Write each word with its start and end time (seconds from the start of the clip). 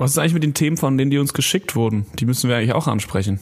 Was 0.00 0.12
ist 0.12 0.18
eigentlich 0.18 0.34
mit 0.34 0.44
den 0.44 0.54
Themen, 0.54 0.76
von 0.76 0.96
denen 0.96 1.10
die 1.10 1.18
uns 1.18 1.32
geschickt 1.34 1.74
wurden? 1.74 2.06
Die 2.20 2.24
müssen 2.24 2.48
wir 2.48 2.56
eigentlich 2.56 2.72
auch 2.72 2.86
ansprechen. 2.86 3.40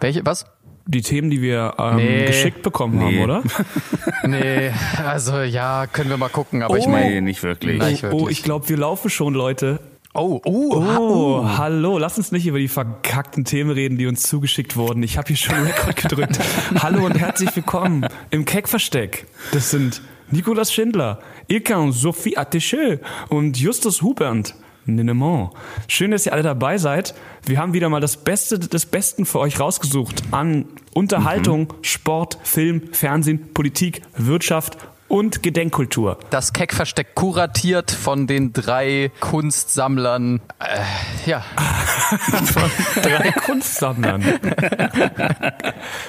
Welche, 0.00 0.24
was? 0.26 0.44
Die 0.86 1.00
Themen, 1.00 1.30
die 1.30 1.40
wir 1.40 1.74
ähm, 1.78 1.96
Nee. 1.96 2.26
geschickt 2.26 2.62
bekommen 2.62 2.98
Nee. 2.98 3.20
haben, 3.20 3.24
oder? 3.24 3.42
Nee, 4.26 4.70
also 5.02 5.38
ja, 5.40 5.86
können 5.86 6.10
wir 6.10 6.18
mal 6.18 6.28
gucken, 6.28 6.62
aber 6.62 6.74
Oh. 6.74 6.76
ich 6.76 6.86
meine. 6.86 7.08
Nee, 7.08 7.20
nicht 7.22 7.42
wirklich. 7.42 7.78
Nein. 7.78 7.92
Nicht 7.92 8.04
Oh, 8.04 8.10
wirklich. 8.20 8.38
ich 8.38 8.44
glaube, 8.44 8.68
wir 8.68 8.76
laufen 8.76 9.08
schon, 9.08 9.32
Leute. 9.32 9.80
Oh, 10.12 10.42
oh, 10.44 10.74
Oh, 10.76 11.48
hallo, 11.56 11.96
lass 11.96 12.18
uns 12.18 12.32
nicht 12.32 12.46
über 12.46 12.58
die 12.58 12.68
verkackten 12.68 13.46
Themen 13.46 13.70
reden, 13.70 13.96
die 13.96 14.06
uns 14.06 14.24
zugeschickt 14.24 14.76
wurden. 14.76 15.02
Ich 15.02 15.16
habe 15.16 15.28
hier 15.28 15.36
schon 15.38 15.54
Rekord 15.54 15.96
gedrückt. 15.96 16.38
hallo 16.82 17.06
und 17.06 17.18
herzlich 17.18 17.56
willkommen 17.56 18.06
im 18.30 18.44
Keckversteck. 18.44 19.26
Das 19.52 19.70
sind 19.70 20.02
Nicolas 20.30 20.70
Schindler, 20.70 21.20
Ilka 21.48 21.76
und 21.76 21.92
Sophie 21.92 22.36
Attaché 22.36 23.00
und 23.30 23.56
Justus 23.58 24.02
Hubernd. 24.02 24.54
Ninement. 24.86 25.50
Schön, 25.88 26.10
dass 26.10 26.26
ihr 26.26 26.32
alle 26.32 26.42
dabei 26.42 26.78
seid. 26.78 27.14
Wir 27.44 27.58
haben 27.58 27.72
wieder 27.72 27.88
mal 27.88 28.00
das 28.00 28.16
Beste 28.16 28.58
des 28.58 28.86
Besten 28.86 29.26
für 29.26 29.38
euch 29.38 29.60
rausgesucht 29.60 30.22
an 30.30 30.66
Unterhaltung, 30.92 31.72
Sport, 31.82 32.38
Film, 32.42 32.92
Fernsehen, 32.92 33.52
Politik, 33.54 34.02
Wirtschaft 34.16 34.78
und 35.08 35.42
Gedenkkultur. 35.42 36.18
Das 36.30 36.54
Keckversteck 36.54 37.14
kuratiert 37.14 37.90
von 37.90 38.26
den 38.26 38.54
drei 38.54 39.10
Kunstsammlern. 39.20 40.40
Äh, 40.58 41.30
ja, 41.30 41.44
Drei 43.02 43.30
Kunstsammlern. 43.32 44.24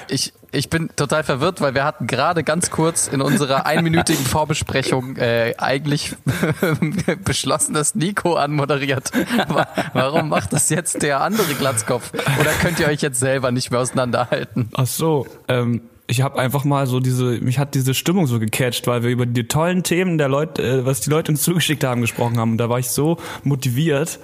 ich, 0.08 0.32
ich 0.54 0.70
bin 0.70 0.88
total 0.96 1.24
verwirrt, 1.24 1.60
weil 1.60 1.74
wir 1.74 1.84
hatten 1.84 2.06
gerade 2.06 2.44
ganz 2.44 2.70
kurz 2.70 3.08
in 3.08 3.20
unserer 3.20 3.66
einminütigen 3.66 4.24
Vorbesprechung 4.24 5.16
äh, 5.16 5.54
eigentlich 5.58 6.14
beschlossen, 7.24 7.74
dass 7.74 7.94
Nico 7.94 8.34
anmoderiert. 8.34 9.10
Wa- 9.48 9.66
Warum 9.92 10.28
macht 10.28 10.52
das 10.52 10.68
jetzt 10.70 11.02
der 11.02 11.20
andere 11.20 11.54
Glatzkopf? 11.54 12.12
Oder 12.40 12.50
könnt 12.60 12.80
ihr 12.80 12.86
euch 12.88 13.02
jetzt 13.02 13.20
selber 13.20 13.50
nicht 13.50 13.70
mehr 13.70 13.80
auseinanderhalten? 13.80 14.68
Ach 14.74 14.86
so, 14.86 15.26
ähm, 15.48 15.82
ich 16.06 16.20
habe 16.22 16.38
einfach 16.38 16.64
mal 16.64 16.86
so 16.86 17.00
diese, 17.00 17.24
mich 17.40 17.58
hat 17.58 17.74
diese 17.74 17.94
Stimmung 17.94 18.26
so 18.26 18.38
gecatcht, 18.38 18.86
weil 18.86 19.02
wir 19.02 19.10
über 19.10 19.26
die 19.26 19.48
tollen 19.48 19.82
Themen 19.82 20.18
der 20.18 20.28
Leute, 20.28 20.62
äh, 20.62 20.86
was 20.86 21.00
die 21.00 21.10
Leute 21.10 21.32
uns 21.32 21.42
zugeschickt 21.42 21.82
haben, 21.84 22.00
gesprochen 22.00 22.38
haben. 22.38 22.52
Und 22.52 22.58
da 22.58 22.68
war 22.68 22.78
ich 22.78 22.90
so 22.90 23.18
motiviert, 23.42 24.18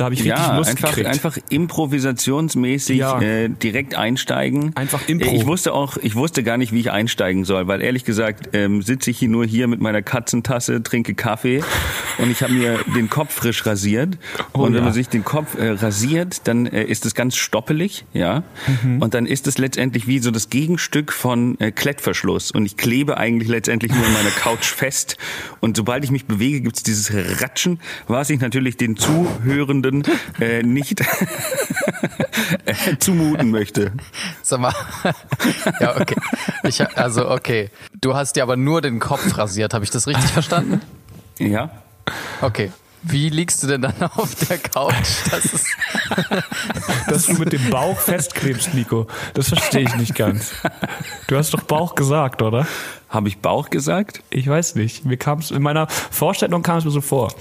da 0.00 0.06
habe 0.06 0.14
ich 0.14 0.20
richtig 0.20 0.38
Ja, 0.38 0.56
Lust 0.56 0.70
einfach, 0.70 0.88
gekriegt. 0.88 1.08
einfach 1.08 1.36
improvisationsmäßig 1.50 2.96
Ja. 2.98 3.20
äh, 3.20 3.50
direkt 3.50 3.94
einsteigen. 3.96 4.74
Einfach 4.74 5.06
Impro. 5.08 5.30
Ich 5.34 5.46
wusste 5.46 5.74
auch, 5.74 5.98
ich 5.98 6.14
wusste 6.14 6.42
gar 6.42 6.56
nicht, 6.56 6.72
wie 6.72 6.80
ich 6.80 6.90
einsteigen 6.90 7.44
soll, 7.44 7.66
weil 7.66 7.82
ehrlich 7.82 8.04
gesagt 8.04 8.50
ähm, 8.54 8.80
sitze 8.80 9.10
ich 9.10 9.18
hier 9.18 9.28
nur 9.28 9.44
hier 9.44 9.68
mit 9.68 9.80
meiner 9.80 10.00
Katzentasse, 10.00 10.82
trinke 10.82 11.14
Kaffee 11.14 11.62
und 12.18 12.30
ich 12.30 12.42
habe 12.42 12.54
mir 12.54 12.78
den 12.96 13.10
Kopf 13.10 13.34
frisch 13.34 13.66
rasiert. 13.66 14.16
Oh 14.54 14.60
und 14.60 14.68
wenn 14.72 14.78
ja. 14.78 14.84
man 14.84 14.92
sich 14.94 15.08
den 15.08 15.24
Kopf 15.24 15.58
äh, 15.58 15.70
rasiert, 15.70 16.48
dann 16.48 16.66
äh, 16.66 16.84
ist 16.84 17.04
es 17.04 17.14
ganz 17.14 17.36
stoppelig, 17.36 18.06
ja. 18.14 18.42
Mhm. 18.82 19.02
Und 19.02 19.12
dann 19.12 19.26
ist 19.26 19.46
es 19.46 19.58
letztendlich 19.58 20.06
wie 20.06 20.18
so 20.20 20.30
das 20.30 20.48
Gegenstück 20.48 21.12
von 21.12 21.58
äh, 21.60 21.72
Klettverschluss. 21.72 22.50
Und 22.52 22.64
ich 22.64 22.76
klebe 22.78 23.18
eigentlich 23.18 23.48
letztendlich 23.48 23.92
nur 23.94 24.06
in 24.06 24.12
meiner 24.14 24.30
Couch 24.30 24.64
fest. 24.64 25.18
Und 25.60 25.76
sobald 25.76 26.04
ich 26.04 26.10
mich 26.10 26.24
bewege, 26.24 26.62
gibt 26.62 26.76
es 26.76 26.82
dieses 26.82 27.12
Ratschen, 27.42 27.80
was 28.08 28.30
ich 28.30 28.40
natürlich 28.40 28.78
den 28.78 28.96
Zuhörenden 28.96 29.89
äh, 30.40 30.62
nicht 30.62 31.00
äh, 32.64 32.98
zumuten 32.98 33.50
möchte. 33.50 33.92
Sag 34.42 34.60
mal. 34.60 34.74
ja, 35.80 36.00
okay. 36.00 36.16
Ich, 36.64 36.80
also, 36.96 37.30
okay. 37.30 37.70
Du 38.00 38.14
hast 38.14 38.36
dir 38.36 38.42
aber 38.42 38.56
nur 38.56 38.80
den 38.80 38.98
Kopf 38.98 39.36
rasiert. 39.36 39.74
Habe 39.74 39.84
ich 39.84 39.90
das 39.90 40.06
richtig 40.06 40.30
verstanden? 40.30 40.80
Ja. 41.38 41.70
Okay. 42.40 42.72
Wie 43.02 43.30
liegst 43.30 43.62
du 43.62 43.66
denn 43.66 43.82
dann 43.82 43.94
auf 44.16 44.34
der 44.46 44.58
Couch? 44.58 44.92
Das 45.30 45.44
ist, 45.46 45.66
dass 47.10 47.26
du 47.26 47.34
mit 47.34 47.52
dem 47.52 47.70
Bauch 47.70 47.98
festklebst, 47.98 48.74
Nico. 48.74 49.06
Das 49.34 49.48
verstehe 49.48 49.82
ich 49.82 49.94
nicht 49.96 50.14
ganz. 50.14 50.52
Du 51.26 51.36
hast 51.36 51.52
doch 51.54 51.62
Bauch 51.62 51.94
gesagt, 51.94 52.42
oder? 52.42 52.66
Habe 53.08 53.28
ich 53.28 53.38
Bauch 53.38 53.70
gesagt? 53.70 54.22
Ich 54.30 54.48
weiß 54.48 54.76
nicht. 54.76 55.04
Mir 55.04 55.16
kam 55.16 55.40
es 55.40 55.50
in 55.50 55.62
meiner 55.62 55.88
Vorstellung 55.88 56.62
kam 56.62 56.78
es 56.78 56.84
mir 56.84 56.90
so 56.90 57.00
vor. 57.00 57.32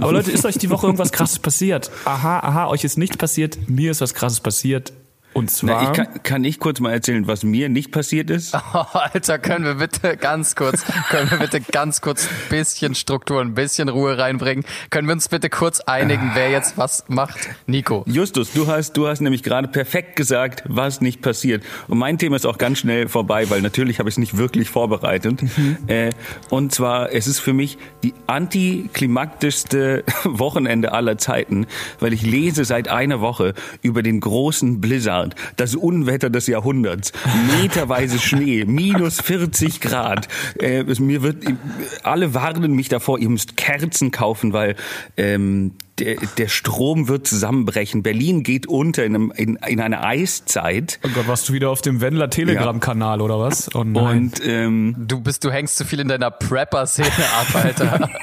Aber 0.00 0.12
Leute, 0.12 0.30
ist 0.30 0.44
euch 0.44 0.58
die 0.58 0.70
Woche 0.70 0.86
irgendwas 0.86 1.12
krasses 1.12 1.38
passiert? 1.38 1.90
Aha, 2.04 2.40
aha, 2.40 2.68
euch 2.68 2.84
ist 2.84 2.98
nichts 2.98 3.16
passiert, 3.16 3.58
mir 3.68 3.90
ist 3.90 4.00
was 4.00 4.14
krasses 4.14 4.40
passiert. 4.40 4.92
Und 5.34 5.50
zwar 5.50 5.82
Na, 5.82 5.90
ich 5.90 5.96
kann, 5.96 6.22
kann 6.22 6.44
ich 6.44 6.60
kurz 6.60 6.80
mal 6.80 6.92
erzählen, 6.92 7.26
was 7.26 7.42
mir 7.42 7.68
nicht 7.68 7.90
passiert 7.90 8.30
ist? 8.30 8.54
oh, 8.54 8.84
Alter, 8.92 9.38
können 9.38 9.64
wir 9.64 9.74
bitte 9.74 10.16
ganz 10.16 10.54
kurz, 10.54 10.84
können 11.10 11.30
wir 11.30 11.38
bitte 11.38 11.60
ganz 11.60 12.00
kurz 12.00 12.26
ein 12.26 12.48
bisschen 12.50 12.94
Struktur, 12.94 13.40
ein 13.40 13.54
bisschen 13.54 13.88
Ruhe 13.88 14.16
reinbringen? 14.16 14.64
Können 14.90 15.08
wir 15.08 15.12
uns 15.12 15.28
bitte 15.28 15.50
kurz 15.50 15.80
einigen, 15.80 16.30
wer 16.34 16.50
jetzt 16.50 16.78
was 16.78 17.04
macht? 17.08 17.48
Nico. 17.66 18.04
Justus, 18.06 18.52
du 18.52 18.68
hast, 18.68 18.96
du 18.96 19.08
hast 19.08 19.20
nämlich 19.20 19.42
gerade 19.42 19.66
perfekt 19.66 20.14
gesagt, 20.14 20.62
was 20.66 21.00
nicht 21.00 21.20
passiert. 21.20 21.64
Und 21.88 21.98
mein 21.98 22.16
Thema 22.18 22.36
ist 22.36 22.46
auch 22.46 22.58
ganz 22.58 22.78
schnell 22.78 23.08
vorbei, 23.08 23.50
weil 23.50 23.60
natürlich 23.60 23.98
habe 23.98 24.08
ich 24.08 24.14
es 24.14 24.18
nicht 24.18 24.36
wirklich 24.36 24.70
vorbereitet. 24.70 25.40
Äh, 25.88 26.10
und 26.50 26.72
zwar, 26.72 27.12
es 27.12 27.26
ist 27.26 27.40
für 27.40 27.52
mich 27.52 27.76
die 28.02 28.14
antiklimaktischste 28.26 30.04
Wochenende 30.24 30.92
aller 30.92 31.18
Zeiten, 31.18 31.66
weil 31.98 32.12
ich 32.12 32.22
lese 32.22 32.64
seit 32.64 32.88
einer 32.88 33.20
Woche 33.20 33.54
über 33.82 34.02
den 34.02 34.20
großen 34.20 34.80
Blizzard, 34.80 35.23
das 35.56 35.74
Unwetter 35.74 36.30
des 36.30 36.46
Jahrhunderts, 36.46 37.12
meterweise 37.60 38.18
Schnee, 38.18 38.64
minus 38.66 39.20
40 39.20 39.80
Grad. 39.80 40.28
Äh, 40.60 40.82
es, 40.82 41.00
mir 41.00 41.22
wird, 41.22 41.44
alle 42.02 42.34
warnen 42.34 42.72
mich 42.74 42.88
davor, 42.88 43.18
ihr 43.18 43.28
müsst 43.28 43.56
Kerzen 43.56 44.10
kaufen, 44.10 44.52
weil 44.52 44.76
ähm, 45.16 45.72
der, 45.98 46.16
der 46.38 46.48
Strom 46.48 47.08
wird 47.08 47.26
zusammenbrechen. 47.26 48.02
Berlin 48.02 48.42
geht 48.42 48.66
unter 48.66 49.04
in, 49.04 49.14
einem, 49.14 49.32
in, 49.36 49.56
in 49.66 49.80
einer 49.80 50.04
Eiszeit. 50.04 50.98
Oh 51.04 51.08
Gott, 51.14 51.28
warst 51.28 51.48
du 51.48 51.52
wieder 51.52 51.70
auf 51.70 51.82
dem 51.82 52.00
Wendler 52.00 52.30
Telegram-Kanal 52.30 53.20
oder 53.20 53.38
was? 53.38 53.74
Oh 53.74 53.84
nein. 53.84 54.18
Und 54.18 54.46
ähm, 54.46 54.94
Du 54.98 55.20
bist, 55.20 55.44
du 55.44 55.50
hängst 55.50 55.76
zu 55.76 55.84
viel 55.84 56.00
in 56.00 56.08
deiner 56.08 56.30
Prepper-Szene 56.30 57.08
ab, 57.08 57.54
Alter. 57.54 58.10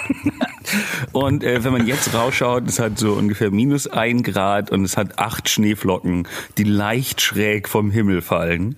Und 1.11 1.43
äh, 1.43 1.63
wenn 1.63 1.73
man 1.73 1.87
jetzt 1.87 2.13
rausschaut, 2.13 2.67
es 2.67 2.79
hat 2.79 2.97
so 2.97 3.13
ungefähr 3.13 3.51
minus 3.51 3.87
ein 3.87 4.23
Grad 4.23 4.71
und 4.71 4.83
es 4.83 4.97
hat 4.97 5.19
acht 5.19 5.49
Schneeflocken, 5.49 6.27
die 6.57 6.63
leicht 6.63 7.21
schräg 7.21 7.67
vom 7.67 7.91
Himmel 7.91 8.21
fallen. 8.21 8.75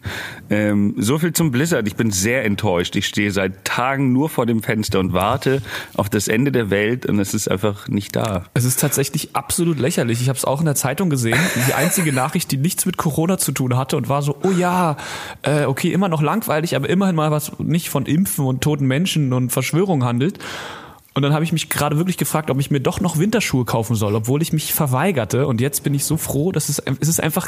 Ähm, 0.50 0.96
so 0.98 1.20
viel 1.20 1.34
zum 1.34 1.52
Blizzard. 1.52 1.88
Ich 1.88 1.96
bin 1.96 2.12
sehr 2.12 2.46
enttäuscht. 2.46 2.96
Ich 2.96 3.08
stehe 3.08 3.32
seit 3.32 3.66
Tagen 3.66 4.12
nur 4.12 4.30
vor 4.30 4.46
dem 4.46 4.64
Fenster 4.64 5.00
und 5.00 5.14
warte 5.14 5.62
auf 5.96 6.10
das 6.10 6.28
Ende 6.28 6.52
der 6.52 6.70
Welt 6.70 7.06
und 7.06 7.20
es 7.20 7.34
ist 7.34 7.50
einfach 7.50 7.88
nicht 7.88 8.16
da. 8.16 8.46
Es 8.54 8.66
ist 8.66 8.80
tatsächlich 8.84 9.34
absolut 9.34 9.80
lächerlich. 9.80 10.22
Ich 10.22 10.28
habe 10.28 10.38
es 10.38 10.44
auch 10.44 10.60
in 10.60 10.66
der 10.66 10.76
Zeitung 10.76 11.10
gesehen. 11.10 11.40
Die 11.68 11.74
einzige 11.74 12.12
Nachricht, 12.12 12.52
die 12.52 12.58
nichts 12.58 12.86
mit 12.86 12.98
Corona 12.98 13.38
zu 13.38 13.54
tun 13.54 13.78
hatte 13.78 13.96
und 13.96 14.10
war 14.10 14.22
so, 14.22 14.36
oh 14.44 14.52
ja, 14.52 14.98
äh, 15.42 15.64
okay, 15.64 15.94
immer 15.94 16.10
noch 16.10 16.22
langweilig, 16.22 16.76
aber 16.76 16.90
immerhin 16.90 17.16
mal 17.16 17.32
was 17.32 17.58
nicht 17.60 17.90
von 17.90 18.06
Impfen 18.06 18.46
und 18.46 18.62
toten 18.62 18.86
Menschen 18.86 19.32
und 19.32 19.52
Verschwörung 19.52 20.04
handelt. 20.04 20.38
Und 21.14 21.22
dann 21.22 21.34
habe 21.34 21.46
ich 21.46 21.54
mich 21.54 21.70
gerade 21.70 21.98
wirklich 21.98 22.18
gefragt, 22.18 22.50
ob 22.50 22.60
ich 22.60 22.72
mir 22.72 22.82
doch 22.82 23.00
noch 23.00 23.18
Winterschuhe 23.18 23.64
kaufen 23.64 23.96
soll, 23.96 24.16
obwohl 24.16 24.42
ich 24.42 24.52
mich 24.52 24.74
verweigerte. 24.74 25.48
Und 25.48 25.62
jetzt 25.62 25.84
bin 25.84 25.94
ich 25.94 26.04
so 26.04 26.18
froh, 26.18 26.52
dass 26.52 26.68
es, 26.68 26.80
es 26.80 27.08
ist 27.08 27.22
einfach, 27.22 27.48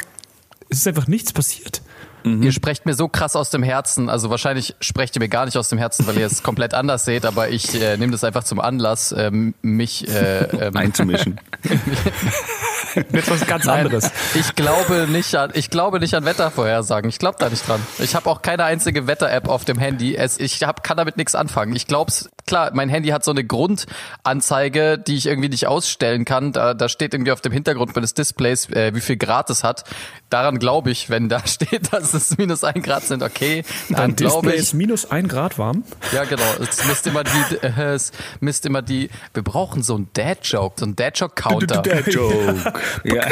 es 0.70 0.78
ist 0.78 0.88
einfach 0.88 1.06
nichts 1.06 1.34
passiert. 1.34 1.82
Ihr 2.26 2.50
sprecht 2.50 2.86
mir 2.86 2.94
so 2.94 3.06
krass 3.06 3.36
aus 3.36 3.50
dem 3.50 3.62
Herzen. 3.62 4.08
Also 4.08 4.30
wahrscheinlich 4.30 4.74
sprecht 4.80 5.14
ihr 5.16 5.20
mir 5.20 5.28
gar 5.28 5.44
nicht 5.44 5.56
aus 5.56 5.68
dem 5.68 5.78
Herzen, 5.78 6.06
weil 6.08 6.18
ihr 6.18 6.26
es 6.26 6.42
komplett 6.42 6.74
anders 6.74 7.04
seht. 7.04 7.24
Aber 7.24 7.50
ich 7.50 7.80
äh, 7.80 7.96
nehme 7.96 8.10
das 8.10 8.24
einfach 8.24 8.42
zum 8.42 8.58
Anlass, 8.58 9.14
ähm, 9.16 9.54
mich 9.62 10.08
äh, 10.08 10.40
ähm, 10.44 10.76
Einzumischen. 10.76 11.40
Jetzt 13.12 13.30
was 13.30 13.46
ganz 13.46 13.66
Nein, 13.66 13.86
anderes. 13.86 14.10
Ich 14.34 14.56
glaube 14.56 15.06
nicht 15.08 15.34
an, 15.36 15.50
ich 15.54 15.70
glaube 15.70 16.00
nicht 16.00 16.14
an 16.14 16.24
Wettervorhersagen. 16.24 17.08
Ich 17.08 17.18
glaube 17.18 17.36
da 17.38 17.48
nicht 17.48 17.66
dran. 17.68 17.80
Ich 17.98 18.16
habe 18.16 18.28
auch 18.28 18.42
keine 18.42 18.64
einzige 18.64 19.06
Wetter-App 19.06 19.48
auf 19.48 19.64
dem 19.64 19.78
Handy. 19.78 20.16
Es, 20.16 20.38
ich 20.40 20.62
hab, 20.64 20.82
kann 20.82 20.96
damit 20.96 21.16
nichts 21.16 21.34
anfangen. 21.34 21.76
Ich 21.76 21.86
glaub's, 21.86 22.28
klar, 22.46 22.70
mein 22.72 22.88
Handy 22.88 23.08
hat 23.10 23.24
so 23.24 23.30
eine 23.30 23.44
Grundanzeige, 23.44 24.98
die 24.98 25.16
ich 25.16 25.26
irgendwie 25.26 25.48
nicht 25.48 25.66
ausstellen 25.66 26.24
kann. 26.24 26.52
Da, 26.52 26.74
da 26.74 26.88
steht 26.88 27.12
irgendwie 27.14 27.32
auf 27.32 27.40
dem 27.40 27.52
Hintergrund 27.52 27.94
meines 27.94 28.14
Displays, 28.14 28.70
äh, 28.70 28.94
wie 28.94 29.00
viel 29.00 29.16
Grad 29.16 29.50
es 29.50 29.64
hat. 29.64 29.84
Daran 30.30 30.58
glaube 30.58 30.90
ich, 30.90 31.10
wenn 31.10 31.28
da 31.28 31.46
steht, 31.46 31.92
dass 31.92 32.14
es 32.14 32.38
minus 32.38 32.64
ein 32.64 32.82
Grad 32.82 33.02
sind, 33.04 33.22
okay, 33.22 33.64
dann 33.90 34.16
glaube 34.16 34.46
Display 34.46 34.54
ich. 34.54 34.60
ist 34.60 34.74
minus 34.74 35.10
ein 35.10 35.28
Grad 35.28 35.58
warm. 35.58 35.84
Ja, 36.12 36.24
genau. 36.24 36.42
Es 36.60 36.86
misst 36.86 37.06
immer 37.06 37.24
die, 37.24 37.56
äh, 37.62 37.94
es 37.94 38.12
misst 38.40 38.66
immer 38.66 38.82
die. 38.82 39.10
Wir 39.34 39.42
brauchen 39.42 39.82
so 39.82 39.96
einen 39.96 40.08
Dad-Joke, 40.12 40.76
so 40.78 40.84
einen 40.86 40.96
Dad-Joke-Counter. 40.96 41.82
Der 41.82 42.00
Joke. 42.08 42.72
ja. 43.04 43.26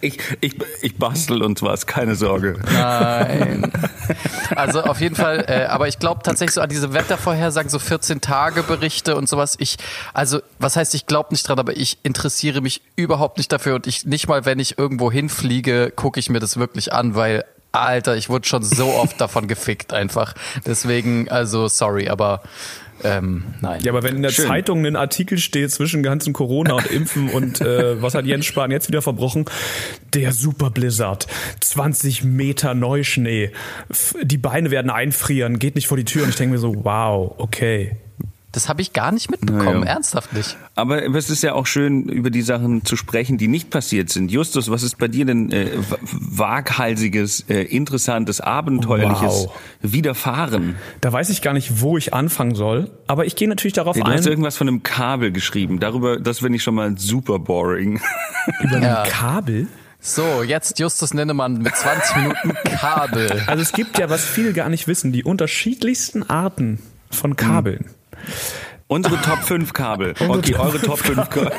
Ich, 0.00 0.18
ich, 0.40 0.56
ich 0.82 0.96
bastel 0.96 1.42
uns 1.42 1.62
was, 1.62 1.86
keine 1.86 2.14
Sorge. 2.14 2.60
Nein. 2.72 3.70
Also 4.54 4.82
auf 4.82 5.00
jeden 5.00 5.16
Fall, 5.16 5.44
äh, 5.48 5.66
aber 5.66 5.88
ich 5.88 5.98
glaube 5.98 6.22
tatsächlich 6.22 6.54
so 6.54 6.60
an 6.60 6.68
diese 6.68 6.92
Wettervorhersagen, 6.92 7.70
so 7.70 7.78
14 7.78 8.20
Tage 8.20 8.62
Berichte 8.62 9.16
und 9.16 9.28
sowas. 9.28 9.56
Ich, 9.58 9.76
also 10.14 10.40
was 10.58 10.76
heißt, 10.76 10.94
ich 10.94 11.06
glaube 11.06 11.28
nicht 11.32 11.46
dran, 11.48 11.58
aber 11.58 11.76
ich 11.76 11.98
interessiere 12.02 12.60
mich 12.60 12.82
überhaupt 12.96 13.38
nicht 13.38 13.52
dafür 13.52 13.74
und 13.76 13.86
ich 13.86 14.04
nicht 14.04 14.28
mal, 14.28 14.44
wenn 14.44 14.58
ich 14.58 14.78
irgendwo 14.78 15.10
hinfliege, 15.10 15.92
gucke 15.94 16.20
ich 16.20 16.30
mir 16.30 16.40
das 16.40 16.56
wirklich 16.56 16.92
an, 16.92 17.14
weil 17.14 17.44
Alter, 17.72 18.16
ich 18.16 18.28
wurde 18.28 18.48
schon 18.48 18.62
so 18.62 18.88
oft 18.88 19.20
davon 19.20 19.48
gefickt 19.48 19.92
einfach. 19.92 20.34
Deswegen, 20.64 21.28
also 21.28 21.68
sorry, 21.68 22.08
aber 22.08 22.42
ähm, 23.04 23.44
nein. 23.60 23.80
Ja, 23.82 23.92
aber 23.92 24.02
wenn 24.02 24.16
in 24.16 24.22
der 24.22 24.30
Schön. 24.30 24.46
Zeitung 24.46 24.84
ein 24.86 24.96
Artikel 24.96 25.38
steht 25.38 25.70
zwischen 25.70 26.02
ganzen 26.02 26.32
Corona 26.32 26.74
und 26.74 26.90
Impfen 26.90 27.28
und 27.28 27.60
äh, 27.60 28.00
was 28.02 28.14
hat 28.14 28.26
Jens 28.26 28.46
Spahn 28.46 28.70
jetzt 28.70 28.88
wieder 28.88 29.02
verbrochen? 29.02 29.44
Der 30.14 30.32
Super 30.32 30.70
Blizzard, 30.70 31.26
20 31.60 32.24
Meter 32.24 32.74
Neuschnee, 32.74 33.50
die 34.22 34.38
Beine 34.38 34.70
werden 34.70 34.90
einfrieren, 34.90 35.58
geht 35.58 35.74
nicht 35.74 35.86
vor 35.88 35.96
die 35.96 36.04
Tür 36.04 36.22
und 36.24 36.30
ich 36.30 36.36
denke 36.36 36.54
mir 36.54 36.58
so, 36.58 36.84
wow, 36.84 37.34
okay. 37.38 37.96
Das 38.56 38.70
habe 38.70 38.80
ich 38.80 38.94
gar 38.94 39.12
nicht 39.12 39.30
mitbekommen, 39.30 39.80
Naja. 39.80 39.92
ernsthaft 39.92 40.32
nicht. 40.32 40.56
Aber 40.76 41.04
es 41.14 41.28
ist 41.28 41.42
ja 41.42 41.52
auch 41.52 41.66
schön, 41.66 42.04
über 42.08 42.30
die 42.30 42.40
Sachen 42.40 42.86
zu 42.86 42.96
sprechen, 42.96 43.36
die 43.36 43.48
nicht 43.48 43.68
passiert 43.68 44.08
sind. 44.08 44.30
Justus, 44.30 44.70
was 44.70 44.82
ist 44.82 44.96
bei 44.96 45.08
dir 45.08 45.26
denn 45.26 45.52
äh, 45.52 45.72
wa- 45.90 45.98
waghalsiges, 46.02 47.40
äh, 47.50 47.60
interessantes, 47.64 48.40
abenteuerliches 48.40 49.46
Wow. 49.48 49.52
Widerfahren? 49.82 50.76
Da 51.02 51.12
weiß 51.12 51.28
ich 51.28 51.42
gar 51.42 51.52
nicht, 51.52 51.82
wo 51.82 51.98
ich 51.98 52.14
anfangen 52.14 52.54
soll, 52.54 52.90
aber 53.06 53.26
ich 53.26 53.36
gehe 53.36 53.46
natürlich 53.46 53.74
darauf 53.74 53.94
Du 53.94 54.02
ein, 54.02 54.12
hast 54.14 54.26
irgendwas 54.26 54.56
von 54.56 54.68
einem 54.68 54.82
Kabel 54.82 55.32
geschrieben. 55.32 55.78
Darüber, 55.80 56.18
das 56.18 56.38
finde 56.38 56.56
ich 56.56 56.62
schon 56.62 56.74
mal 56.76 56.96
super 56.96 57.38
boring. 57.38 58.00
über 58.62 58.78
Ja. 58.80 59.02
ein 59.02 59.10
Kabel. 59.10 59.66
So, 60.00 60.42
jetzt 60.42 60.78
Justus 60.78 61.12
Nennemann 61.12 61.58
mit 61.58 61.76
20 61.76 62.16
Minuten 62.16 62.54
Kabel. 62.64 63.42
Also 63.46 63.62
es 63.62 63.72
gibt 63.72 63.98
ja, 63.98 64.08
was 64.08 64.24
viele 64.24 64.52
gar 64.54 64.70
nicht 64.70 64.88
wissen, 64.88 65.12
die 65.12 65.24
unterschiedlichsten 65.24 66.22
Arten 66.30 66.78
von 67.10 67.36
Kabeln. 67.36 67.86
Unsere 68.88 69.20
Top 69.20 69.42
5 69.42 69.72
Kabel. 69.72 70.14
Okay, 70.28 70.54
eure 70.54 70.80
Top 70.80 70.98
5 71.00 71.28
Kabel. 71.28 71.50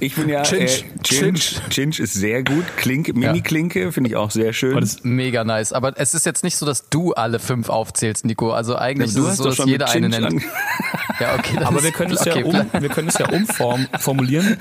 Ich 0.00 0.16
bin 0.16 0.28
ja 0.28 0.42
Chinch. 0.42 0.82
äh, 0.98 1.02
Chinch. 1.04 1.60
Chinch 1.70 2.00
ist 2.00 2.14
sehr 2.14 2.42
gut. 2.42 2.64
Klink, 2.76 3.14
Mini-Klinke 3.14 3.92
finde 3.92 4.10
ich 4.10 4.16
auch 4.16 4.30
sehr 4.32 4.52
schön. 4.52 4.78
das- 4.80 5.04
Mega 5.04 5.44
nice. 5.44 5.72
Aber 5.72 5.92
es 6.00 6.14
ist 6.14 6.26
jetzt 6.26 6.42
nicht 6.42 6.56
so, 6.56 6.66
dass 6.66 6.88
du 6.88 7.12
alle 7.14 7.38
fünf 7.38 7.68
aufzählst, 7.68 8.24
Nico. 8.24 8.50
Also 8.52 8.74
eigentlich 8.76 9.14
du 9.14 9.20
ist 9.20 9.24
es 9.24 9.30
hast 9.32 9.36
so, 9.38 9.44
dass 9.44 9.56
schon 9.56 9.68
jeder 9.68 9.88
eine 9.88 10.08
nennt. 10.08 10.42
Ja, 11.20 11.34
okay. 11.36 11.58
Aber 11.64 11.78
ist- 11.78 11.84
wir 11.84 11.92
können 11.92 12.12
es 12.12 12.20
okay, 12.26 12.40
ja 12.40 12.44
um, 12.46 12.66
wir 12.82 12.88
können 12.88 13.08
es 13.08 13.18
ja 13.18 13.28
umform, 13.28 13.86
formulieren. 14.00 14.56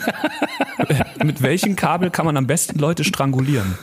Mit 1.23 1.41
welchem 1.41 1.75
Kabel 1.75 2.11
kann 2.11 2.25
man 2.25 2.37
am 2.37 2.45
besten 2.45 2.77
Leute 2.77 3.03
strangulieren? 3.03 3.75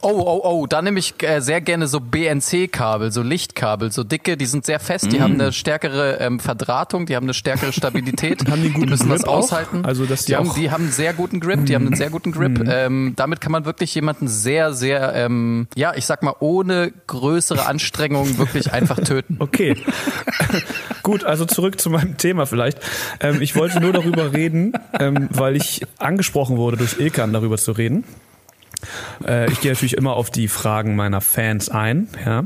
Oh, 0.00 0.10
oh, 0.10 0.40
oh, 0.44 0.66
da 0.66 0.82
nehme 0.82 0.98
ich 0.98 1.14
äh, 1.22 1.40
sehr 1.40 1.60
gerne 1.60 1.86
so 1.86 2.00
BNC-Kabel, 2.00 3.12
so 3.12 3.22
Lichtkabel, 3.22 3.92
so 3.92 4.04
dicke, 4.04 4.36
die 4.36 4.46
sind 4.46 4.66
sehr 4.66 4.80
fest, 4.80 5.12
die 5.12 5.20
haben 5.20 5.34
eine 5.34 5.52
stärkere 5.52 6.18
ähm, 6.20 6.40
Verdrahtung, 6.40 7.06
die 7.06 7.16
haben 7.16 7.26
eine 7.26 7.34
stärkere 7.34 7.72
Stabilität, 7.72 8.40
haben 8.50 8.62
die 8.62 8.68
einen 8.68 8.74
guten 8.74 8.90
müssen 8.90 9.08
das 9.08 9.22
Grip 9.22 9.28
auch? 9.28 9.38
aushalten. 9.38 9.84
Also, 9.84 10.04
dass 10.06 10.24
die 10.24 10.32
die, 10.32 10.36
haben, 10.36 10.52
die 10.54 10.70
haben 10.70 10.84
einen 10.84 10.92
sehr 10.92 11.12
guten 11.12 11.40
Grip, 11.40 11.66
die 11.66 11.74
haben 11.74 11.86
einen 11.86 11.96
sehr 11.96 12.10
guten 12.10 12.32
Grip. 12.32 12.62
Ähm, 12.68 13.12
damit 13.16 13.40
kann 13.40 13.52
man 13.52 13.64
wirklich 13.64 13.94
jemanden 13.94 14.28
sehr, 14.28 14.72
sehr, 14.72 15.14
ähm, 15.14 15.66
ja, 15.74 15.94
ich 15.94 16.06
sag 16.06 16.22
mal, 16.22 16.34
ohne 16.40 16.92
größere 17.06 17.66
Anstrengungen 17.66 18.38
wirklich 18.38 18.72
einfach 18.72 18.98
töten. 19.04 19.36
Okay. 19.38 19.76
Gut, 21.02 21.24
also 21.24 21.44
zurück 21.44 21.80
zu 21.80 21.90
meinem 21.90 22.16
Thema 22.16 22.46
vielleicht. 22.46 22.78
Ähm, 23.20 23.42
ich 23.42 23.56
wollte 23.56 23.80
nur 23.80 23.92
darüber 23.92 24.32
reden, 24.32 24.72
ähm, 24.98 25.28
weil 25.32 25.56
ich 25.56 25.82
angesprochen 25.98 26.56
wurde 26.56 26.76
durch 26.76 26.98
Ilkan, 26.98 27.32
darüber 27.32 27.58
zu 27.58 27.72
reden. 27.72 28.04
Äh, 29.26 29.50
ich 29.50 29.60
gehe 29.60 29.72
natürlich 29.72 29.96
immer 29.96 30.14
auf 30.14 30.30
die 30.30 30.48
Fragen 30.48 30.96
meiner 30.96 31.20
Fans 31.20 31.68
ein. 31.68 32.08
Ja. 32.24 32.44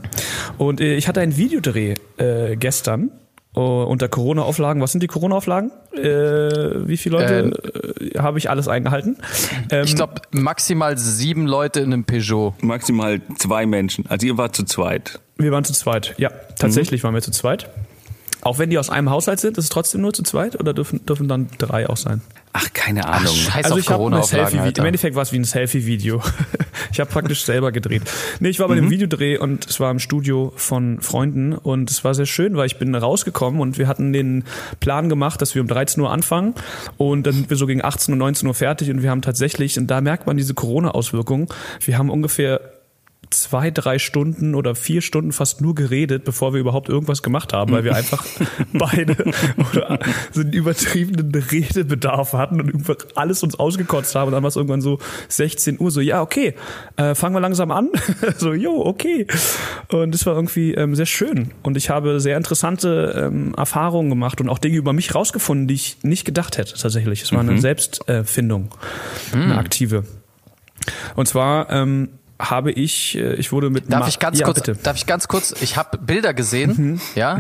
Und 0.59 0.81
äh, 0.81 0.97
ich 0.97 1.09
hatte 1.09 1.21
einen 1.21 1.37
Videodreh 1.37 1.95
äh, 2.19 2.57
gestern 2.57 3.11
äh, 3.55 3.61
unter 3.61 4.09
Corona-Auflagen. 4.09 4.81
Was 4.83 4.93
sind 4.93 5.03
die 5.03 5.07
Corona-Auflagen? 5.07 5.71
Äh, 5.95 6.89
wie 6.89 6.97
viele 6.97 7.19
Leute 7.19 8.13
äh, 8.15 8.19
habe 8.19 8.39
ich 8.39 8.51
alles 8.51 8.69
eingehalten? 8.69 9.17
Ähm, 9.71 9.85
Ich 9.85 9.97
glaube, 9.97 10.21
maximal 10.33 10.99
sieben 10.99 11.47
Leute 11.47 11.81
in 11.81 11.93
einem 11.93 12.05
Peugeot. 12.05 12.55
Maximal 12.61 13.21
zwei 13.39 13.67
Menschen. 13.67 14.05
Also 14.09 14.27
ihr 14.27 14.37
wart 14.37 14.55
zu 14.55 14.65
zweit. 14.65 15.21
Wir 15.39 15.53
waren 15.53 15.65
zu 15.65 15.73
zweit. 15.73 16.15
Ja, 16.19 16.31
tatsächlich 16.59 17.03
waren 17.05 17.15
wir 17.15 17.23
zu 17.23 17.31
zweit. 17.31 17.69
Auch 18.47 18.59
wenn 18.59 18.71
die 18.71 18.79
aus 18.79 18.91
einem 18.91 19.11
Haushalt 19.11 19.41
sind, 19.41 19.59
ist 19.59 19.65
es 19.65 19.71
trotzdem 19.71 20.03
nur 20.03 20.13
zu 20.13 20.23
zweit 20.23 20.59
oder 20.59 20.73
dürfen, 20.73 21.05
dürfen 21.05 21.27
dann 21.27 21.49
drei 21.59 21.89
auch 21.89 21.97
sein? 21.97 22.21
Ach, 22.53 22.73
keine 22.73 23.07
Ahnung. 23.07 23.35
Scheiß 23.35 23.67
Also 23.67 23.77
ich 23.77 23.91
habe 23.91 24.23
Selfie, 24.23 24.59
Alter. 24.59 24.81
im 24.81 24.87
Endeffekt 24.87 25.15
war 25.17 25.23
es 25.23 25.33
wie 25.33 25.39
ein 25.39 25.45
Selfie-Video. 25.45 26.23
ich 26.93 27.01
habe 27.01 27.11
praktisch 27.11 27.45
selber 27.45 27.73
gedreht. 27.73 28.03
Nee, 28.41 28.49
ich 28.49 28.61
war 28.61 28.69
bei 28.69 28.77
dem 28.77 28.89
Videodreh 28.89 29.37
und 29.37 29.67
es 29.67 29.79
war 29.81 29.91
im 29.91 29.99
Studio 29.99 30.53
von 30.57 31.01
Freunden 31.01 31.53
und 31.55 31.91
es 31.91 32.05
war 32.05 32.15
sehr 32.15 32.25
schön, 32.25 32.57
weil 32.57 32.67
ich 32.67 32.79
bin 32.79 32.95
rausgekommen 32.95 33.61
und 33.61 33.79
wir 33.79 33.89
hatten 33.89 34.13
den 34.13 34.45
Plan 34.81 35.09
gemacht, 35.09 35.43
dass 35.43 35.55
wir 35.55 35.61
um 35.61 35.69
13 35.69 36.03
Uhr 36.03 36.11
anfangen 36.11 36.55
und 36.97 37.27
dann 37.27 37.35
sind 37.35 37.51
wir 37.51 37.57
so 37.57 37.67
gegen 37.67 37.85
18 37.85 38.13
und 38.13 38.19
19 38.21 38.49
Uhr 38.49 38.55
fertig 38.55 38.91
und 38.91 39.03
wir 39.03 39.11
haben 39.11 39.23
tatsächlich, 39.23 39.77
und 39.79 39.89
da 39.89 40.01
merkt 40.01 40.27
man 40.27 40.37
diese 40.37 40.55
Corona-Auswirkungen, 40.55 41.49
wir 41.85 41.99
haben 41.99 42.09
ungefähr 42.09 42.76
zwei, 43.31 43.71
drei 43.71 43.99
Stunden 43.99 44.55
oder 44.55 44.75
vier 44.75 45.01
Stunden 45.03 45.33
fast 45.33 45.61
nur 45.61 45.75
geredet, 45.75 46.25
bevor 46.25 46.53
wir 46.53 46.61
überhaupt 46.61 46.89
irgendwas 46.89 47.23
gemacht 47.23 47.53
haben, 47.53 47.73
weil 47.73 47.85
wir 47.85 47.95
einfach 47.95 48.25
beide 48.73 49.17
oder 49.73 49.99
so 50.33 50.41
einen 50.41 50.53
übertriebenen 50.53 51.35
Redebedarf 51.35 52.33
hatten 52.33 52.61
und 52.61 52.75
einfach 52.75 52.97
alles 53.15 53.43
uns 53.43 53.59
ausgekotzt 53.59 54.15
haben. 54.15 54.29
Und 54.29 54.33
dann 54.33 54.43
war 54.43 54.49
es 54.49 54.57
irgendwann 54.57 54.81
so 54.81 54.99
16 55.29 55.81
Uhr, 55.81 55.91
so, 55.91 56.01
ja, 56.01 56.23
okay, 56.23 56.55
äh, 56.97 57.15
fangen 57.15 57.35
wir 57.35 57.41
langsam 57.41 57.71
an. 57.71 57.91
so, 58.37 58.53
jo, 58.53 58.85
okay. 58.85 59.27
Und 59.89 60.13
das 60.13 60.27
war 60.27 60.35
irgendwie 60.35 60.75
ähm, 60.75 60.95
sehr 60.95 61.07
schön. 61.07 61.53
Und 61.63 61.77
ich 61.77 61.91
habe 61.91 62.21
sehr 62.21 62.37
interessante 62.37 63.29
ähm, 63.29 63.55
Erfahrungen 63.57 64.11
gemacht 64.11 64.41
und 64.41 64.49
auch 64.49 64.59
Dinge 64.59 64.77
über 64.77 64.93
mich 64.93 65.15
rausgefunden, 65.15 65.67
die 65.67 65.75
ich 65.75 65.99
nicht 66.03 66.25
gedacht 66.25 66.59
hätte, 66.59 66.75
tatsächlich. 66.75 67.23
Es 67.23 67.33
war 67.33 67.41
eine 67.41 67.59
Selbstfindung, 67.59 68.69
eine 69.33 69.59
aktive. 69.59 70.05
Und 71.15 71.27
zwar 71.27 71.71
ähm, 71.71 72.11
habe 72.39 72.71
ich, 72.73 73.17
äh, 73.17 73.35
ich 73.35 73.51
wurde 73.53 73.71
mit 73.71 73.91
Darf 73.93 74.01
Ma- 74.01 74.09
ich 74.09 74.19
ganz 74.19 74.39
ja, 74.39 74.45
kurz, 74.47 74.61
bitte. 74.61 74.77
darf 74.83 74.97
ich 74.97 75.07
ganz 75.07 75.27
kurz, 75.29 75.55
ich 75.63 75.77
habe 75.77 75.99
Bilder 75.99 76.35
gesehen, 76.35 77.01
ja. 77.15 77.39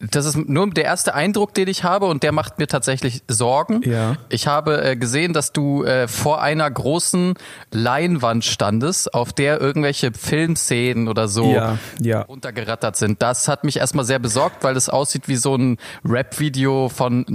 Das 0.00 0.24
ist 0.24 0.34
nur 0.48 0.70
der 0.70 0.84
erste 0.84 1.14
Eindruck, 1.14 1.52
den 1.52 1.68
ich 1.68 1.84
habe 1.84 2.06
und 2.06 2.22
der 2.22 2.32
macht 2.32 2.58
mir 2.58 2.66
tatsächlich 2.66 3.22
Sorgen. 3.28 3.82
Ja. 3.84 4.16
Ich 4.30 4.46
habe 4.46 4.82
äh, 4.82 4.96
gesehen, 4.96 5.34
dass 5.34 5.52
du 5.52 5.84
äh, 5.84 6.08
vor 6.08 6.40
einer 6.40 6.70
großen 6.70 7.34
Leinwand 7.70 8.44
standest, 8.46 9.12
auf 9.12 9.34
der 9.34 9.60
irgendwelche 9.60 10.12
Filmszenen 10.12 11.06
oder 11.06 11.28
so 11.28 11.52
Ja, 11.52 11.76
ja. 12.00 12.22
runtergerattert 12.22 12.96
sind. 12.96 13.20
Das 13.20 13.46
hat 13.46 13.62
mich 13.64 13.76
erstmal 13.76 14.06
sehr 14.06 14.18
besorgt, 14.18 14.64
weil 14.64 14.74
es 14.74 14.88
aussieht 14.88 15.28
wie 15.28 15.36
so 15.36 15.54
ein 15.54 15.76
Rap-Video 16.02 16.88
von 16.88 17.26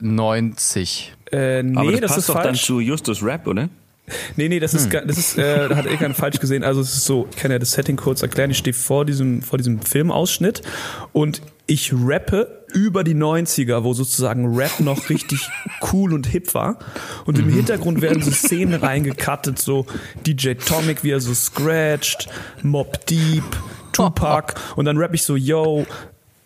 1990. 0.00 1.14
Äh, 1.32 1.62
nee, 1.62 1.76
Aber 1.78 1.90
das, 1.92 2.00
das, 2.00 2.08
passt 2.10 2.18
ist 2.20 2.28
doch 2.28 2.34
dann 2.34 2.44
falsch. 2.44 2.64
zu 2.64 2.80
Justus 2.80 3.22
Rap, 3.22 3.46
oder? 3.46 3.68
Nee, 4.36 4.48
nee, 4.48 4.60
das 4.60 4.74
ist, 4.74 4.90
ga- 4.90 5.00
das 5.00 5.16
ist, 5.16 5.38
äh, 5.38 5.68
da 5.68 5.76
hat 5.76 5.86
Ilkan 5.86 6.12
falsch 6.14 6.38
gesehen. 6.38 6.62
Also 6.62 6.80
es 6.82 6.92
ist 6.94 7.06
so, 7.06 7.26
ich 7.30 7.36
kann 7.36 7.50
ja 7.50 7.58
das 7.58 7.72
Setting 7.72 7.96
kurz 7.96 8.20
erklären. 8.22 8.50
Ich 8.50 8.58
stehe 8.58 8.74
vor 8.74 9.06
diesem, 9.06 9.40
vor 9.40 9.56
diesem 9.56 9.80
Filmausschnitt 9.80 10.60
und 11.12 11.40
ich 11.66 11.92
rappe 11.94 12.64
über 12.74 13.02
die 13.04 13.14
90er, 13.14 13.82
wo 13.84 13.94
sozusagen 13.94 14.54
Rap 14.54 14.80
noch 14.80 15.08
richtig 15.08 15.48
cool 15.92 16.12
und 16.12 16.26
hip 16.26 16.52
war. 16.52 16.78
Und 17.24 17.38
im 17.38 17.48
Hintergrund 17.48 18.02
werden 18.02 18.22
so 18.22 18.30
Szenen 18.30 18.74
reingekattet, 18.74 19.58
so 19.58 19.86
DJ 20.26 20.54
Tomic, 20.54 21.02
wie 21.02 21.10
er 21.12 21.20
so 21.20 21.32
scratcht, 21.32 22.28
Mob 22.62 23.06
Deep, 23.06 23.44
Tupac. 23.92 24.54
Und 24.76 24.84
dann 24.84 24.98
rapp 24.98 25.14
ich 25.14 25.22
so, 25.22 25.36
yo, 25.36 25.86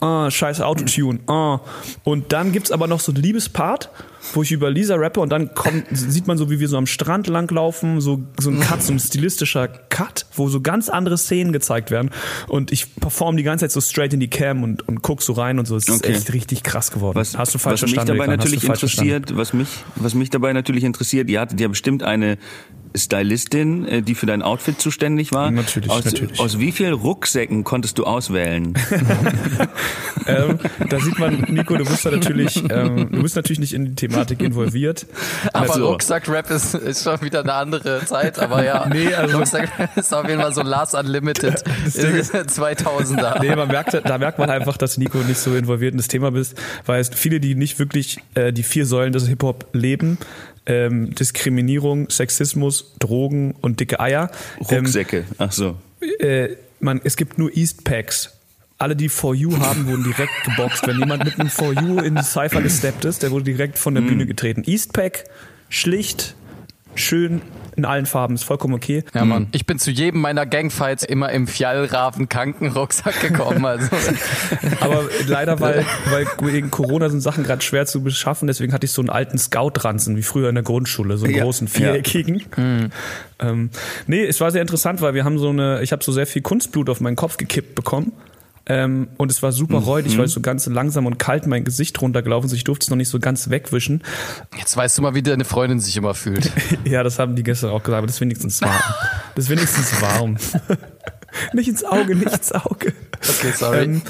ah, 0.00 0.30
scheiß 0.30 0.60
Autotune, 0.60 1.20
ah. 1.26 1.60
Und 2.04 2.32
dann 2.32 2.52
gibt's 2.52 2.70
aber 2.70 2.86
noch 2.86 3.00
so 3.00 3.12
einen 3.12 3.22
Liebespart, 3.22 3.90
wo 4.34 4.42
ich 4.42 4.52
über 4.52 4.70
Lisa 4.70 4.94
rappe 4.96 5.20
und 5.20 5.30
dann 5.30 5.54
kommt, 5.54 5.84
sieht 5.90 6.26
man 6.26 6.36
so, 6.36 6.50
wie 6.50 6.60
wir 6.60 6.68
so 6.68 6.76
am 6.76 6.86
Strand 6.86 7.28
langlaufen, 7.28 8.00
so, 8.00 8.20
so 8.38 8.50
ein 8.50 8.60
Cut, 8.60 8.82
so 8.82 8.92
ein 8.92 8.98
stilistischer 8.98 9.68
Cut, 9.68 10.26
wo 10.34 10.48
so 10.48 10.60
ganz 10.60 10.88
andere 10.88 11.16
Szenen 11.16 11.52
gezeigt 11.52 11.90
werden. 11.90 12.10
Und 12.48 12.70
ich 12.72 12.94
perform 12.96 13.36
die 13.36 13.42
ganze 13.42 13.64
Zeit 13.64 13.72
so 13.72 13.80
straight 13.80 14.12
in 14.12 14.20
die 14.20 14.28
Cam 14.28 14.62
und, 14.62 14.86
und 14.86 15.02
guck 15.02 15.22
so 15.22 15.32
rein 15.32 15.58
und 15.58 15.66
so. 15.66 15.76
Es 15.76 15.88
ist 15.88 16.04
Okay. 16.04 16.12
echt 16.12 16.32
richtig 16.32 16.62
krass 16.62 16.90
geworden. 16.90 17.16
Was, 17.16 17.38
Hast 17.38 17.54
du 17.54 17.58
falsch 17.58 17.82
was 17.82 17.88
mich 17.90 17.94
verstanden? 17.94 18.18
dabei? 18.18 18.32
Hast 18.36 18.44
du 18.44 18.50
natürlich 18.50 18.64
interessiert, 18.64 19.36
was 19.36 19.52
mich, 19.52 19.68
was 19.96 20.14
mich 20.14 20.30
dabei 20.30 20.52
natürlich 20.52 20.84
interessiert, 20.84 21.30
ihr 21.30 21.40
hattet 21.40 21.60
ja 21.60 21.68
bestimmt 21.68 22.02
eine 22.02 22.38
Stylistin, 22.96 23.86
äh, 23.86 24.02
die 24.02 24.14
für 24.14 24.26
dein 24.26 24.42
Outfit 24.42 24.80
zuständig 24.80 25.32
war. 25.32 25.50
Natürlich, 25.50 25.90
aus, 25.90 26.04
natürlich. 26.04 26.40
Aus 26.40 26.58
wie 26.58 26.72
vielen 26.72 26.94
Rucksäcken 26.94 27.64
konntest 27.64 27.98
du 27.98 28.04
auswählen? 28.04 28.74
ähm, 30.26 30.58
da 30.88 31.00
sieht 31.00 31.18
man, 31.18 31.40
Nico, 31.48 31.76
du 31.76 31.84
bist 31.84 32.04
da 32.04 32.10
natürlich, 32.10 32.62
ähm, 32.70 33.08
du 33.10 33.22
bist 33.22 33.36
natürlich 33.36 33.58
nicht 33.60 33.72
in 33.74 33.84
die 33.86 33.94
Thematik 33.94 34.40
involviert. 34.42 35.06
Aber 35.52 35.70
Also- 35.70 35.88
Rucksack-Rap 35.90 36.50
ist, 36.50 36.74
ist 36.74 37.04
schon 37.04 37.20
wieder 37.22 37.40
eine 37.40 37.54
andere 37.54 38.04
Zeit, 38.04 38.38
aber 38.38 38.64
ja. 38.64 38.86
Nee, 38.88 39.12
also- 39.14 39.38
Rucksack-Rap 39.38 39.96
ist 39.96 40.12
auf 40.14 40.28
jeden 40.28 40.40
Fall 40.40 40.52
so 40.54 40.62
Last 40.62 40.94
Unlimited. 40.94 41.62
Ding 41.96 42.14
ist- 42.16 42.34
2000er. 42.58 43.40
Nee, 43.40 43.54
man 43.56 43.68
merkt, 43.68 43.94
da 44.04 44.18
merkt 44.18 44.38
man 44.38 44.50
einfach, 44.50 44.76
dass 44.76 44.98
Nico 44.98 45.18
nicht 45.18 45.38
so 45.38 45.54
involviert 45.54 45.92
in 45.92 45.98
das 45.98 46.08
Thema 46.08 46.30
bist, 46.30 46.54
weil 46.86 47.00
es 47.00 47.10
viele, 47.14 47.40
die 47.40 47.54
nicht 47.54 47.78
wirklich 47.78 48.18
äh, 48.34 48.52
die 48.52 48.62
vier 48.62 48.86
Säulen 48.86 49.12
des 49.12 49.26
Hip-Hop 49.28 49.68
leben, 49.72 50.18
ähm, 50.68 51.14
Diskriminierung, 51.14 52.10
Sexismus, 52.10 52.94
Drogen 53.00 53.54
und 53.60 53.80
dicke 53.80 53.98
Eier. 53.98 54.30
Ähm, 54.70 54.84
Rucksäcke. 54.84 55.24
Ach 55.38 55.50
so. 55.50 55.76
äh, 56.20 56.50
man, 56.78 57.00
es 57.02 57.16
gibt 57.16 57.38
nur 57.38 57.56
Eastpacks. 57.56 58.34
Alle, 58.80 58.94
die 58.94 59.08
For 59.08 59.34
You 59.34 59.58
haben, 59.58 59.86
wurden 59.88 60.04
direkt 60.04 60.30
geboxt. 60.44 60.86
Wenn 60.86 61.00
jemand 61.00 61.24
mit 61.24 61.40
einem 61.40 61.50
For 61.50 61.72
You 61.72 61.98
in 61.98 62.22
Cypher 62.22 62.62
gesteppt 62.62 63.04
ist, 63.04 63.24
der 63.24 63.32
wurde 63.32 63.44
direkt 63.44 63.76
von 63.76 63.94
der 63.94 64.02
Bühne 64.02 64.24
getreten. 64.24 64.62
Eastpack, 64.64 65.24
schlicht, 65.68 66.36
schön, 66.94 67.42
in 67.78 67.84
allen 67.84 68.06
Farben, 68.06 68.34
ist 68.34 68.42
vollkommen 68.42 68.74
okay. 68.74 69.04
Ja, 69.14 69.24
Mann. 69.24 69.46
Ich 69.52 69.64
bin 69.64 69.78
zu 69.78 69.90
jedem 69.92 70.20
meiner 70.20 70.46
Gangfights 70.46 71.04
immer 71.04 71.30
im 71.30 71.46
Fjallraven 71.46 72.28
Krankenrucksack 72.28 73.20
gekommen. 73.20 73.64
Also. 73.64 73.88
Aber 74.80 75.04
leider, 75.26 75.60
weil, 75.60 75.86
weil 76.10 76.26
wegen 76.52 76.70
Corona 76.70 77.08
sind 77.08 77.20
Sachen 77.20 77.44
gerade 77.44 77.62
schwer 77.62 77.86
zu 77.86 78.02
beschaffen, 78.02 78.48
deswegen 78.48 78.72
hatte 78.72 78.84
ich 78.84 78.92
so 78.92 79.00
einen 79.00 79.10
alten 79.10 79.38
Scout-Ranzen, 79.38 80.16
wie 80.16 80.22
früher 80.22 80.48
in 80.48 80.56
der 80.56 80.64
Grundschule, 80.64 81.16
so 81.16 81.26
einen 81.26 81.36
Ja, 81.36 81.44
großen 81.44 81.68
viereckigen. 81.68 82.42
Ähm, 83.38 83.70
nee, 84.08 84.24
es 84.24 84.40
war 84.40 84.50
sehr 84.50 84.62
interessant, 84.62 85.00
weil 85.00 85.14
wir 85.14 85.24
haben 85.24 85.38
so 85.38 85.50
eine, 85.50 85.80
ich 85.82 85.92
habe 85.92 86.02
so 86.02 86.10
sehr 86.10 86.26
viel 86.26 86.42
Kunstblut 86.42 86.90
auf 86.90 87.00
meinen 87.00 87.16
Kopf 87.16 87.36
gekippt 87.36 87.76
bekommen. 87.76 88.12
Ähm, 88.68 89.08
und 89.16 89.30
es 89.30 89.42
war 89.42 89.52
super 89.52 89.78
räudig, 89.78 90.18
weil 90.18 90.26
es 90.26 90.32
so 90.32 90.40
ganz 90.40 90.66
langsam 90.66 91.06
und 91.06 91.18
kalt 91.18 91.46
mein 91.46 91.64
Gesicht 91.64 92.00
runtergelaufen 92.00 92.48
ist. 92.48 92.52
Ich 92.54 92.64
durfte 92.64 92.84
es 92.84 92.90
noch 92.90 92.96
nicht 92.96 93.08
so 93.08 93.18
ganz 93.18 93.48
wegwischen. 93.48 94.02
Jetzt 94.58 94.76
weißt 94.76 94.98
du 94.98 95.02
mal, 95.02 95.14
wie 95.14 95.22
deine 95.22 95.44
Freundin 95.44 95.80
sich 95.80 95.96
immer 95.96 96.14
fühlt. 96.14 96.50
Ja, 96.84 97.02
das 97.02 97.18
haben 97.18 97.34
die 97.34 97.42
gestern 97.42 97.70
auch 97.70 97.82
gesagt, 97.82 97.98
aber 97.98 98.06
das 98.06 98.16
ist 98.16 98.20
wenigstens 98.20 98.62
warm. 98.62 98.80
Das 99.34 99.44
ist 99.44 99.50
wenigstens 99.50 100.00
warm. 100.00 100.36
nicht 101.52 101.68
ins 101.68 101.84
Auge, 101.84 102.14
nicht 102.14 102.32
ins 102.32 102.52
Auge. 102.52 102.92
Okay, 103.28 103.52
sorry. 103.54 103.84
Ähm, 103.84 104.02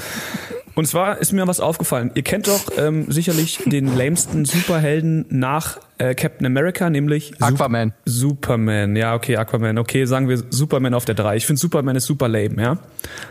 und 0.79 0.85
zwar 0.85 1.17
ist 1.19 1.31
mir 1.33 1.45
was 1.47 1.59
aufgefallen. 1.59 2.11
Ihr 2.15 2.23
kennt 2.23 2.47
doch 2.47 2.61
ähm, 2.77 3.11
sicherlich 3.11 3.59
den 3.65 3.95
lamesten 3.95 4.45
Superhelden 4.45 5.25
nach 5.29 5.77
äh, 5.97 6.15
Captain 6.15 6.45
America, 6.47 6.89
nämlich 6.89 7.33
Aquaman. 7.41 7.93
Superman. 8.05 8.95
Ja, 8.95 9.13
okay, 9.13 9.35
Aquaman. 9.37 9.77
Okay, 9.77 10.05
sagen 10.05 10.29
wir 10.29 10.41
Superman 10.49 10.93
auf 10.93 11.05
der 11.05 11.15
3. 11.15 11.35
Ich 11.35 11.45
finde 11.45 11.59
Superman 11.59 11.95
ist 11.97 12.05
super 12.05 12.27
lame, 12.27 12.61
ja. 12.61 12.77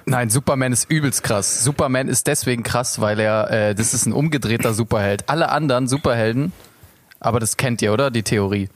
Nein, 0.05 0.31
Superman 0.31 0.73
ist 0.73 0.91
übelst 0.91 1.23
krass. 1.25 1.65
Superman 1.65 2.09
ist 2.09 2.27
deswegen 2.27 2.63
krass, 2.63 3.01
weil 3.01 3.19
er, 3.19 3.51
äh, 3.51 3.75
das 3.75 3.95
ist 3.95 4.07
ein 4.07 4.13
umgedrehter 4.13 4.75
Superheld. 4.75 5.25
Alle 5.29 5.49
anderen 5.49 5.89
Superhelden, 5.89 6.53
aber 7.19 7.41
das 7.41 7.57
kennt 7.57 7.83
ihr, 7.83 7.93
oder? 7.93 8.11
Die 8.11 8.23
Theorie. 8.23 8.69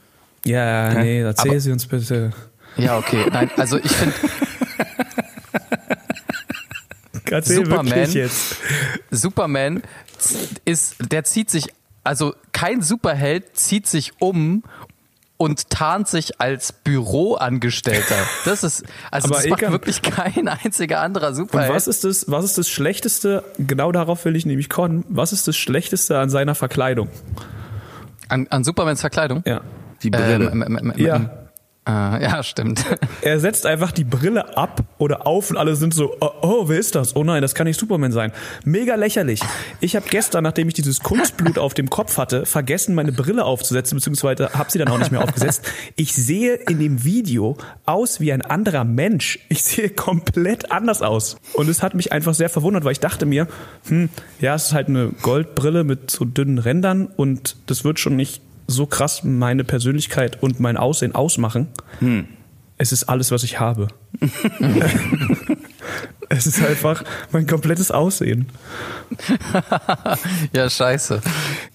Ja, 0.44 0.94
nee, 0.94 1.20
erzähl 1.20 1.50
Aber- 1.52 1.60
sie 1.60 1.70
uns 1.70 1.86
bitte. 1.86 2.32
Ja, 2.78 2.96
okay. 2.96 3.26
Nein, 3.30 3.50
also 3.58 3.76
ich 3.76 3.92
finde, 3.92 4.14
Erzähl 7.32 7.64
Superman. 7.64 8.30
Superman 9.10 9.82
ist, 10.64 10.96
der 11.10 11.24
zieht 11.24 11.50
sich, 11.50 11.68
also 12.04 12.34
kein 12.52 12.82
Superheld 12.82 13.56
zieht 13.56 13.86
sich 13.86 14.12
um 14.20 14.62
und 15.36 15.70
tarnt 15.70 16.06
sich 16.06 16.40
als 16.40 16.72
Büroangestellter. 16.72 18.14
Das 18.44 18.62
ist, 18.62 18.84
also 19.10 19.28
Aber 19.28 19.36
das 19.42 19.46
macht 19.48 19.62
wirklich 19.72 20.02
kein 20.02 20.46
einziger 20.46 21.00
anderer 21.00 21.28
Und 21.28 21.34
Superheld. 21.34 21.74
was 21.74 21.88
ist 21.88 22.04
das, 22.04 22.26
was 22.30 22.44
ist 22.44 22.58
das 22.58 22.68
Schlechteste, 22.68 23.42
genau 23.58 23.90
darauf 23.90 24.24
will 24.24 24.36
ich 24.36 24.46
nämlich 24.46 24.68
kommen, 24.68 25.04
was 25.08 25.32
ist 25.32 25.48
das 25.48 25.56
Schlechteste 25.56 26.18
an 26.18 26.30
seiner 26.30 26.54
Verkleidung? 26.54 27.08
An, 28.28 28.46
an 28.50 28.62
Supermans 28.62 29.00
Verkleidung? 29.00 29.42
Ja. 29.44 29.62
Die 30.02 30.10
Brille. 30.10 30.50
Ähm, 30.52 30.62
ähm, 30.62 30.76
ähm, 30.76 30.92
Ja. 30.96 31.30
Äh, 31.84 32.22
ja, 32.22 32.42
stimmt. 32.44 32.84
Er 33.22 33.40
setzt 33.40 33.66
einfach 33.66 33.92
die 33.92 34.04
Brille 34.04 34.56
ab 34.56 34.82
oder 34.98 35.26
auf 35.26 35.50
und 35.50 35.56
alle 35.56 35.76
sind 35.76 35.94
so, 35.94 36.16
oh, 36.20 36.30
oh, 36.42 36.68
wer 36.68 36.78
ist 36.78 36.94
das? 36.94 37.14
Oh 37.14 37.22
nein, 37.22 37.40
das 37.40 37.54
kann 37.54 37.66
nicht 37.66 37.78
Superman 37.78 38.10
sein. 38.10 38.32
Mega 38.64 38.96
lächerlich. 38.96 39.40
Ich 39.80 39.94
habe 39.96 40.06
gestern, 40.08 40.42
nachdem 40.42 40.68
ich 40.68 40.74
dieses 40.74 41.00
Kunstblut 41.00 41.58
auf 41.58 41.74
dem 41.74 41.88
Kopf 41.88 42.18
hatte, 42.18 42.46
vergessen, 42.46 42.94
meine 42.94 43.12
Brille 43.12 43.44
aufzusetzen, 43.44 43.96
beziehungsweise 43.96 44.52
habe 44.54 44.70
sie 44.70 44.78
dann 44.78 44.88
auch 44.88 44.98
nicht 44.98 45.12
mehr 45.12 45.22
aufgesetzt. 45.22 45.62
Ich 45.96 46.14
sehe 46.14 46.54
in 46.54 46.78
dem 46.78 47.04
Video 47.04 47.56
aus 47.86 48.20
wie 48.20 48.32
ein 48.32 48.42
anderer 48.42 48.84
Mensch. 48.84 49.38
Ich 49.48 49.62
sehe 49.62 49.90
komplett 49.90 50.72
anders 50.72 51.02
aus. 51.02 51.36
Und 51.54 51.68
es 51.68 51.82
hat 51.82 51.94
mich 51.94 52.12
einfach 52.12 52.34
sehr 52.34 52.48
verwundert, 52.48 52.84
weil 52.84 52.92
ich 52.92 53.00
dachte 53.00 53.26
mir, 53.26 53.46
hm, 53.88 54.08
ja, 54.40 54.54
es 54.54 54.66
ist 54.66 54.72
halt 54.72 54.88
eine 54.88 55.10
Goldbrille 55.22 55.84
mit 55.84 56.10
so 56.10 56.24
dünnen 56.24 56.58
Rändern 56.58 57.06
und 57.06 57.56
das 57.66 57.84
wird 57.84 58.00
schon 58.00 58.16
nicht 58.16 58.40
so 58.66 58.86
krass 58.86 59.24
meine 59.24 59.64
Persönlichkeit 59.64 60.42
und 60.42 60.60
mein 60.60 60.76
Aussehen 60.76 61.14
ausmachen. 61.14 61.68
Es 62.78 62.92
ist 62.92 63.04
alles, 63.04 63.30
was 63.30 63.44
ich 63.44 63.60
habe. 63.60 63.88
es 66.28 66.46
ist 66.46 66.64
einfach 66.64 67.04
mein 67.30 67.46
komplettes 67.46 67.90
Aussehen. 67.90 68.48
ja, 70.52 70.68
scheiße. 70.68 71.20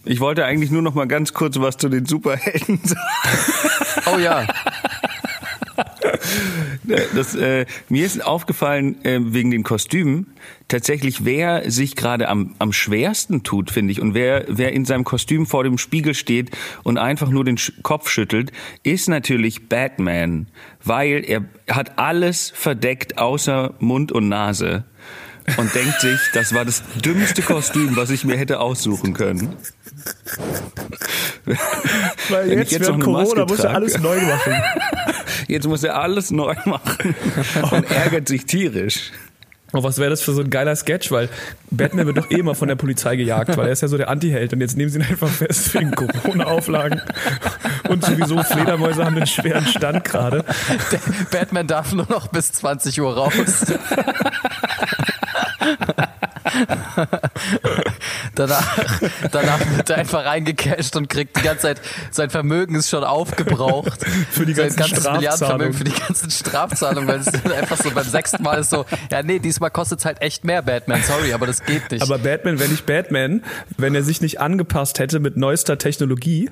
Ich 0.03 0.19
wollte 0.19 0.45
eigentlich 0.45 0.71
nur 0.71 0.81
noch 0.81 0.95
mal 0.95 1.07
ganz 1.07 1.33
kurz 1.33 1.59
was 1.59 1.77
zu 1.77 1.89
den 1.89 2.05
Superhelden 2.05 2.79
sagen. 2.83 3.01
Oh 4.13 4.17
ja. 4.17 4.47
Das, 7.15 7.35
äh, 7.35 7.65
mir 7.89 8.05
ist 8.05 8.23
aufgefallen, 8.23 9.03
äh, 9.03 9.19
wegen 9.21 9.51
den 9.51 9.63
Kostümen, 9.63 10.27
tatsächlich, 10.67 11.25
wer 11.25 11.69
sich 11.69 11.95
gerade 11.95 12.29
am, 12.29 12.55
am 12.59 12.71
schwersten 12.71 13.43
tut, 13.43 13.71
finde 13.71 13.91
ich, 13.91 14.01
und 14.01 14.13
wer, 14.13 14.45
wer 14.47 14.71
in 14.71 14.85
seinem 14.85 15.03
Kostüm 15.03 15.45
vor 15.45 15.63
dem 15.63 15.77
Spiegel 15.77 16.13
steht 16.13 16.51
und 16.83 16.97
einfach 16.97 17.29
nur 17.29 17.43
den 17.43 17.57
Sch 17.57 17.73
Kopf 17.83 18.09
schüttelt, 18.09 18.51
ist 18.83 19.09
natürlich 19.09 19.67
Batman, 19.67 20.47
weil 20.83 21.23
er 21.25 21.43
hat 21.69 21.99
alles 21.99 22.51
verdeckt 22.55 23.17
außer 23.17 23.73
Mund 23.79 24.11
und 24.11 24.29
Nase. 24.29 24.85
Und 25.55 25.73
denkt 25.73 26.01
sich, 26.01 26.19
das 26.33 26.53
war 26.53 26.65
das 26.65 26.83
dümmste 27.03 27.41
Kostüm, 27.41 27.95
was 27.95 28.09
ich 28.09 28.25
mir 28.25 28.37
hätte 28.37 28.59
aussuchen 28.59 29.13
können. 29.13 29.55
Weil 32.29 32.51
ich 32.51 32.71
jetzt 32.71 32.87
noch 32.87 32.95
eine 32.95 33.07
Maske 33.07 33.45
trage. 33.45 34.01
neu 34.01 34.19
machen. 34.21 34.53
Jetzt 35.47 35.67
muss 35.67 35.83
er 35.83 36.01
alles 36.01 36.31
neu 36.31 36.55
machen 36.65 37.15
und 37.71 37.89
ärgert 37.89 38.27
sich 38.27 38.45
tierisch. 38.45 39.11
Oh, 39.73 39.83
was 39.83 39.97
wäre 39.97 40.09
das 40.09 40.21
für 40.21 40.31
so 40.31 40.41
ein 40.41 40.49
geiler 40.49 40.75
Sketch, 40.75 41.11
weil 41.11 41.29
Batman 41.71 42.05
wird 42.05 42.17
doch 42.17 42.31
eh 42.31 42.39
immer 42.39 42.55
von 42.55 42.69
der 42.69 42.75
Polizei 42.75 43.17
gejagt, 43.17 43.57
weil 43.57 43.65
er 43.65 43.73
ist 43.73 43.81
ja 43.81 43.89
so 43.89 43.97
der 43.97 44.09
Anti-Held 44.09 44.53
und 44.53 44.61
jetzt 44.61 44.77
nehmen 44.77 44.89
sie 44.89 44.99
ihn 44.99 45.05
einfach 45.05 45.27
fest 45.27 45.73
wegen 45.73 45.91
Corona-Auflagen. 45.91 47.01
Und 47.89 48.05
sowieso 48.05 48.41
Fledermäuse 48.43 49.05
haben 49.05 49.17
einen 49.17 49.27
schweren 49.27 49.65
Stand 49.65 50.05
gerade. 50.05 50.45
Batman 51.31 51.67
darf 51.67 51.91
nur 51.91 52.07
noch 52.09 52.27
bis 52.27 52.51
20 52.53 53.01
Uhr 53.01 53.13
raus. 53.13 53.65
Danach, 58.35 58.79
danach 59.31 59.59
wird 59.75 59.89
er 59.89 59.97
einfach 59.97 60.25
reingecasht 60.25 60.95
und 60.95 61.09
kriegt 61.09 61.37
die 61.37 61.41
ganze 61.41 61.63
Zeit, 61.63 61.81
sein 62.11 62.29
Vermögen 62.29 62.75
ist 62.75 62.89
schon 62.89 63.03
aufgebraucht. 63.03 64.05
Für 64.31 64.45
die 64.45 64.53
sein 64.53 64.67
ganzen 64.75 65.03
ganzes 65.03 65.11
Milliardenvermögen 65.11 65.73
für 65.73 65.83
die 65.83 65.91
ganzen 65.91 66.31
Strafzahlungen, 66.31 67.07
weil 67.07 67.19
es 67.19 67.27
einfach 67.51 67.77
so 67.77 67.91
beim 67.91 68.07
sechsten 68.07 68.43
Mal 68.43 68.59
ist 68.59 68.69
so, 68.69 68.85
ja 69.11 69.23
nee, 69.23 69.39
diesmal 69.39 69.71
kostet 69.71 69.99
es 69.99 70.05
halt 70.05 70.21
echt 70.21 70.43
mehr 70.43 70.61
Batman, 70.61 71.01
sorry, 71.03 71.33
aber 71.33 71.47
das 71.47 71.63
geht 71.63 71.91
nicht. 71.91 72.01
Aber 72.01 72.17
Batman 72.17 72.59
wäre 72.59 72.69
nicht 72.69 72.85
Batman, 72.85 73.43
wenn 73.77 73.95
er 73.95 74.03
sich 74.03 74.21
nicht 74.21 74.39
angepasst 74.39 74.99
hätte 74.99 75.19
mit 75.19 75.37
neuester 75.37 75.77
Technologie 75.77 76.49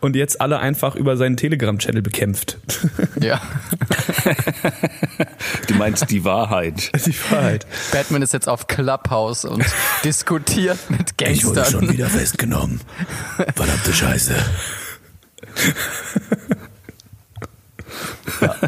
und 0.00 0.16
jetzt 0.16 0.40
alle 0.40 0.58
einfach 0.58 0.96
über 0.96 1.16
seinen 1.16 1.36
Telegram-Channel 1.36 2.02
bekämpft. 2.02 2.58
ja. 3.20 3.40
Du 5.68 5.74
meinst 5.74 6.10
die 6.10 6.24
Wahrheit. 6.24 6.90
Die 7.06 7.14
Wahrheit. 7.30 7.66
Batman 7.92 8.22
ist 8.22 8.32
jetzt 8.32 8.48
auf 8.48 8.66
Clubhouse 8.66 9.44
und 9.44 9.64
diskutiert 10.04 10.78
mit 10.88 11.16
Gangstern. 11.18 11.88
wieder 11.90 12.08
festgenommen. 12.08 12.80
Verdammte 13.54 13.92
Scheiße. 13.92 14.34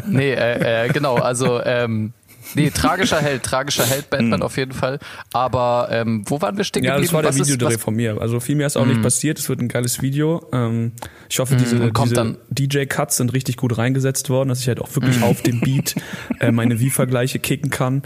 Nee, 0.07 0.33
äh, 0.33 0.85
äh, 0.85 0.89
genau, 0.89 1.15
also 1.15 1.61
ähm, 1.63 2.13
nee, 2.55 2.69
tragischer 2.69 3.19
Held, 3.19 3.43
tragischer 3.43 3.85
Held 3.85 4.09
Batman 4.09 4.41
auf 4.41 4.57
jeden 4.57 4.71
Fall. 4.73 4.99
Aber 5.33 5.89
ähm, 5.91 6.23
wo 6.27 6.41
waren 6.41 6.57
wir 6.57 6.63
stehen 6.63 6.83
Ja, 6.83 6.91
geblieben? 6.93 7.07
das 7.07 7.13
war 7.13 7.21
der 7.21 7.37
Was 7.39 7.47
Videodreh 7.49 7.77
von 7.77 7.95
mir. 7.95 8.19
Also 8.21 8.39
viel 8.39 8.55
mehr 8.55 8.67
ist 8.67 8.77
auch 8.77 8.85
nicht 8.85 9.01
passiert. 9.01 9.39
Es 9.39 9.49
wird 9.49 9.59
ein 9.61 9.67
geiles 9.67 10.01
Video. 10.01 10.45
Ähm, 10.51 10.91
ich 11.29 11.39
hoffe, 11.39 11.55
diese, 11.55 11.91
kommt 11.91 12.11
diese 12.11 12.15
dann- 12.15 12.37
DJ-Cuts 12.49 13.17
sind 13.17 13.33
richtig 13.33 13.57
gut 13.57 13.77
reingesetzt 13.77 14.29
worden, 14.29 14.49
dass 14.49 14.61
ich 14.61 14.67
halt 14.67 14.81
auch 14.81 14.93
wirklich 14.95 15.21
auf 15.23 15.41
dem 15.41 15.59
Beat 15.61 15.95
äh, 16.39 16.51
meine 16.51 16.79
Wie-Vergleiche 16.79 17.39
kicken 17.39 17.69
kann. 17.69 18.03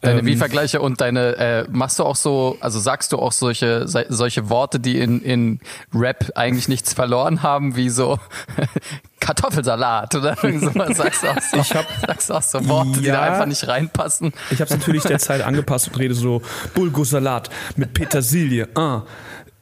Deine 0.00 0.20
Ähm, 0.20 0.26
Wie-Vergleiche 0.26 0.80
und 0.80 1.00
deine, 1.00 1.36
äh, 1.36 1.64
machst 1.70 1.98
du 1.98 2.04
auch 2.04 2.16
so, 2.16 2.56
also 2.60 2.78
sagst 2.78 3.12
du 3.12 3.18
auch 3.18 3.32
solche, 3.32 3.86
solche 3.86 4.48
Worte, 4.50 4.80
die 4.80 4.98
in, 4.98 5.20
in 5.22 5.60
Rap 5.94 6.32
eigentlich 6.34 6.68
nichts 6.68 6.92
verloren 6.94 7.42
haben, 7.42 7.76
wie 7.76 7.90
so 7.90 8.18
Kartoffelsalat 9.24 10.14
oder 10.14 10.36
irgend 10.44 10.62
sowas, 10.72 10.96
sagst 10.98 11.22
du 11.22 11.28
auch 11.28 11.40
so, 11.40 11.56
Ich 11.56 11.74
hab- 11.74 11.86
sagst 12.06 12.28
du 12.30 12.34
auch 12.34 12.42
so 12.42 12.68
Worte, 12.68 13.00
die 13.00 13.06
da 13.06 13.14
Ja. 13.14 13.20
einfach 13.32 13.46
nicht 13.46 13.66
reinpassen. 13.66 14.32
Ich 14.50 14.60
habe 14.60 14.64
es 14.64 14.78
natürlich 14.78 15.02
der 15.04 15.18
Zeit 15.18 15.40
angepasst 15.42 15.88
und 15.88 15.98
rede 15.98 16.14
so 16.14 16.42
Bulgursalat 16.74 17.48
mit 17.76 17.94
Petersilie. 17.94 18.68
Ah, 18.74 19.02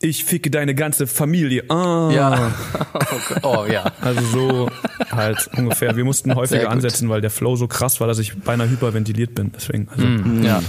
ich 0.01 0.25
ficke 0.25 0.51
deine 0.51 0.75
ganze 0.75 1.07
Familie. 1.07 1.65
Ah. 1.71 2.11
Ja. 2.13 2.51
Oh 3.43 3.67
ja. 3.71 3.85
Also 4.01 4.21
so 4.33 4.71
halt 5.11 5.49
ungefähr. 5.57 5.97
Wir 5.97 6.05
mussten 6.05 6.35
häufiger 6.35 6.71
ansetzen, 6.71 7.09
weil 7.09 7.21
der 7.21 7.31
Flow 7.31 7.57
so 7.57 7.67
krass 7.69 8.01
war, 8.01 8.07
dass 8.09 8.19
ich 8.19 8.37
beinahe 8.43 8.69
hyperventiliert 8.69 9.35
bin. 9.35 9.53
Deswegen. 9.55 9.89
Also. 9.91 10.07
Ja. 10.47 10.63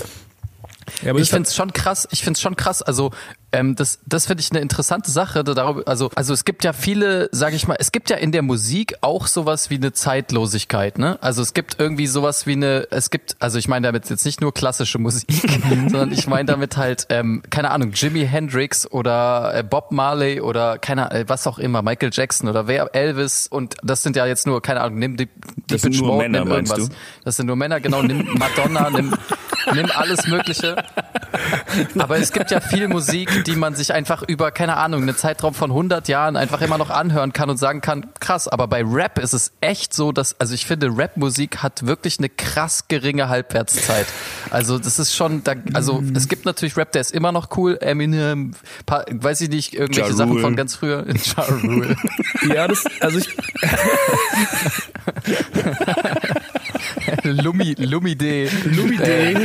Ja, 1.02 1.12
aber 1.12 1.20
ich 1.20 1.30
finde 1.30 1.48
es 1.48 1.56
schon 1.56 1.72
krass, 1.74 2.08
ich 2.12 2.20
finde 2.24 2.38
es 2.38 2.42
schon 2.42 2.56
krass, 2.56 2.82
also 2.82 3.12
ähm, 3.54 3.76
das, 3.76 4.00
das 4.06 4.26
finde 4.26 4.42
ich 4.42 4.52
eine 4.52 4.60
interessante 4.60 5.12
Sache. 5.12 5.44
Darüber, 5.44 5.84
also, 5.88 6.10
also 6.16 6.34
es 6.34 6.44
gibt 6.44 6.64
ja 6.64 6.74
viele, 6.74 7.30
sage 7.32 7.56
ich 7.56 7.68
mal, 7.68 7.78
es 7.80 7.92
gibt 7.92 8.10
ja 8.10 8.18
in 8.18 8.32
der 8.32 8.42
Musik 8.42 8.96
auch 9.02 9.28
sowas 9.28 9.70
wie 9.70 9.76
eine 9.76 9.94
Zeitlosigkeit, 9.94 10.98
ne? 10.98 11.18
Also 11.22 11.42
es 11.42 11.54
gibt 11.54 11.80
irgendwie 11.80 12.08
sowas 12.08 12.48
wie 12.48 12.54
eine, 12.54 12.88
es 12.90 13.10
gibt, 13.10 13.36
also 13.40 13.58
ich 13.60 13.68
meine 13.68 13.88
damit 13.88 14.10
jetzt 14.10 14.26
nicht 14.26 14.42
nur 14.42 14.54
klassische 14.54 14.98
Musik, 15.00 15.28
sondern 15.88 16.12
ich 16.12 16.28
meine 16.28 16.46
damit 16.46 16.78
halt, 16.78 17.06
ähm, 17.10 17.44
keine 17.50 17.72
Ahnung, 17.72 17.92
Jimi 17.94 18.26
Hendrix 18.26 18.90
oder 18.90 19.54
äh, 19.56 19.64
Bob 19.64 19.92
Marley 19.92 20.42
oder 20.42 20.78
keine 20.80 21.12
äh, 21.12 21.26
was 21.28 21.46
auch 21.48 21.60
immer, 21.60 21.82
Michael 21.82 22.10
Jackson 22.12 22.50
oder 22.50 22.68
wer 22.68 22.94
Elvis 22.96 23.48
und 23.48 23.76
das 23.84 24.04
sind 24.04 24.16
ja 24.16 24.26
jetzt 24.26 24.48
nur, 24.48 24.62
keine 24.62 24.82
Ahnung, 24.82 25.00
nimm 25.00 25.16
die, 25.18 25.28
die 25.28 25.32
Das 25.68 25.82
sind 25.82 25.96
nur 25.98 26.18
Männer, 26.18 26.40
nimm 26.40 26.50
meinst 26.50 26.72
irgendwas. 26.72 26.90
du? 26.90 27.24
Das 27.24 27.36
sind 27.36 27.46
nur 27.46 27.56
Männer, 27.56 27.80
genau, 27.80 28.02
nimm 28.02 28.28
Madonna, 28.38 28.90
nimm, 28.90 29.14
nimm 29.74 29.92
alles 29.94 30.28
Mögliche. 30.28 30.76
Aber 31.98 32.18
es 32.18 32.32
gibt 32.32 32.52
ja 32.52 32.60
viel 32.60 32.88
Musik, 32.88 33.43
die 33.46 33.56
man 33.56 33.76
sich 33.76 33.94
einfach 33.94 34.24
über, 34.24 34.52
keine 34.52 34.78
Ahnung, 34.78 35.04
einen 35.04 35.16
Zeitraum 35.16 35.54
von 35.54 35.72
100 35.72 36.08
Jahren 36.08 36.36
einfach 36.36 36.62
immer 36.62 36.78
noch 36.78 36.90
anhören 36.90 37.34
kann 37.34 37.50
und 37.50 37.58
sagen 37.58 37.82
kann, 37.82 38.08
krass, 38.20 38.48
aber 38.48 38.68
bei 38.68 38.84
Rap 38.86 39.20
ist 39.20 39.34
es 39.34 39.52
echt 39.62 39.94
so, 39.94 40.12
dass, 40.12 40.40
also 40.40 40.54
ich 40.54 40.66
finde, 40.66 40.88
Rap-Musik 40.98 41.58
hat 41.64 41.86
wirklich 41.86 42.20
eine 42.20 42.30
krass 42.30 42.88
geringe 42.88 43.30
Halbwertszeit. 43.30 44.06
Also 44.50 44.80
das 44.80 45.00
ist 45.00 45.16
schon, 45.16 45.44
da, 45.44 45.54
also 45.74 46.02
Mhm. 46.02 46.16
es 46.16 46.28
gibt 46.28 46.46
natürlich 46.46 46.76
Rap, 46.78 46.92
der 46.92 47.02
ist 47.02 47.12
immer 47.12 47.32
noch 47.32 47.56
cool, 47.58 47.78
Eminem, 47.82 48.54
paar, 48.86 49.06
weiß 49.10 49.42
ich 49.42 49.50
nicht, 49.50 49.74
irgendwelche 49.74 50.10
Ja 50.12 50.16
Sachen 50.16 50.40
von 50.40 50.56
ganz 50.56 50.76
früher. 50.76 51.06
Ja. 52.44 52.54
Ja, 52.54 52.68
das, 52.68 52.86
also 53.00 53.18
ich, 53.20 53.28
Lumi, 57.24 57.76
Lumi 57.78 58.16
D. 58.16 58.50
Lumi 58.66 58.98
D. 58.98 59.38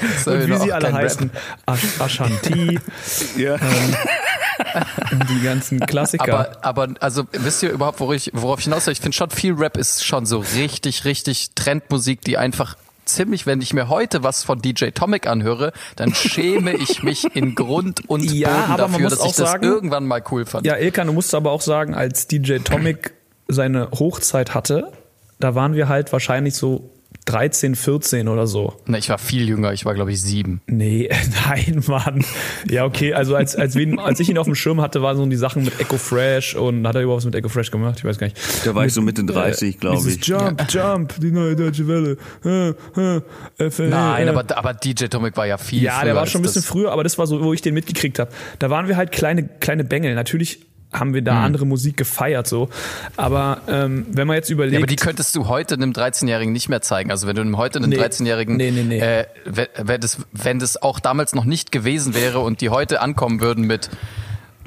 Das 0.00 0.26
und 0.26 0.48
wie 0.48 0.56
sie 0.58 0.72
alle 0.72 0.92
heißen. 0.92 1.30
Ash 1.66 2.00
Ashanti, 2.00 2.78
Ja. 3.36 3.54
und 5.10 5.28
die 5.30 5.42
ganzen 5.42 5.80
Klassiker. 5.80 6.56
Aber, 6.62 6.84
aber 6.84 6.94
also 7.00 7.24
wisst 7.32 7.62
ihr 7.62 7.70
überhaupt, 7.70 8.00
worauf 8.00 8.14
ich, 8.14 8.30
worauf 8.34 8.58
ich 8.58 8.64
hinaus 8.64 8.86
will? 8.86 8.92
Ich 8.92 9.00
finde 9.00 9.16
schon 9.16 9.30
viel 9.30 9.54
Rap 9.54 9.76
ist 9.76 10.04
schon 10.04 10.26
so 10.26 10.38
richtig, 10.56 11.04
richtig 11.04 11.50
Trendmusik, 11.54 12.20
die 12.22 12.38
einfach 12.38 12.76
ziemlich, 13.04 13.46
wenn 13.46 13.60
ich 13.60 13.72
mir 13.74 13.88
heute 13.88 14.22
was 14.22 14.44
von 14.44 14.60
DJ 14.62 14.86
Tomic 14.90 15.26
anhöre, 15.26 15.72
dann 15.96 16.14
schäme 16.14 16.72
ich 16.74 17.02
mich 17.02 17.34
in 17.34 17.54
Grund 17.54 18.08
und 18.08 18.22
Ja, 18.30 18.48
Boden 18.66 18.76
dafür, 18.78 19.10
dass 19.10 19.18
ich 19.18 19.24
auch 19.24 19.26
das 19.34 19.36
sagen- 19.36 19.64
irgendwann 19.64 20.06
mal 20.06 20.22
cool 20.30 20.46
fand. 20.46 20.66
Ja, 20.66 20.76
Ilka, 20.76 21.04
du 21.04 21.12
musst 21.12 21.34
aber 21.34 21.50
auch 21.50 21.60
sagen, 21.62 21.94
als 21.94 22.28
DJ 22.28 22.58
Tomic 22.58 23.12
seine 23.48 23.90
Hochzeit 23.90 24.54
hatte, 24.54 24.92
da 25.42 25.54
waren 25.54 25.74
wir 25.74 25.88
halt 25.88 26.12
wahrscheinlich 26.12 26.54
so 26.54 26.90
13, 27.26 27.76
14 27.76 28.26
oder 28.26 28.48
so. 28.48 28.74
Ne, 28.86 28.98
ich 28.98 29.08
war 29.08 29.16
viel 29.18 29.46
jünger, 29.48 29.72
ich 29.72 29.84
war 29.84 29.94
glaube 29.94 30.10
ich 30.10 30.20
sieben. 30.20 30.60
Nee, 30.66 31.08
nein, 31.46 31.80
Mann. 31.86 32.24
Ja, 32.68 32.84
okay, 32.84 33.12
also 33.14 33.36
als, 33.36 33.54
als, 33.54 33.76
wir, 33.76 33.82
ihn- 33.82 34.00
als 34.00 34.18
ich 34.18 34.28
ihn 34.28 34.38
auf 34.38 34.46
dem 34.46 34.56
Schirm 34.56 34.80
hatte, 34.80 35.02
waren 35.02 35.16
so 35.16 35.24
die 35.26 35.36
Sachen 35.36 35.62
mit 35.64 35.78
Echo 35.78 35.98
Fresh 35.98 36.56
und 36.56 36.84
hat 36.86 36.96
er 36.96 37.02
überhaupt 37.02 37.18
was 37.18 37.24
mit 37.26 37.34
Echo 37.36 37.48
Fresh 37.48 37.70
gemacht? 37.70 37.96
Ich 37.98 38.04
weiß 38.04 38.18
gar 38.18 38.26
nicht. 38.26 38.38
Da 38.64 38.74
war 38.74 38.86
ich 38.86 38.92
so 38.92 39.02
Mitte 39.02 39.22
30, 39.24 39.78
glaube 39.78 39.98
Dieses 39.98 40.16
ich. 40.16 40.26
Jump, 40.26 40.64
Jump, 40.68 41.14
die 41.20 41.30
neue 41.30 41.54
deutsche 41.54 41.86
Welle. 41.86 42.16
Äh, 42.44 42.70
äh, 43.00 43.70
Nein, 43.88 44.26
äh. 44.26 44.30
aber, 44.30 44.56
aber 44.56 44.74
DJ 44.74 45.04
Tomic 45.04 45.36
war 45.36 45.46
ja 45.46 45.58
viel 45.58 45.82
Ja, 45.82 45.92
früher 45.98 46.04
der 46.06 46.14
war 46.16 46.26
schon 46.26 46.40
ein 46.40 46.44
bisschen 46.44 46.62
früher, 46.62 46.90
aber 46.90 47.04
das 47.04 47.18
war 47.18 47.26
so, 47.28 47.40
wo 47.44 47.52
ich 47.52 47.62
den 47.62 47.74
mitgekriegt 47.74 48.18
habe. 48.18 48.30
Da 48.58 48.68
waren 48.70 48.88
wir 48.88 48.96
halt 48.96 49.12
kleine, 49.12 49.44
kleine 49.44 49.84
Bengel. 49.84 50.14
Natürlich 50.16 50.66
haben 50.92 51.14
wir 51.14 51.22
da 51.22 51.36
Hm. 51.38 51.44
andere 51.44 51.66
Musik 51.66 51.96
gefeiert, 51.96 52.46
so. 52.46 52.68
Aber 53.16 53.62
ähm, 53.68 54.06
wenn 54.10 54.26
man 54.26 54.36
jetzt 54.36 54.50
überlegt. 54.50 54.74
Ja, 54.74 54.78
aber 54.80 54.86
die 54.86 54.96
könntest 54.96 55.34
du 55.34 55.48
heute 55.48 55.74
einem 55.74 55.92
13-Jährigen 55.92 56.52
nicht 56.52 56.68
mehr 56.68 56.82
zeigen. 56.82 57.10
Also 57.10 57.26
wenn 57.26 57.34
du 57.36 57.42
einem 57.42 57.56
heute 57.56 57.78
einem 57.78 57.90
Nee. 57.90 57.98
13-Jährigen, 57.98 58.56
Nee, 58.56 58.70
nee, 58.70 58.82
nee. 58.82 58.98
Äh, 58.98 59.26
wenn, 59.44 60.00
das, 60.00 60.18
wenn 60.32 60.58
das 60.58 60.82
auch 60.82 61.00
damals 61.00 61.34
noch 61.34 61.44
nicht 61.44 61.72
gewesen 61.72 62.14
wäre 62.14 62.40
und 62.40 62.60
die 62.60 62.68
heute 62.68 63.00
ankommen 63.00 63.40
würden 63.40 63.66
mit 63.66 63.88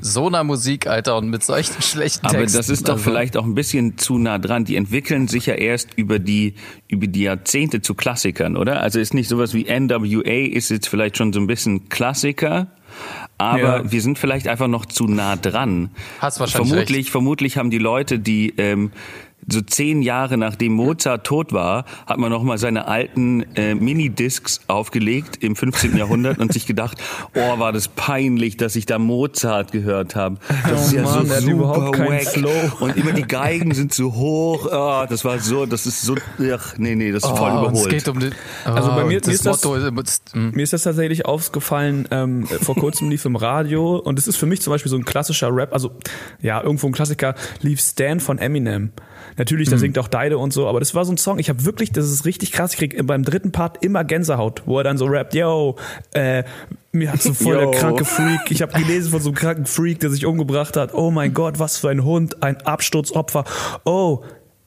so 0.02 0.28
einer 0.28 0.44
Musik, 0.44 0.88
Alter, 0.88 1.18
und 1.18 1.30
mit 1.30 1.44
solchen 1.44 1.82
schlechten 1.82 2.26
Aber 2.26 2.40
Texten. 2.40 2.58
das 2.58 2.70
ist 2.70 2.88
doch 2.90 2.94
also, 2.96 3.04
vielleicht 3.06 3.38
auch 3.38 3.46
ein 3.46 3.56
bisschen 3.56 3.98
zu 3.98 4.18
nah 4.18 4.38
dran. 4.40 4.66
Die 4.66 4.76
entwickeln 4.76 5.28
sich 5.28 5.46
ja 5.46 5.54
erst 5.54 5.90
über 5.96 6.20
die, 6.20 6.56
über 6.90 7.08
die 7.08 7.22
Jahrzehnte 7.24 7.82
zu 7.82 7.96
Klassikern, 7.96 8.58
oder? 8.58 8.82
Also 8.82 9.00
ist 9.00 9.14
nicht 9.14 9.30
sowas 9.30 9.54
wie 9.54 9.64
NWA 9.66 10.54
ist 10.54 10.70
jetzt 10.70 10.90
vielleicht 10.90 11.18
schon 11.18 11.32
so 11.34 11.40
ein 11.40 11.48
bisschen 11.48 11.88
Klassiker. 11.88 12.68
Aber 13.38 13.60
Ja. 13.84 13.92
wir 13.92 14.02
sind 14.02 14.18
vielleicht 14.18 14.48
einfach 14.48 14.68
noch 14.68 14.86
zu 14.86 15.06
nah 15.08 15.36
dran. 15.36 15.90
Hast 16.20 16.40
wahrscheinlich 16.40 16.70
vermutlich, 16.72 17.12
vermutlich 17.12 17.58
haben 17.58 17.70
die 17.70 17.78
Leute, 17.80 18.20
die 18.20 18.54
ähm, 18.58 18.92
so 19.48 19.62
zehn 19.62 20.02
Jahre 20.02 20.38
nachdem 20.38 20.74
Mozart 20.74 21.26
tot 21.26 21.54
war, 21.54 21.86
hat 22.08 22.18
man 22.18 22.32
noch 22.32 22.44
mal 22.44 22.58
seine 22.58 22.88
alten 22.88 23.44
äh, 23.56 23.76
Minidiscs 23.76 24.62
aufgelegt 24.68 25.44
im 25.44 25.56
15. 25.56 25.96
Jahrhundert 25.98 26.40
und 26.40 26.52
sich 26.54 26.66
gedacht, 26.66 26.98
oh, 27.36 27.60
war 27.60 27.72
das 27.72 27.88
peinlich, 27.88 28.58
dass 28.58 28.76
ich 28.76 28.86
da 28.86 29.00
Mozart 29.00 29.72
gehört 29.72 30.16
habe. 30.16 30.38
Das 30.68 30.88
ist 30.88 30.94
Oh 30.94 30.98
ja 30.98 31.04
Mann, 31.04 31.26
so 31.28 31.42
super 31.42 31.92
wack. 32.00 32.82
Und 32.82 32.98
immer 32.98 33.12
die 33.14 33.24
Geigen 33.24 33.74
sind 33.74 33.94
zu 33.94 34.14
hoch. 34.16 34.72
Ah, 34.72 35.06
das 35.08 35.24
war 35.26 35.40
so, 35.40 35.66
das 35.66 35.86
ist 35.86 36.02
so, 36.02 36.16
ach, 36.54 36.76
nee, 36.78 36.96
nee, 36.96 37.12
das 37.12 37.24
ist 37.24 37.30
voll 37.38 37.52
oh, 37.52 37.56
es 37.66 37.70
überholt. 37.70 37.90
geht 37.90 38.08
um 38.08 38.20
die, 38.20 38.30
Also 38.64 38.90
bei 38.90 39.04
oh, 39.04 39.08
mir- 39.08 39.20
das 39.22 39.34
ist 39.34 39.46
das- 39.46 39.64
ist, 39.64 40.34
hm. 40.34 40.52
Mir 40.52 40.64
ist 40.64 40.74
das 40.74 40.84
tatsächlich 40.84 41.26
aufgefallen, 41.26 42.08
ähm, 42.12 42.46
vor 42.48 42.76
kurzem 42.76 43.10
lief 43.10 43.26
im 43.26 43.36
Radio 43.36 43.98
und 43.98 44.20
es 44.20 44.28
ist 44.28 44.38
für 44.38 44.46
mich 44.46 44.62
zum 44.62 44.72
Beispiel 44.72 44.90
so 44.90 44.98
ein 44.98 45.06
klassischer 45.06 45.56
Rap, 45.56 45.74
also 45.74 45.92
ja, 46.42 46.62
irgendwo 46.62 46.88
ein 46.88 46.94
Klassiker, 46.94 47.36
lief 47.62 47.80
Stan 47.82 48.20
von 48.20 48.38
Eminem. 48.38 48.92
Natürlich, 49.38 49.70
da 49.70 49.78
singt 49.78 49.98
auch 49.98 50.08
Deide 50.08 50.38
und 50.38 50.54
so, 50.54 50.68
aber 50.68 50.80
das 50.80 50.96
war 50.96 51.04
so 51.06 51.12
ein 51.12 51.18
Song, 51.18 51.40
ich 51.40 51.50
habe 51.50 51.66
wirklich, 51.66 51.92
das 51.92 52.10
ist 52.10 52.26
richtig 52.26 52.52
krass, 52.52 52.74
ich 52.74 52.80
krieg 52.80 53.06
beim 53.06 53.24
dritten 53.24 53.52
Part 53.52 53.84
immer 53.84 54.04
Gänsehaut, 54.04 54.64
wo 54.66 54.78
er 54.78 54.84
dann 54.84 54.98
so 54.98 55.06
rappt, 55.06 55.34
yo, 55.34 55.76
äh, 56.14 56.44
mir 56.92 57.12
hat 57.12 57.22
so 57.22 57.34
voll 57.34 57.56
Yo. 57.62 57.72
der 57.72 57.80
kranke 57.80 58.06
Freak, 58.06 58.50
ich 58.50 58.62
habe 58.62 58.74
gelesen 58.74 59.12
von 59.12 59.22
so 59.22 59.30
einem 59.30 59.36
kranken 59.36 59.66
Freak, 59.66 60.00
der 60.00 60.10
sich 60.10 60.26
umgebracht 60.26 60.78
hat, 60.78 60.94
oh 60.94 61.12
mein 61.12 61.34
Gott, 61.34 61.60
was 61.60 61.78
für 61.78 61.90
ein 61.90 62.04
Hund, 62.04 62.44
ein 62.44 62.58
Absturzopfer, 62.62 63.44
oh, 63.84 64.24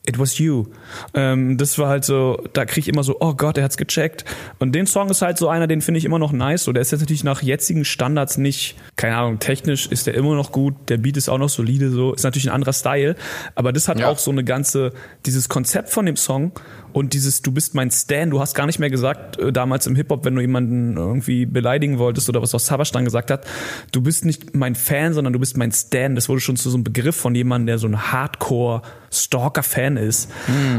It 0.08 0.18
was 0.18 0.38
you. 0.38 0.64
Ähm, 1.12 1.58
das 1.58 1.78
war 1.78 1.90
halt 1.90 2.02
so, 2.02 2.42
da 2.54 2.64
krieg 2.64 2.84
ich 2.84 2.88
immer 2.88 3.04
so, 3.04 3.18
oh 3.20 3.34
Gott, 3.34 3.58
er 3.58 3.64
hat's 3.64 3.76
gecheckt. 3.76 4.24
Und 4.58 4.72
den 4.74 4.86
Song 4.86 5.10
ist 5.10 5.20
halt 5.20 5.36
so 5.36 5.48
einer, 5.50 5.66
den 5.66 5.82
finde 5.82 5.98
ich 5.98 6.06
immer 6.06 6.18
noch 6.18 6.32
nice. 6.32 6.64
So, 6.64 6.72
der 6.72 6.80
ist 6.80 6.92
jetzt 6.92 7.00
natürlich 7.00 7.24
nach 7.24 7.42
jetzigen 7.42 7.84
Standards 7.84 8.38
nicht, 8.38 8.76
keine 8.96 9.16
Ahnung, 9.16 9.38
technisch 9.38 9.86
ist 9.86 10.06
der 10.06 10.14
immer 10.14 10.34
noch 10.34 10.50
gut, 10.50 10.74
der 10.88 10.96
Beat 10.96 11.18
ist 11.18 11.28
auch 11.28 11.36
noch 11.36 11.50
solide, 11.50 11.90
so, 11.90 12.14
ist 12.14 12.22
natürlich 12.24 12.48
ein 12.48 12.54
anderer 12.54 12.72
Style. 12.72 13.16
Aber 13.54 13.70
das 13.70 13.86
hat 13.86 14.00
Ja. 14.00 14.08
auch 14.08 14.18
so 14.18 14.30
eine 14.30 14.44
ganze, 14.44 14.92
dieses 15.26 15.50
Konzept 15.50 15.90
von 15.90 16.06
dem 16.06 16.16
Song 16.16 16.52
und 16.92 17.12
dieses, 17.12 17.42
du 17.42 17.52
bist 17.52 17.74
mein 17.74 17.90
Stan, 17.90 18.30
du 18.30 18.40
hast 18.40 18.54
gar 18.54 18.66
nicht 18.66 18.78
mehr 18.78 18.90
gesagt, 18.90 19.38
äh, 19.38 19.52
damals 19.52 19.86
im 19.86 19.96
Hip-Hop, 19.96 20.24
wenn 20.24 20.34
du 20.34 20.40
jemanden 20.40 20.96
irgendwie 20.96 21.46
beleidigen 21.46 21.98
wolltest 21.98 22.28
oder 22.28 22.42
was 22.42 22.54
auch 22.54 22.60
Savage 22.60 22.90
dann 22.92 23.04
gesagt 23.04 23.30
hat, 23.30 23.46
du 23.92 24.00
bist 24.00 24.24
nicht 24.24 24.54
mein 24.54 24.74
Fan, 24.74 25.14
sondern 25.14 25.32
du 25.32 25.38
bist 25.38 25.56
mein 25.56 25.72
Stan. 25.72 26.14
Das 26.14 26.28
wurde 26.28 26.40
schon 26.40 26.56
zu 26.56 26.70
so 26.70 26.76
einem 26.76 26.84
Begriff 26.84 27.16
von 27.16 27.34
jemandem, 27.34 27.66
der 27.66 27.78
so 27.78 27.86
ein 27.86 28.12
Hardcore-Stalker-Fan 28.12 29.96
ist. 29.96 30.30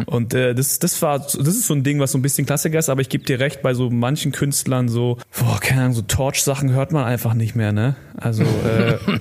Und 0.05 0.33
äh, 0.33 0.53
das, 0.55 0.79
das 0.79 1.01
war, 1.01 1.19
das 1.19 1.35
ist 1.35 1.67
so 1.67 1.73
ein 1.73 1.83
Ding, 1.83 1.99
was 1.99 2.11
so 2.11 2.17
ein 2.17 2.21
bisschen 2.21 2.45
Klassiker 2.45 2.79
ist, 2.79 2.89
aber 2.89 3.01
ich 3.01 3.09
gebe 3.09 3.23
dir 3.23 3.39
recht, 3.39 3.61
bei 3.61 3.73
so 3.73 3.89
manchen 3.89 4.31
Künstlern 4.31 4.89
so, 4.89 5.17
boah, 5.37 5.59
keine 5.59 5.81
Ahnung, 5.81 5.93
so 5.93 6.01
Torch-Sachen 6.01 6.71
hört 6.71 6.91
man 6.91 7.05
einfach 7.05 7.33
nicht 7.33 7.55
mehr, 7.55 7.71
ne? 7.71 7.95
Also, 8.17 8.43
äh, 8.43 8.97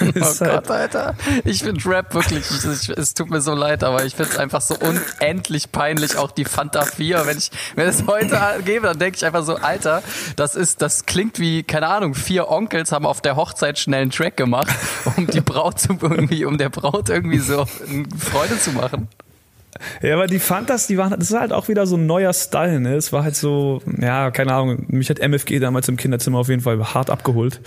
Oh 0.00 0.22
halt, 0.22 0.38
Gott, 0.38 0.70
Alter. 0.70 1.14
Ich 1.44 1.62
finde 1.62 1.84
Rap 1.86 2.14
wirklich, 2.14 2.44
ich, 2.50 2.88
es 2.88 3.14
tut 3.14 3.30
mir 3.30 3.40
so 3.40 3.54
leid, 3.54 3.84
aber 3.84 4.04
ich 4.04 4.14
finde 4.14 4.32
es 4.32 4.38
einfach 4.38 4.60
so 4.60 4.76
unendlich 4.76 5.72
peinlich, 5.72 6.17
auch 6.18 6.30
die 6.30 6.44
Fanta 6.44 6.82
4. 6.82 7.26
Wenn 7.26 7.38
ich 7.38 7.50
wenn 7.74 7.88
es 7.88 8.06
heute 8.06 8.38
gebe, 8.64 8.86
dann 8.86 8.98
denke 8.98 9.16
ich 9.16 9.24
einfach 9.24 9.44
so, 9.44 9.56
Alter, 9.56 10.02
das 10.36 10.54
ist, 10.54 10.82
das 10.82 11.06
klingt 11.06 11.38
wie, 11.38 11.62
keine 11.62 11.88
Ahnung, 11.88 12.14
vier 12.14 12.50
Onkels 12.50 12.92
haben 12.92 13.06
auf 13.06 13.20
der 13.20 13.36
Hochzeit 13.36 13.78
schnell 13.78 14.02
einen 14.02 14.10
Track 14.10 14.36
gemacht, 14.36 14.68
um 15.16 15.26
die 15.26 15.40
Braut 15.40 15.80
zu 15.80 15.96
irgendwie, 16.00 16.44
um 16.44 16.58
der 16.58 16.68
Braut 16.68 17.08
irgendwie 17.08 17.38
so 17.38 17.66
Freude 18.18 18.58
zu 18.58 18.72
machen. 18.72 19.08
Ja, 20.02 20.14
aber 20.14 20.26
die 20.26 20.38
Fantas, 20.38 20.86
die 20.86 20.98
waren, 20.98 21.10
das 21.10 21.30
ist 21.30 21.38
halt 21.38 21.52
auch 21.52 21.68
wieder 21.68 21.86
so 21.86 21.96
ein 21.96 22.06
neuer 22.06 22.32
Style, 22.32 22.80
ne? 22.80 22.94
Es 22.94 23.12
war 23.12 23.22
halt 23.22 23.36
so, 23.36 23.80
ja, 24.00 24.30
keine 24.30 24.54
Ahnung, 24.54 24.86
mich 24.88 25.10
hat 25.10 25.18
MFG 25.20 25.60
damals 25.60 25.88
im 25.88 25.96
Kinderzimmer 25.96 26.38
auf 26.38 26.48
jeden 26.48 26.62
Fall 26.62 26.94
hart 26.94 27.10
abgeholt. 27.10 27.60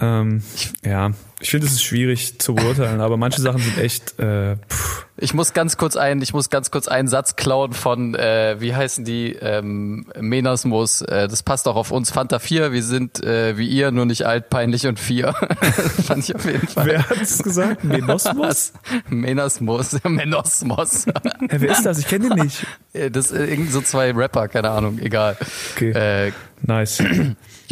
Ähm, 0.00 0.42
ja, 0.84 1.10
ich 1.40 1.50
finde, 1.50 1.66
es 1.66 1.74
ist 1.74 1.82
schwierig 1.82 2.38
zu 2.40 2.54
beurteilen, 2.54 3.00
aber 3.00 3.16
manche 3.16 3.40
Sachen 3.42 3.60
sind 3.60 3.76
echt, 3.78 4.18
äh, 4.18 4.56
pff, 4.70 5.06
Ich 5.18 5.34
muss 5.34 5.52
ganz 5.52 5.76
kurz 5.76 5.94
ein, 5.96 6.22
ich 6.22 6.32
muss 6.32 6.48
ganz 6.48 6.70
kurz 6.70 6.88
einen 6.88 7.08
Satz 7.08 7.36
klauen 7.36 7.72
von, 7.74 8.14
äh, 8.14 8.56
wie 8.58 8.74
heißen 8.74 9.04
die, 9.04 9.32
ähm, 9.34 10.06
Menasmus. 10.18 11.02
Äh, 11.02 11.28
das 11.28 11.42
passt 11.42 11.68
auch 11.68 11.76
auf 11.76 11.90
uns. 11.90 12.10
Fanta 12.10 12.38
4, 12.38 12.72
wir 12.72 12.82
sind 12.82 13.22
äh, 13.22 13.58
wie 13.58 13.66
ihr, 13.68 13.90
nur 13.90 14.06
nicht 14.06 14.24
alt, 14.26 14.48
peinlich 14.48 14.86
und 14.86 14.98
vier. 14.98 15.32
Fand 16.06 16.24
ich 16.24 16.34
auf 16.34 16.44
jeden 16.46 16.66
Fall. 16.68 16.86
wer 16.86 17.08
hat 17.08 17.20
es 17.20 17.42
gesagt? 17.42 17.84
Menosmos? 17.84 18.72
Menasmus, 19.10 19.96
Menosmos. 20.04 21.06
Hä, 21.06 21.12
wer 21.58 21.70
ist 21.70 21.84
das? 21.84 21.98
Ich 21.98 22.08
kenne 22.08 22.30
den 22.30 22.44
nicht. 22.44 22.66
Äh, 22.94 23.10
Das 23.10 23.30
äh, 23.32 23.44
irgend 23.44 23.72
so 23.72 23.82
zwei 23.82 24.10
Rapper, 24.12 24.48
keine 24.48 24.70
Ahnung, 24.70 24.98
egal. 25.00 25.36
Okay. 25.74 25.90
Äh, 25.90 26.32
Nice. 26.62 27.02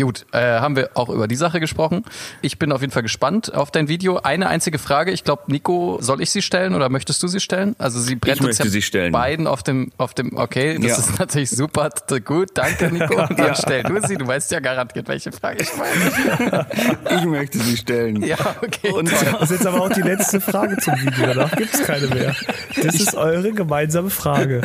Gut, 0.00 0.26
äh, 0.32 0.38
haben 0.60 0.76
wir 0.76 0.90
auch 0.94 1.08
über 1.08 1.28
die 1.28 1.36
Sache 1.36 1.60
gesprochen. 1.60 2.04
Ich 2.42 2.58
bin 2.58 2.72
auf 2.72 2.80
jeden 2.80 2.92
Fall 2.92 3.02
gespannt 3.02 3.54
auf 3.54 3.70
dein 3.70 3.88
Video. 3.88 4.18
Eine 4.18 4.48
einzige 4.48 4.78
Frage, 4.78 5.12
ich 5.12 5.22
glaube, 5.24 5.42
Nico, 5.46 5.98
soll 6.00 6.20
ich 6.20 6.30
sie 6.30 6.42
stellen 6.42 6.74
oder 6.74 6.88
möchtest 6.88 7.22
du 7.22 7.28
sie 7.28 7.40
stellen? 7.40 7.76
Also 7.78 8.00
sie 8.00 8.16
brennt 8.16 8.40
uns 8.40 8.46
möchte 8.48 8.64
ja 8.64 8.70
sie 8.70 8.82
stellen. 8.82 9.12
beiden 9.12 9.46
auf 9.46 9.62
dem, 9.62 9.92
auf 9.96 10.14
dem, 10.14 10.36
okay, 10.36 10.78
das 10.80 10.90
Ja. 10.90 10.96
ist 10.98 11.18
natürlich 11.18 11.50
super, 11.50 11.90
gut, 12.24 12.50
danke 12.54 12.90
Nico. 12.90 13.14
Und 13.28 13.38
dann 13.38 13.54
stell 13.54 13.82
du 13.84 14.00
sie, 14.06 14.16
du 14.16 14.26
weißt 14.26 14.50
ja 14.52 14.60
garantiert, 14.60 15.06
welche 15.08 15.30
Frage 15.32 15.62
ich 15.62 15.70
meine. 15.76 16.66
Ich 17.16 17.24
möchte 17.24 17.58
sie 17.58 17.76
stellen. 17.76 18.22
Ja, 18.22 18.36
okay. 18.62 18.90
Und 18.90 19.08
toll. 19.10 19.18
Das 19.32 19.42
ist 19.50 19.50
jetzt 19.58 19.66
aber 19.66 19.80
auch 19.82 19.90
die 19.90 20.02
letzte 20.02 20.40
Frage 20.40 20.76
zum 20.78 20.94
Video. 21.00 21.26
Danach 21.26 21.54
gibt's 21.56 21.82
keine 21.84 22.06
mehr. 22.08 22.34
Das 22.82 22.94
ist 22.96 23.14
eure 23.14 23.52
gemeinsame 23.52 24.10
Frage. 24.10 24.62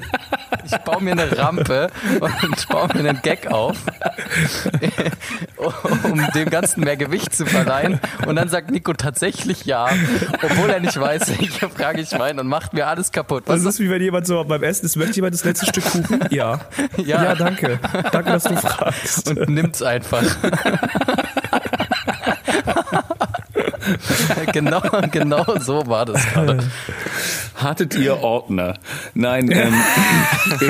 Ich 0.66 0.76
baue 0.78 1.02
mir 1.04 1.12
eine 1.12 1.38
Rampe 1.38 1.90
und 2.20 2.70
baue 2.70 2.88
mir 2.94 3.10
einen 3.10 3.22
Gag 3.22 3.48
auf, 3.52 3.78
um 5.58 6.26
dem 6.34 6.50
Ganzen 6.50 6.84
mehr 6.84 6.98
Gewicht 6.98 7.34
zu 7.36 7.46
verleihen. 7.46 8.00
Und 8.28 8.36
dann 8.36 8.50
sagt 8.50 8.72
Nico 8.72 8.94
tatsächlich 8.94 9.66
ja, 9.66 9.88
obwohl 10.42 10.70
er 10.70 10.80
nicht 10.80 11.00
weiß, 11.00 11.40
welche 11.40 11.70
Frage 11.70 12.02
ich 12.02 12.12
meine 12.18 12.42
und 12.42 12.48
macht 12.48 12.74
mir 12.74 12.88
alles 12.88 13.12
kaputt. 13.12 13.44
Das 13.48 13.64
Was 13.64 13.76
ist 13.76 13.80
wie 13.80 13.90
wenn 13.90 14.02
jemand 14.02 14.28
so 14.28 14.44
beim 14.44 14.64
Essen 14.64 14.86
ist, 14.86 14.96
möchte 14.96 15.16
jemand 15.16 15.34
das 15.34 15.44
letzte 15.44 15.66
Stück 15.66 15.86
Kuchen? 15.86 16.20
Ja. 16.30 16.60
Ja. 16.98 17.24
Ja, 17.24 17.36
danke. 17.36 17.80
Danke, 18.12 18.32
dass 18.32 18.44
du 18.44 18.56
fragst. 18.56 19.30
und 19.30 19.50
nimmt's 19.50 19.82
einfach. 19.82 20.24
genau, 24.52 24.82
genau 25.12 25.46
so 25.60 25.88
war 25.88 26.06
das 26.06 26.26
gerade. 26.28 26.60
Hattet 27.56 27.96
ihr 27.96 28.22
Ordner? 28.22 28.76
Nein, 29.14 29.52
ähm, 29.52 29.74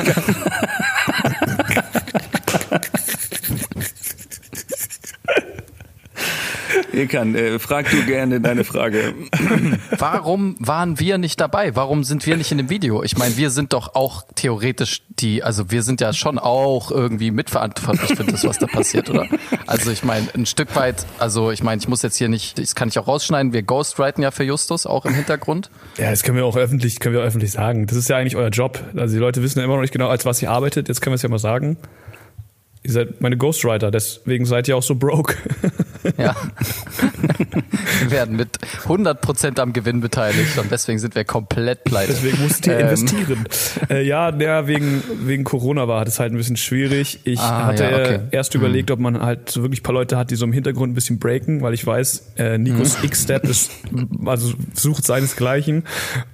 Ekan, 7.00 7.34
äh, 7.36 7.60
frag 7.60 7.90
du 7.90 8.06
gerne 8.06 8.42
deine 8.42 8.64
Frage. 8.64 9.14
Warum 9.98 10.56
waren 10.60 11.00
wir 11.00 11.18
nicht 11.18 11.40
dabei? 11.40 11.76
Warum 11.76 12.04
sind 12.04 12.26
wir 12.26 12.38
nicht 12.38 12.52
in 12.52 12.58
dem 12.58 12.70
Video? 12.70 13.04
Ich 13.04 13.18
meine, 13.18 13.38
wir 13.38 13.50
sind 13.50 13.74
doch 13.74 13.96
auch 13.96 14.24
theoretisch 14.36 15.02
die, 15.08 15.44
also 15.44 15.72
wir 15.72 15.82
sind 15.84 16.02
ja 16.02 16.14
schon 16.14 16.38
auch 16.38 16.92
irgendwie 16.92 17.32
mitverantwortlich 17.32 18.18
für 18.18 18.24
das, 18.26 18.44
was 18.44 18.58
da 18.60 18.68
passiert, 18.68 19.10
oder? 19.10 19.28
Also 19.66 19.92
ich 19.92 20.04
meine, 20.04 20.28
ein 20.34 20.46
Stück 20.46 20.76
weit, 20.76 21.06
also 21.18 21.52
ich 21.52 21.64
meine, 21.64 21.80
ich 21.82 21.88
muss 21.88 22.02
jetzt 22.02 22.18
hier 22.18 22.28
nicht, 22.28 22.60
das 22.60 22.76
kann 22.76 22.90
ich 22.90 23.00
auch 23.00 23.08
rausschneiden, 23.08 23.54
wir 23.54 23.64
ghostwriten 23.64 24.24
ja 24.24 24.32
für 24.32 24.44
Justus 24.44 24.86
auch 24.86 25.06
im 25.06 25.14
Hintergrund. 25.14 25.70
Ja, 25.98 26.10
das 26.10 26.24
können 26.24 26.38
wir 26.38 26.46
auch 26.46 26.58
öffentlich, 26.58 27.00
können 27.00 27.16
wir 27.16 27.22
auch 27.22 27.28
öffentlich 27.28 27.52
sagen. 27.52 27.88
Das 27.88 27.98
ist 27.98 28.10
ja 28.10 28.18
eigentlich 28.18 28.36
euer 28.36 28.50
Job. 28.50 28.80
Also 28.96 29.16
die 29.16 29.20
Leute 29.20 29.42
wissen 29.42 29.60
ja 29.60 29.66
immer 29.66 29.76
noch 29.76 29.82
nicht 29.82 29.94
genau, 29.94 30.10
als 30.10 30.26
was 30.26 30.42
ihr 30.42 30.52
arbeitet. 30.52 30.88
Jetzt 30.88 31.02
können 31.02 31.14
wir 31.14 31.16
es 31.16 31.22
ja 31.22 31.30
mal 31.30 31.40
sagen. 31.40 31.78
Ihr 32.82 32.92
seid 32.94 33.20
meine 33.22 33.36
Ghostwriter, 33.38 33.92
deswegen 33.92 34.46
seid 34.46 34.68
ihr 34.68 34.78
auch 34.78 34.84
so 34.84 34.96
broke. 34.96 35.36
Ja. 36.18 36.34
wir 38.02 38.12
werden 38.12 38.38
mit 38.38 38.58
100% 38.86 39.60
am 39.60 39.74
Gewinn 39.74 40.00
beteiligt 40.00 40.58
und 40.58 40.72
deswegen 40.72 40.98
sind 40.98 41.14
wir 41.14 41.26
komplett 41.26 41.84
pleite. 41.84 42.14
Deswegen 42.14 42.42
musstet 42.42 42.68
ihr 42.68 42.80
Ähm, 42.80 42.88
investieren. 42.88 43.46
Äh, 43.90 44.04
ja, 44.04 44.34
ja, 44.40 44.66
wegen, 44.68 45.04
wegen 45.26 45.44
Corona 45.44 45.88
war 45.90 46.06
das 46.06 46.20
halt 46.22 46.32
ein 46.32 46.38
bisschen 46.38 46.56
schwierig. 46.56 47.20
Ich 47.26 47.40
Ah, 47.40 47.66
hatte 47.66 47.84
ja, 47.84 48.00
okay. 48.00 48.20
erst 48.32 48.56
überlegt, 48.56 48.92
ob 48.92 49.00
man 49.00 49.22
halt 49.22 49.50
so 49.50 49.62
wirklich 49.62 49.82
ein 49.82 49.84
paar 49.84 49.94
Leute 49.94 50.18
hat, 50.18 50.32
die 50.32 50.36
so 50.36 50.46
im 50.46 50.54
Hintergrund 50.54 50.92
ein 50.94 50.96
bisschen 50.96 51.20
breaken, 51.20 51.62
weil 51.62 51.74
ich 51.74 51.86
weiß, 51.86 52.34
äh, 52.38 52.58
Nikos 52.58 52.98
Mhm. 53.00 53.04
X-Step 53.06 53.44
ist, 53.46 53.72
also 54.26 54.54
sucht 54.74 55.06
seinesgleichen. 55.06 55.84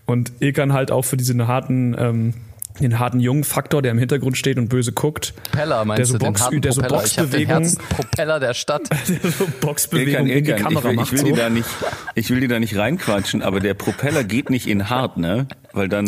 Und 0.05 0.31
Ilkan 0.39 0.73
halt 0.73 0.91
auch 0.91 1.03
für 1.05 1.17
diesen 1.17 1.47
harten, 1.47 1.95
ähm, 1.97 2.34
den 2.79 2.99
harten 2.99 3.19
jungen 3.19 3.43
Faktor, 3.43 3.81
der 3.81 3.91
im 3.91 3.97
Hintergrund 3.97 4.38
steht 4.38 4.57
und 4.57 4.67
böse 4.67 4.91
guckt. 4.91 5.33
Propeller 5.43 5.85
meinst 5.85 5.99
der 5.99 6.05
so 6.05 6.13
du, 6.13 6.19
den 6.19 6.33
Box, 6.33 6.41
harten 6.41 6.61
der 6.61 6.71
so 6.73 6.81
Propeller. 6.81 7.03
Ich 7.03 7.15
den 7.15 7.23
Boxbewegung, 7.23 7.77
Propeller 7.89 8.39
der 8.39 8.53
Stadt. 8.53 8.89
der 9.07 9.31
so 9.31 9.47
Boxbewegung 9.61 10.27
in 10.27 10.43
die 10.43 10.51
Ilkan, 10.51 10.57
ich 10.57 10.63
Kamera 10.63 10.83
will, 10.83 10.91
ich 10.91 10.97
macht. 10.97 11.11
will 11.11 11.19
So. 11.19 11.25
die 11.25 11.33
da 11.33 11.49
nicht, 11.49 11.69
ich 12.15 12.29
will 12.29 12.39
die 12.41 12.47
da 12.47 12.59
nicht 12.59 12.75
reinquatschen, 12.77 13.41
aber 13.41 13.59
der 13.59 13.73
Propeller 13.73 14.23
geht 14.23 14.49
nicht 14.49 14.67
in 14.67 14.89
hart, 14.89 15.17
ne? 15.17 15.47
Weil 15.73 15.89
dann, 15.89 16.05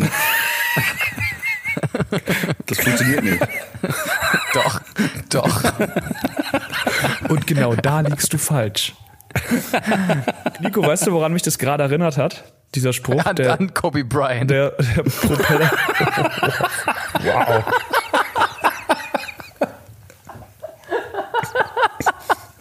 das 2.65 2.79
funktioniert 2.79 3.23
nicht. 3.23 3.39
Doch, 4.53 4.81
doch. 5.29 5.63
Und 7.29 7.45
genau 7.45 7.75
da 7.75 7.99
liegst 8.01 8.33
du 8.33 8.39
falsch. 8.39 8.95
Nico, 10.61 10.81
weißt 10.81 11.05
du, 11.07 11.11
woran 11.11 11.33
mich 11.33 11.43
das 11.43 11.59
gerade 11.59 11.83
erinnert 11.83 12.17
hat? 12.17 12.43
Dieser 12.75 12.93
Spruch, 12.93 13.25
An, 13.25 13.35
der, 13.35 13.53
an 13.53 13.73
Kobe 13.73 14.03
Bryant. 14.03 14.51
der, 14.51 14.71
der 14.71 15.03
Propeller. 15.03 15.71
wow. 17.23 17.63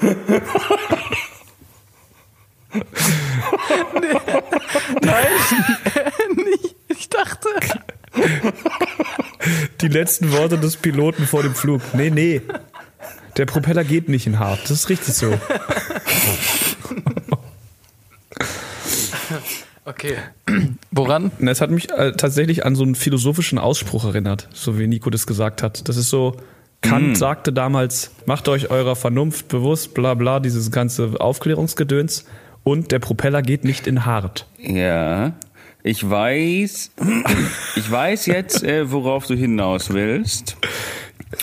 ich 6.89 7.09
dachte. 7.09 7.49
Die 9.81 9.89
letzten 9.89 10.33
Worte 10.33 10.59
des 10.59 10.77
Piloten 10.77 11.27
vor 11.27 11.43
dem 11.43 11.55
Flug. 11.55 11.83
Nee, 11.95 12.11
nee. 12.11 12.43
Der 13.37 13.47
Propeller 13.47 13.85
geht 13.85 14.09
nicht 14.09 14.27
in 14.27 14.39
hart. 14.39 14.61
Das 14.65 14.71
ist 14.71 14.89
richtig 14.89 15.15
so. 15.15 15.39
Okay. 19.87 20.17
Woran? 20.91 21.31
Es 21.39 21.61
hat 21.61 21.71
mich 21.71 21.91
äh, 21.91 22.13
tatsächlich 22.13 22.67
an 22.67 22.75
so 22.75 22.83
einen 22.83 22.97
philosophischen 22.97 23.59
Ausspruch 23.59 24.05
erinnert, 24.05 24.49
so 24.53 24.79
wie 24.79 24.89
Nico 24.89 25.11
das 25.11 25.27
gesagt 25.27 25.63
hat. 25.63 25.89
Das 25.89 25.97
ist 25.97 26.11
so, 26.11 26.37
Kant 26.81 27.17
sagte 27.17 27.53
damals, 27.53 28.11
macht 28.27 28.49
euch 28.49 28.71
eurer 28.71 28.97
Vernunft 28.97 29.49
bewusst, 29.49 29.95
bla 29.95 30.15
bla, 30.15 30.41
dieses 30.41 30.71
ganze 30.71 31.21
Aufklärungsgedöns. 31.21 32.27
Und 32.65 32.91
der 32.91 32.99
Propeller 32.99 33.43
geht 33.43 33.63
nicht 33.63 33.87
in 33.87 34.07
hart. 34.07 34.49
Ja, 34.59 35.35
ich 35.85 36.09
weiß, 36.09 36.91
ich 37.77 37.91
weiß 37.91 38.27
jetzt, 38.27 38.65
äh, 38.65 38.91
worauf 38.91 39.29
du 39.29 39.35
hinaus 39.35 39.93
willst. 39.93 40.57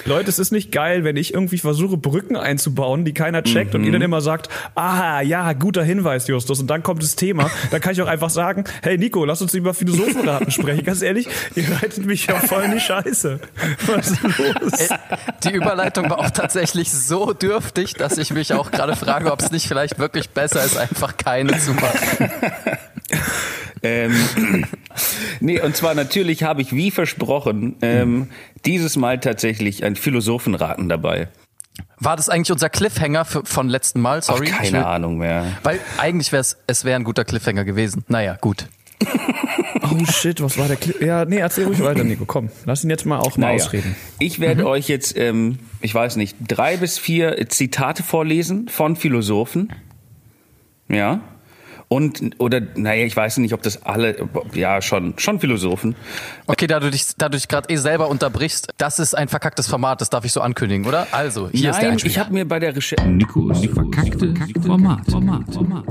Leute, 0.05 0.29
es 0.29 0.39
ist 0.39 0.51
nicht 0.51 0.71
geil, 0.71 1.03
wenn 1.03 1.17
ich 1.17 1.33
irgendwie 1.33 1.57
versuche, 1.57 1.97
Brücken 1.97 2.37
einzubauen, 2.37 3.03
die 3.03 3.13
keiner 3.13 3.43
checkt 3.43 3.75
und 3.75 3.83
ihr 3.83 3.91
dann 3.91 4.01
immer 4.01 4.21
sagt, 4.21 4.47
ah, 4.75 5.21
ja, 5.21 5.51
guter 5.53 5.83
Hinweis, 5.83 6.27
Justus. 6.27 6.59
Und 6.61 6.67
dann 6.67 6.83
kommt 6.83 7.03
das 7.03 7.15
Thema. 7.15 7.51
Dann 7.69 7.81
kann 7.81 7.91
ich 7.93 8.01
auch 8.01 8.07
einfach 8.07 8.29
sagen, 8.29 8.63
hey 8.81 8.97
Nico, 8.97 9.25
lass 9.25 9.41
uns 9.41 9.53
über 9.53 9.73
Philosophenraten 9.73 10.51
sprechen. 10.51 10.83
Ganz 10.85 11.01
ehrlich, 11.01 11.27
ihr 11.55 11.69
reitet 11.69 12.05
mich 12.05 12.27
ja 12.27 12.35
voll 12.35 12.63
in 12.63 12.71
die 12.71 12.79
Scheiße. 12.79 13.39
Was 13.87 14.11
ist 14.11 14.23
los? 14.23 14.79
Äh, 14.79 14.97
Die 15.43 15.51
Überleitung 15.51 16.09
war 16.09 16.19
auch 16.19 16.31
tatsächlich 16.31 16.91
so 16.91 17.33
dürftig, 17.33 17.93
dass 17.95 18.17
ich 18.17 18.31
mich 18.33 18.53
auch 18.53 18.71
gerade 18.71 18.95
frage, 18.95 19.31
ob 19.31 19.41
es 19.41 19.51
nicht 19.51 19.67
vielleicht 19.67 19.99
wirklich 19.99 20.29
besser 20.29 20.63
ist, 20.63 20.77
einfach 20.77 21.17
keine 21.17 21.57
zu 21.59 21.73
machen. 21.73 22.31
Ähm, 23.83 24.13
nee, 25.39 25.59
und 25.61 25.75
zwar 25.75 25.93
natürlich 25.93 26.43
habe 26.43 26.61
ich 26.61 26.73
wie 26.73 26.89
versprochen 26.91 27.75
ähm, 27.81 28.29
dieses 28.65 28.95
Mal 28.95 29.19
tatsächlich 29.19 29.83
ein 29.83 29.95
Philosophenraten 29.95 30.89
dabei. 30.89 31.27
War 31.99 32.15
das 32.15 32.29
eigentlich 32.29 32.51
unser 32.51 32.69
Cliffhanger 32.69 33.25
für, 33.25 33.45
von 33.45 33.67
letzten 33.67 33.99
Mal? 34.01 34.21
Sorry. 34.21 34.49
Ach, 34.53 34.57
keine 34.59 34.71
will- 34.79 34.83
Ahnung 34.83 35.17
mehr. 35.17 35.45
Weil 35.63 35.79
eigentlich 35.97 36.31
wäre 36.31 36.41
es, 36.41 36.57
es 36.67 36.85
wäre 36.85 36.95
ein 36.97 37.03
guter 37.03 37.25
Cliffhanger 37.25 37.65
gewesen. 37.65 38.03
Naja, 38.07 38.37
gut. 38.39 38.67
Oh 39.91 40.05
shit, 40.05 40.41
was 40.41 40.57
war 40.57 40.67
der 40.67 40.77
Clip? 40.77 40.99
Ja, 41.01 41.25
nee, 41.25 41.37
erzähl 41.37 41.65
ruhig 41.65 41.83
weiter, 41.83 42.03
Nico. 42.03 42.25
Komm, 42.25 42.49
lass 42.65 42.83
ihn 42.83 42.89
jetzt 42.89 43.05
mal 43.05 43.19
auch 43.19 43.37
mal 43.37 43.47
Naja, 43.47 43.63
ausreden. 43.63 43.95
Ich 44.17 44.39
werde 44.39 44.65
euch 44.65 44.87
jetzt, 44.87 45.15
ähm, 45.17 45.59
ich 45.81 45.93
weiß 45.93 46.15
nicht, 46.15 46.37
drei 46.47 46.77
bis 46.77 46.97
vier 46.97 47.47
Zitate 47.49 48.01
vorlesen 48.01 48.69
von 48.69 48.95
Philosophen. 48.95 49.71
Ja. 50.87 51.19
Und, 51.93 52.39
oder, 52.39 52.59
naja, 52.73 53.05
ich 53.05 53.15
weiß 53.15 53.37
nicht, 53.37 53.53
ob 53.53 53.61
das 53.61 53.83
alle, 53.83 54.27
ja, 54.55 54.81
schon, 54.81 55.13
schon 55.17 55.39
Philosophen. 55.39 55.95
Okay, 56.47 56.65
da 56.65 56.79
du 56.79 56.89
dich, 56.89 57.15
da 57.19 57.29
du 57.29 57.37
dich 57.37 57.47
gerade 57.47 57.71
eh 57.71 57.75
selber 57.75 58.07
unterbrichst, 58.07 58.69
das 58.79 58.97
ist 58.97 59.13
ein 59.13 59.27
verkacktes 59.27 59.67
Format, 59.67 60.01
das 60.01 60.09
darf 60.09 60.25
ich 60.25 60.33
so 60.33 60.41
ankündigen, 60.41 60.87
oder? 60.87 61.05
Also, 61.11 61.49
hier 61.49 61.69
ist 61.69 61.75
der 61.75 61.83
Nein, 61.83 61.91
Einspieler. 61.91 62.11
ich 62.11 62.17
habe 62.17 62.33
mir 62.33 62.47
bei 62.47 62.57
der 62.57 62.75
Recherche, 62.75 63.07
Nikos 63.07 63.63
verkackte 63.67 64.33
Format. 64.65 65.05
Format. 65.07 65.43
Format. 65.53 65.85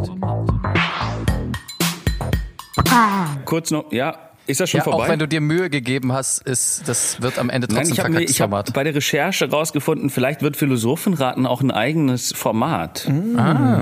kurz 3.45 3.71
noch, 3.71 3.93
ja, 3.93 4.32
ist 4.47 4.61
das 4.61 4.71
schon 4.71 4.79
ja, 4.79 4.85
vorbei? 4.85 5.05
auch 5.05 5.09
wenn 5.09 5.19
du 5.19 5.29
dir 5.29 5.41
Mühe 5.41 5.71
gegeben 5.71 6.13
hast, 6.13 6.43
ist, 6.43 6.83
das 6.87 7.23
wird 7.23 7.39
am 7.39 7.49
Ende 7.51 7.69
Nein, 7.69 7.77
trotzdem 7.79 7.93
ich 7.95 8.01
habe 8.01 8.11
mir, 8.11 8.21
ich 8.23 8.41
hab 8.41 8.51
Format. 8.51 8.73
bei 8.73 8.85
der 8.85 8.95
Recherche 8.95 9.49
rausgefunden, 9.51 10.11
vielleicht 10.11 10.43
wird 10.43 10.57
Philosophenraten 10.57 11.47
auch 11.47 11.61
ein 11.61 11.71
eigenes 11.71 12.33
Format. 12.33 13.09
Ah. 13.37 13.81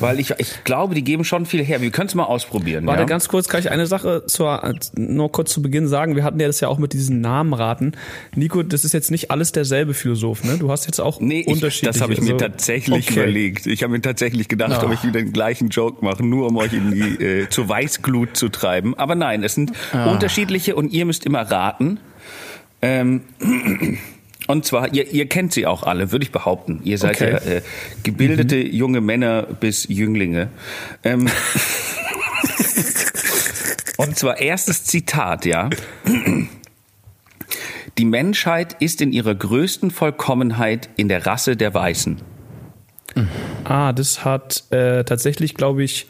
Weil 0.00 0.20
ich, 0.20 0.32
ich 0.38 0.64
glaube, 0.64 0.94
die 0.94 1.02
geben 1.02 1.24
schon 1.24 1.46
viel 1.46 1.64
her. 1.64 1.80
Wir 1.80 1.90
können 1.90 2.08
es 2.08 2.14
mal 2.14 2.24
ausprobieren. 2.24 2.86
Warte, 2.86 3.02
ja? 3.02 3.06
ganz 3.06 3.28
kurz, 3.28 3.48
kann 3.48 3.60
ich 3.60 3.70
eine 3.70 3.86
Sache 3.86 4.24
zur, 4.26 4.74
nur 4.96 5.32
kurz 5.32 5.52
zu 5.52 5.62
Beginn 5.62 5.88
sagen? 5.88 6.16
Wir 6.16 6.24
hatten 6.24 6.38
ja 6.40 6.46
das 6.46 6.60
ja 6.60 6.68
auch 6.68 6.78
mit 6.78 6.92
diesen 6.92 7.20
Namenraten. 7.20 7.96
Nico, 8.34 8.62
das 8.62 8.84
ist 8.84 8.92
jetzt 8.92 9.10
nicht 9.10 9.30
alles 9.30 9.52
derselbe 9.52 9.94
Philosoph, 9.94 10.44
ne? 10.44 10.56
Du 10.58 10.70
hast 10.70 10.86
jetzt 10.86 11.00
auch 11.00 11.20
Nee, 11.20 11.40
ich, 11.40 11.46
unterschiedliche. 11.48 11.86
das 11.92 12.00
habe 12.00 12.12
ich 12.12 12.20
mir 12.20 12.34
also- 12.34 12.46
tatsächlich 12.46 13.08
Okay. 13.10 13.20
überlegt. 13.20 13.66
Ich 13.66 13.82
habe 13.82 13.92
mir 13.92 14.00
tatsächlich 14.00 14.48
gedacht, 14.48 14.82
ob 14.82 14.92
ich 14.92 15.02
wieder 15.02 15.20
den 15.20 15.32
gleichen 15.32 15.68
Joke 15.68 16.04
mache, 16.04 16.24
nur 16.24 16.46
um 16.46 16.56
euch 16.56 16.72
in 16.72 16.90
die, 16.92 17.24
äh, 17.24 17.48
zur 17.48 17.68
Weißglut 17.68 18.36
zu 18.36 18.48
treiben. 18.48 18.96
Aber 18.98 19.14
nein, 19.14 19.42
es 19.42 19.54
sind 19.54 19.72
unterschiedliche 20.04 20.76
und 20.76 20.92
ihr 20.92 21.04
müsst 21.04 21.26
immer 21.26 21.42
raten. 21.42 21.98
Ähm, 22.82 23.22
und 24.46 24.64
zwar, 24.64 24.92
ihr, 24.92 25.10
ihr 25.12 25.28
kennt 25.28 25.52
sie 25.52 25.66
auch 25.66 25.82
alle, 25.84 26.12
würde 26.12 26.24
ich 26.24 26.32
behaupten. 26.32 26.80
Ihr 26.84 26.98
seid 26.98 27.16
Okay. 27.16 27.30
ja 27.32 27.38
äh, 27.38 27.62
gebildete 28.02 28.56
junge 28.56 29.00
Männer 29.00 29.42
bis 29.42 29.86
Jünglinge. 29.88 30.48
Ähm, 31.04 31.26
und 33.96 34.18
zwar 34.18 34.38
erstes 34.38 34.84
Zitat, 34.84 35.46
ja. 35.46 35.70
Die 37.98 38.04
Menschheit 38.04 38.76
ist 38.80 39.00
in 39.00 39.12
ihrer 39.12 39.34
größten 39.34 39.90
Vollkommenheit 39.90 40.90
in 40.96 41.08
der 41.08 41.26
Rasse 41.26 41.56
der 41.56 41.72
Weißen. 41.72 42.18
Ah, 43.64 43.94
das 43.94 44.24
hat 44.24 44.64
äh, 44.70 45.02
tatsächlich, 45.04 45.54
glaube 45.54 45.82
ich, 45.82 46.06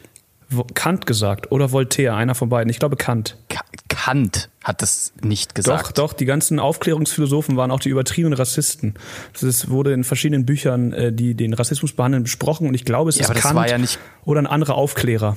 Kant 0.73 1.05
gesagt 1.05 1.51
oder 1.51 1.71
Voltaire, 1.71 2.15
einer 2.15 2.33
von 2.35 2.49
beiden. 2.49 2.69
Ich 2.69 2.79
glaube 2.79 2.95
Kant. 2.95 3.37
Ka- 3.49 3.61
Kant 3.89 4.49
hat 4.63 4.81
das 4.81 5.11
nicht 5.21 5.55
gesagt. 5.55 5.85
Doch, 5.87 5.91
doch, 5.91 6.13
die 6.13 6.25
ganzen 6.25 6.59
Aufklärungsphilosophen 6.59 7.57
waren 7.57 7.71
auch 7.71 7.79
die 7.81 7.89
übertriebenen 7.89 8.37
Rassisten. 8.37 8.93
Das 9.41 9.69
wurde 9.69 9.91
in 9.93 10.03
verschiedenen 10.03 10.45
Büchern, 10.45 10.93
äh, 10.93 11.11
die 11.11 11.33
den 11.35 11.53
Rassismus 11.53 11.93
behandeln, 11.93 12.23
besprochen 12.23 12.67
und 12.67 12.73
ich 12.73 12.85
glaube, 12.85 13.09
es 13.09 13.17
Ja, 13.17 13.21
ist 13.23 13.27
aber 13.27 13.33
das 13.35 13.43
Kant 13.43 13.55
war 13.55 13.69
ja 13.69 13.77
nicht- 13.77 13.99
oder 14.23 14.41
ein 14.41 14.47
anderer 14.47 14.75
Aufklärer. 14.75 15.35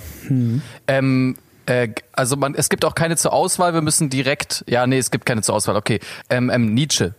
Ähm, 0.87 1.37
äh, 1.67 1.89
also 2.13 2.37
man, 2.37 2.55
es 2.55 2.69
gibt 2.69 2.85
auch 2.85 2.95
keine 2.95 3.17
zur 3.17 3.33
Auswahl, 3.33 3.75
wir 3.75 3.83
müssen 3.83 4.11
direkt, 4.11 4.65
ja, 4.69 4.87
nee, 4.87 4.99
es 4.99 5.11
gibt 5.11 5.27
keine 5.27 5.43
zur 5.43 5.55
Auswahl, 5.57 5.77
okay. 5.77 6.01
Ähm, 6.29 6.51
ähm, 6.51 6.75
Nietzsche. 6.75 7.15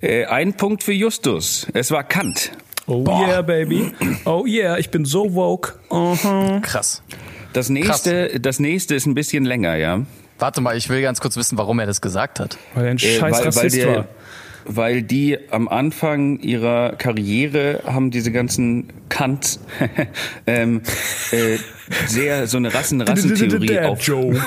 Äh, 0.00 0.26
ein 0.26 0.54
Punkt 0.56 0.82
für 0.82 0.92
Justus. 0.92 1.66
Es 1.72 1.90
war 1.90 2.04
Kant. 2.04 2.52
Oh 2.88 3.04
yeah, 3.06 3.42
baby. 3.42 3.92
Oh 4.24 4.44
yeah, 4.46 4.78
ich 4.78 4.90
bin 4.90 5.04
so 5.04 5.34
woke. 5.34 5.74
Aha. 5.90 6.60
Krass. 6.62 7.02
Das 7.52 7.68
nächste, 7.68 8.40
das 8.40 8.58
nächste 8.60 8.94
ist 8.94 9.06
ein 9.06 9.14
bisschen 9.14 9.44
länger, 9.44 9.76
ja. 9.76 10.00
Warte 10.38 10.60
mal, 10.60 10.76
ich 10.76 10.88
will 10.88 11.02
ganz 11.02 11.20
kurz 11.20 11.36
wissen, 11.36 11.58
warum 11.58 11.78
er 11.80 11.86
das 11.86 12.00
gesagt 12.00 12.40
hat. 12.40 12.56
Weil 12.74 12.84
er 12.86 12.90
ein 12.92 12.96
Äh, 12.96 13.00
scheiß 13.18 13.44
Rassist 13.44 13.76
der, 13.76 13.88
war. 13.96 14.04
weil 14.64 15.02
die 15.02 15.36
am 15.50 15.68
Anfang 15.68 16.38
ihrer 16.40 16.92
Karriere 16.96 17.82
haben 17.86 18.10
diese 18.10 18.30
ganzen 18.32 18.88
Kant 19.08 19.58
ähm, 20.46 20.82
äh, 21.32 21.58
sehr 22.06 22.46
so 22.46 22.56
eine 22.56 22.72
Rassen 22.72 23.00
Rassentheorie 23.02 23.66
Dad 23.66 23.84
auf. 23.86 24.02
Joke. 24.02 24.40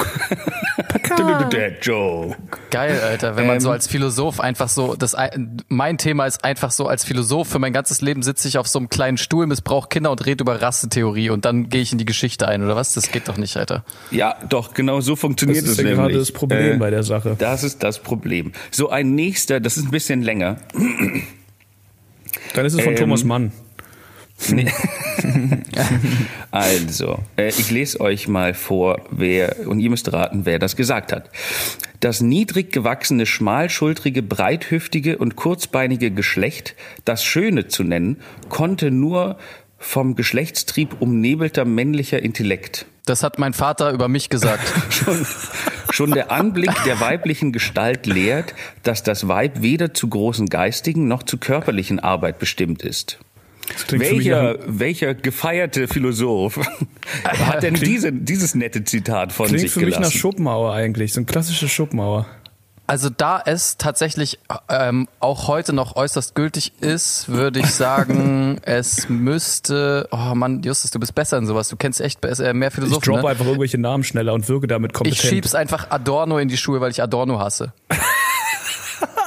Dad 1.49 1.73
Joke. 1.85 2.37
Geil, 2.69 2.99
Alter, 3.01 3.35
wenn 3.35 3.45
man 3.47 3.55
Ähm. 3.55 3.61
so 3.61 3.71
als 3.71 3.87
Philosoph 3.87 4.39
einfach 4.39 4.69
so, 4.69 4.95
das 4.95 5.13
ein- 5.15 5.57
mein 5.67 5.97
Thema 5.97 6.25
ist 6.25 6.43
einfach 6.43 6.71
so, 6.71 6.87
als 6.87 7.03
Philosoph 7.03 7.49
für 7.49 7.59
mein 7.59 7.73
ganzes 7.73 8.01
Leben 8.01 8.23
sitze 8.23 8.47
ich 8.47 8.57
auf 8.57 8.67
so 8.67 8.79
einem 8.79 8.89
kleinen 8.89 9.17
Stuhl, 9.17 9.45
missbrauche 9.47 9.89
Kinder 9.89 10.11
und 10.11 10.25
rede 10.25 10.41
über 10.43 10.61
Rassentheorie 10.61 11.29
und 11.29 11.45
dann 11.45 11.69
gehe 11.69 11.81
ich 11.81 11.91
in 11.91 11.97
die 11.97 12.05
Geschichte 12.05 12.47
ein, 12.47 12.63
oder 12.63 12.75
was? 12.75 12.93
Das 12.93 13.11
geht 13.11 13.27
doch 13.27 13.37
nicht, 13.37 13.57
Alter. 13.57 13.83
Ja, 14.11 14.35
doch, 14.49 14.73
genau 14.73 15.01
so 15.01 15.15
funktioniert 15.15 15.57
Das 15.63 15.65
ist 15.65 15.71
es 15.71 15.77
nämlich. 15.77 15.93
Äh, 15.93 16.01
gerade 16.01 16.13
das 16.17 16.31
Problem 16.31 16.79
bei 16.79 16.89
der 16.89 17.03
Sache. 17.03 17.35
Das 17.37 17.63
ist 17.63 17.83
das 17.83 17.99
Problem. 17.99 18.51
So 18.71 18.89
ein 18.89 19.13
nächster, 19.15 19.59
das 19.59 19.77
ist 19.77 19.85
ein 19.85 19.91
bisschen 19.91 20.21
länger. 20.21 20.57
Dann 22.53 22.65
ist 22.65 22.73
es 22.73 22.81
von 22.81 22.93
Ähm, 22.93 22.99
Thomas 22.99 23.23
Mann. 23.23 23.51
Also, 26.51 27.19
äh, 27.37 27.49
ich 27.49 27.71
lese 27.71 28.01
euch 28.01 28.27
mal 28.27 28.53
vor, 28.53 29.01
wer, 29.09 29.67
und 29.67 29.79
ihr 29.79 29.89
müsst 29.89 30.11
raten, 30.11 30.45
wer 30.45 30.59
das 30.59 30.75
gesagt 30.75 31.13
hat. 31.13 31.29
Das 32.01 32.19
niedrig 32.21 32.73
gewachsene, 32.73 33.25
schmalschultrige, 33.25 34.21
breithüftige 34.21 35.17
und 35.17 35.35
kurzbeinige 35.35 36.11
Geschlecht, 36.11 36.75
das 37.05 37.23
Schöne 37.23 37.67
zu 37.67 37.83
nennen, 37.83 38.17
konnte 38.49 38.91
nur 38.91 39.37
vom 39.77 40.15
Geschlechtstrieb 40.15 40.97
umnebelter 40.99 41.65
männlicher 41.65 42.21
Intellekt. 42.21 42.85
Das 43.05 43.23
hat 43.23 43.39
mein 43.39 43.53
Vater 43.53 43.91
über 43.91 44.07
mich 44.07 44.29
gesagt. 44.29 44.61
Schon, 44.91 45.25
schon 45.91 46.11
der 46.11 46.31
Anblick 46.31 46.71
der 46.85 46.99
weiblichen 46.99 47.51
Gestalt 47.51 48.05
lehrt, 48.05 48.53
dass 48.83 49.03
das 49.03 49.27
Weib 49.27 49.61
weder 49.61 49.93
zu 49.93 50.07
großen 50.07 50.47
geistigen 50.47 51.07
noch 51.07 51.23
zu 51.23 51.37
körperlichen 51.37 51.99
Arbeit 51.99 52.37
bestimmt 52.37 52.83
ist. 52.83 53.19
Klingt 53.87 54.03
Welcher, 54.03 54.57
welcher 54.67 55.13
gefeierte 55.13 55.87
Philosoph 55.87 56.59
hat 57.23 57.63
denn 57.63 57.73
diese, 57.75 58.11
dieses 58.11 58.55
nette 58.55 58.83
Zitat 58.83 59.31
von 59.31 59.47
Klingt 59.47 59.61
sich 59.61 59.71
für 59.71 59.79
mich 59.81 59.91
nach 59.91 59.99
gelassen? 59.99 60.17
Schopenhauer 60.17 60.73
eigentlich, 60.73 61.13
so 61.13 61.21
ein 61.21 61.25
klassischer 61.25 61.67
Schopenhauer. 61.67 62.25
Also 62.87 63.09
da 63.09 63.41
es 63.45 63.77
tatsächlich 63.77 64.37
ähm, 64.67 65.07
auch 65.21 65.47
heute 65.47 65.71
noch 65.71 65.95
äußerst 65.95 66.35
gültig 66.35 66.73
ist, 66.81 67.29
würde 67.29 67.61
ich 67.61 67.67
sagen, 67.67 68.57
es 68.63 69.07
müsste. 69.07 70.09
Oh 70.11 70.35
Mann, 70.35 70.61
Justus, 70.61 70.91
du 70.91 70.99
bist 70.99 71.15
besser 71.15 71.37
in 71.37 71.45
sowas. 71.45 71.69
Du 71.69 71.77
kennst 71.77 72.01
echt 72.01 72.19
besser, 72.19 72.53
mehr 72.53 72.67
Ich 72.67 72.73
Philosophen. 72.73 73.05
droppe 73.13 73.21
ne? 73.23 73.29
einfach 73.29 73.45
irgendwelche 73.45 73.77
Namen 73.77 74.03
schneller 74.03 74.33
und 74.33 74.49
wirke 74.49 74.67
damit 74.67 74.91
Ich 74.91 74.97
kompetent. 74.97 75.21
schieb's 75.21 75.55
einfach 75.55 75.89
Adorno 75.89 76.37
in 76.37 76.49
die 76.49 76.57
Schuhe, 76.57 76.81
weil 76.81 76.91
ich 76.91 77.01
Adorno 77.01 77.39
hasse. 77.39 77.71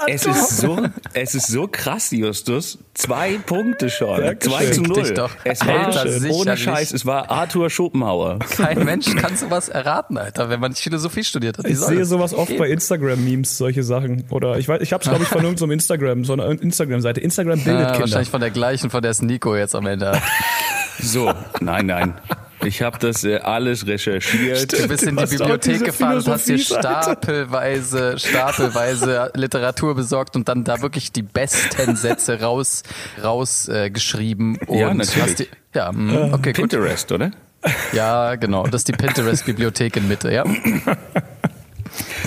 es 0.09 0.27
ist 0.27 0.59
so, 0.59 0.79
es 1.13 1.35
ist 1.35 1.47
so 1.49 1.69
krass, 1.71 2.11
Justus. 2.11 2.79
Zwei 2.95 3.39
Punkte 3.39 3.91
schon. 3.91 4.21
Dankeschön. 4.21 4.53
Zwei 4.53 4.71
zu 4.71 4.83
null. 4.83 5.15
doch. 5.15 5.31
Es 5.45 5.67
war 5.67 5.87
Alter, 5.87 6.07
ohne. 6.31 6.57
Scheiß, 6.57 6.93
es 6.93 7.05
war 7.07 7.31
Arthur 7.31 7.71
Schopenhauer. 7.71 8.39
Kein 8.57 8.85
Mensch 8.85 9.15
kann 9.17 9.37
sowas 9.37 9.69
erraten, 9.69 10.17
Alter, 10.19 10.49
wenn 10.51 10.61
man 10.61 10.71
nicht 10.73 10.83
Philosophie 10.83 11.25
studiert 11.25 11.59
hat. 11.59 11.67
Ich 11.67 11.79
sehe 11.79 12.05
sowas 12.05 12.33
oft 12.35 12.57
bei 12.57 12.69
Instagram-Memes, 12.69 13.57
solche 13.59 13.83
Sachen. 13.83 14.25
Oder 14.31 14.59
ich 14.59 14.69
weiß, 14.69 14.81
ich 14.83 14.93
hab's, 14.93 15.09
glaube 15.09 15.23
ich, 15.25 15.29
von 15.29 15.43
irgendeinem 15.43 15.73
Instagram, 15.73 16.25
so 16.25 16.33
einer 16.35 16.49
Instagram-Seite. 16.51 17.21
Instagram 17.21 17.61
bildet 17.65 17.83
Ah, 17.87 17.91
Kinder. 17.93 18.01
wahrscheinlich 18.01 18.31
von 18.31 18.41
der 18.41 18.51
gleichen, 18.51 18.91
von 18.91 19.03
der 19.03 19.11
es 19.11 19.23
Nico 19.23 19.57
jetzt 19.57 19.75
am 19.75 19.87
Ende 19.87 20.13
hat. 20.13 20.23
So, 21.01 21.33
nein, 21.61 21.87
nein. 21.87 22.15
Ich 22.65 22.83
habe 22.83 22.99
das 22.99 23.25
äh, 23.25 23.37
alles 23.39 23.87
recherchiert. 23.87 24.73
Du 24.73 24.89
bist 24.89 25.03
in 25.05 25.17
die 25.17 25.27
Bibliothek 25.27 25.85
gefahren 25.85 26.19
und 26.19 26.29
hast 26.29 26.49
dir 26.49 26.59
stapelweise, 26.59 28.19
stapelweise 28.19 29.31
Literatur 29.35 29.95
besorgt 29.95 30.37
und 30.37 30.49
dann 30.49 30.65
da 30.65 30.81
wirklich 30.83 31.13
die 31.13 31.23
besten 31.23 31.97
Sätze 31.97 32.41
raus, 32.41 32.83
raus 33.23 33.69
äh, 33.69 33.91
Ja, 34.69 34.95
natürlich. 34.95 35.23
Hast 35.23 35.39
die, 35.39 35.49
ja, 35.75 35.93
mm, 35.93 36.33
okay, 36.33 36.53
gut. 36.53 36.71
Pinterest, 36.71 37.11
oder? 37.13 37.31
Ja, 37.93 38.35
genau. 38.37 38.65
Das 38.65 38.83
ist 38.83 38.89
die 38.89 38.93
Pinterest-Bibliothek 38.93 39.97
in 39.97 40.09
Mitte, 40.09 40.33
ja. 40.33 40.45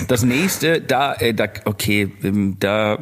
Das 0.08 0.22
nächste, 0.22 0.80
da, 0.80 1.14
äh, 1.14 1.34
da 1.34 1.46
okay, 1.64 2.12
ähm, 2.22 2.56
da 2.58 2.98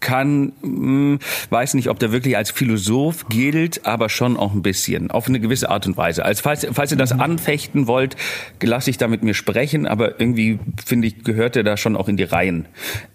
kann, 0.00 0.52
mh, 0.62 1.18
weiß 1.50 1.74
nicht, 1.74 1.88
ob 1.88 1.98
der 1.98 2.12
wirklich 2.12 2.36
als 2.36 2.50
Philosoph 2.50 3.28
gilt, 3.28 3.84
aber 3.86 4.08
schon 4.08 4.36
auch 4.36 4.52
ein 4.54 4.62
bisschen, 4.62 5.10
auf 5.10 5.28
eine 5.28 5.40
gewisse 5.40 5.70
Art 5.70 5.86
und 5.86 5.96
Weise. 5.96 6.24
Also 6.24 6.42
falls, 6.42 6.66
falls 6.72 6.90
ihr 6.92 6.98
das 6.98 7.12
anfechten 7.12 7.86
wollt, 7.86 8.16
lasse 8.62 8.90
ich 8.90 8.98
da 8.98 9.08
mit 9.08 9.22
mir 9.22 9.34
sprechen, 9.34 9.86
aber 9.86 10.20
irgendwie 10.20 10.58
finde 10.84 11.08
ich, 11.08 11.24
gehört 11.24 11.56
er 11.56 11.64
da 11.64 11.76
schon 11.76 11.96
auch 11.96 12.08
in 12.08 12.16
die 12.16 12.24
Reihen. 12.24 12.66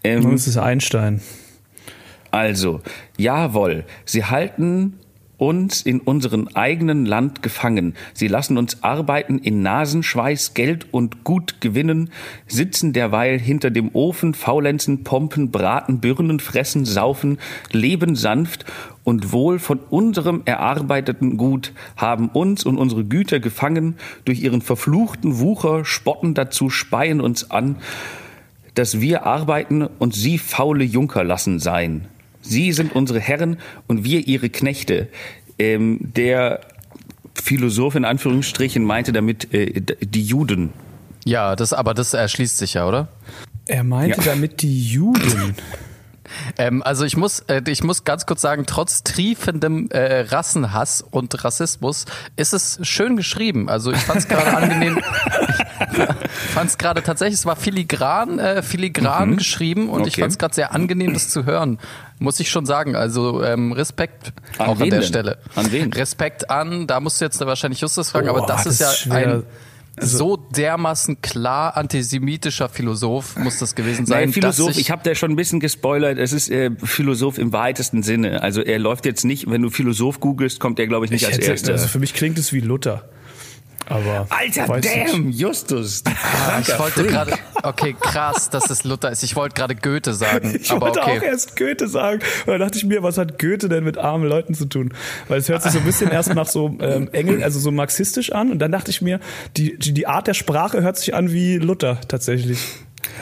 Ähm, 0.04 0.32
Das 0.32 0.48
ist 0.48 0.58
Einstein. 0.58 1.22
also, 2.32 2.82
jawohl, 3.18 3.86
sie 4.06 4.26
halten 4.26 4.94
uns 5.44 5.82
in 5.82 6.00
unserem 6.00 6.48
eigenen 6.54 7.06
Land 7.06 7.44
gefangen. 7.44 7.96
Sie 8.14 8.30
lassen 8.30 8.58
uns 8.58 8.82
arbeiten 8.82 9.40
in 9.40 9.62
Nasenschweiß, 9.62 10.54
Geld 10.54 10.88
und 10.92 11.26
Gut 11.26 11.60
gewinnen, 11.60 12.12
sitzen 12.48 12.94
derweil 12.94 13.38
hinter 13.40 13.70
dem 13.70 13.94
Ofen, 13.94 14.34
faulenzen, 14.34 15.04
pompen, 15.04 15.52
braten, 15.52 16.00
bürnen, 16.00 16.40
fressen, 16.40 16.86
saufen, 16.86 17.40
leben 17.72 18.16
sanft 18.16 18.64
und 19.04 19.34
wohl 19.34 19.60
von 19.60 19.80
unserem 19.90 20.44
erarbeiteten 20.46 21.36
Gut, 21.36 21.74
haben 21.98 22.30
uns 22.30 22.66
und 22.66 22.78
unsere 22.78 23.04
Güter 23.04 23.42
gefangen, 23.42 23.96
durch 24.24 24.42
ihren 24.42 24.62
verfluchten 24.62 25.40
Wucher 25.40 25.84
spotten 25.84 26.36
dazu, 26.36 26.70
speien 26.70 27.20
uns 27.20 27.52
an, 27.52 27.76
dass 28.76 29.02
wir 29.02 29.26
arbeiten 29.26 29.84
und 30.00 30.16
sie 30.16 30.38
faule 30.38 30.86
Junker 30.86 31.26
lassen 31.26 31.60
sein. 31.60 32.08
Sie 32.44 32.72
sind 32.74 32.94
unsere 32.94 33.20
Herren 33.20 33.58
und 33.88 34.04
wir 34.04 34.28
ihre 34.28 34.50
Knechte. 34.50 35.08
Ähm, 35.58 35.98
der 36.02 36.62
Philosoph 37.34 37.96
in 37.96 38.06
Anführungsstrichen 38.06 38.84
meinte 38.84 39.12
damit 39.14 39.52
äh, 39.54 39.82
die 40.02 40.24
Juden. 40.24 40.72
Ja, 41.26 41.56
das, 41.56 41.74
aber 41.74 41.94
das 41.94 42.14
erschließt 42.14 42.58
sich 42.58 42.76
ja, 42.76 42.88
oder? 42.88 43.08
Er 43.66 43.84
meinte 43.84 44.20
Ja. 44.20 44.26
damit 44.34 44.62
die 44.62 44.84
Juden. 44.88 45.56
Ähm, 46.58 46.82
also 46.82 47.04
ich 47.04 47.16
muss, 47.18 47.42
äh, 47.42 47.62
ich 47.68 47.84
muss 47.84 48.06
ganz 48.06 48.26
kurz 48.26 48.42
sagen, 48.42 48.64
trotz 48.66 49.04
triefendem 49.04 49.90
äh, 49.92 50.22
Rassenhass 50.22 51.04
und 51.12 51.44
Rassismus 51.44 52.06
ist 52.38 52.54
es 52.54 52.80
schön 52.82 53.18
geschrieben. 53.18 53.70
Also 53.70 53.92
ich 53.92 54.00
fand 54.00 54.20
es 54.22 54.28
gerade 54.30 54.56
angenehm. 54.58 55.00
Ich 55.92 56.50
fand 56.54 56.70
es 56.72 56.78
gerade 56.78 57.04
tatsächlich, 57.04 57.36
es 57.40 57.46
war 57.46 57.56
filigran, 57.58 58.40
äh, 58.40 58.64
filigran 58.64 59.38
geschrieben 59.38 59.90
und 59.90 60.08
ich 60.08 60.14
Okay. 60.14 60.22
fand 60.22 60.32
es 60.32 60.38
gerade 60.40 60.56
sehr 60.56 60.74
angenehm, 60.74 61.14
das 61.14 61.30
zu 61.30 61.46
hören. 61.46 61.78
Muss 62.24 62.40
ich 62.40 62.50
schon 62.50 62.66
sagen. 62.66 62.96
Also 62.96 63.44
ähm, 63.44 63.74
Respekt 63.74 64.32
An 64.58 64.68
auch 64.68 64.80
an 64.80 64.90
der 64.90 65.00
denn? 65.00 65.04
Stelle. 65.04 65.38
An 65.56 65.72
wen? 65.72 65.92
Respekt 65.92 66.50
an, 66.50 66.88
da 66.88 67.00
musst 67.00 67.20
du 67.20 67.26
jetzt 67.26 67.40
wahrscheinlich 67.40 67.82
Justus 67.82 68.10
fragen, 68.12 68.30
aber 68.30 68.40
Boah, 68.40 68.48
das 68.48 68.66
ist 68.66 68.80
ja 68.80 68.88
das 68.88 68.98
schwer. 69.00 69.16
ein 69.16 69.44
so 70.00 70.38
dermaßen 70.38 71.22
klar 71.22 71.78
antisemitischer 71.78 72.68
Philosoph 72.68 73.36
muss 73.38 73.60
das 73.60 73.76
gewesen 73.76 74.08
sein. 74.08 74.22
Nein, 74.22 74.34
Philosoph, 74.34 74.70
dass 74.70 74.78
ich 74.78 74.90
habe 74.90 75.04
da 75.04 75.14
schon 75.14 75.32
ein 75.32 75.36
bisschen 75.36 75.60
gespoilert, 75.60 76.18
es 76.18 76.34
ist 76.34 76.50
äh, 76.50 76.72
Philosoph 76.84 77.38
im 77.38 77.54
weitesten 77.54 78.02
Sinne. 78.02 78.42
Also 78.42 78.62
er 78.62 78.80
läuft 78.80 79.06
jetzt 79.06 79.24
nicht, 79.24 79.52
wenn 79.52 79.62
du 79.62 79.70
Philosoph 79.70 80.20
googelst, 80.20 80.60
kommt 80.60 80.80
er 80.80 80.88
glaube 80.88 81.06
ich 81.06 81.12
nicht 81.12 81.22
Ich 81.22 81.28
als 81.28 81.38
hätte, 81.38 81.52
erster. 81.52 81.74
also 81.74 81.88
für 81.88 82.00
mich 82.00 82.14
klingt 82.16 82.40
es 82.40 82.54
wie 82.54 82.62
Luther. 82.62 83.04
Aber. 83.90 84.28
Alter, 84.30 84.80
damn, 84.80 85.30
Justus. 85.30 86.04
Ah, 86.06 86.60
ich 86.62 86.80
wollte 86.80 87.04
gerade, 87.06 87.34
okay, 87.64 87.96
krass, 88.00 88.50
dass 88.50 88.70
es 88.70 88.84
Luther 88.84 89.12
ist. 89.12 89.24
Ich 89.24 89.36
wollte 89.36 89.56
gerade 89.56 89.76
Goethe 89.76 90.14
sagen, 90.14 90.56
Ich 90.62 90.72
aber 90.72 90.88
wollte 90.88 91.02
okay. 91.02 91.20
auch 91.20 91.22
erst 91.22 91.56
Goethe 91.56 91.88
sagen. 91.88 92.22
Und 92.46 92.52
dann 92.52 92.60
dachte 92.60 92.78
ich 92.78 92.86
mir, 92.86 93.04
was 93.04 93.18
hat 93.18 93.40
Goethe 93.40 93.70
denn 93.70 93.84
mit 93.84 93.98
armen 93.98 94.28
Leuten 94.28 94.54
zu 94.54 94.66
tun? 94.66 94.94
Weil 95.28 95.40
es 95.40 95.50
hört 95.50 95.64
sich 95.64 95.72
so 95.72 95.80
ein 95.80 95.86
bisschen 95.86 96.12
erst 96.12 96.34
nach 96.34 96.48
so 96.48 96.76
ähm, 96.80 97.10
Engel, 97.12 97.44
also 97.44 97.60
so 97.60 97.72
marxistisch 97.72 98.32
an. 98.32 98.52
Und 98.52 98.60
dann 98.60 98.72
dachte 98.72 98.92
ich 98.92 99.02
mir, 99.02 99.20
die, 99.58 99.78
die, 99.78 99.94
die 99.94 100.08
Art 100.08 100.28
der 100.28 100.34
Sprache 100.34 100.82
hört 100.82 100.98
sich 100.98 101.14
an 101.14 101.32
wie 101.32 101.58
Luther 101.58 102.00
tatsächlich. 102.08 102.60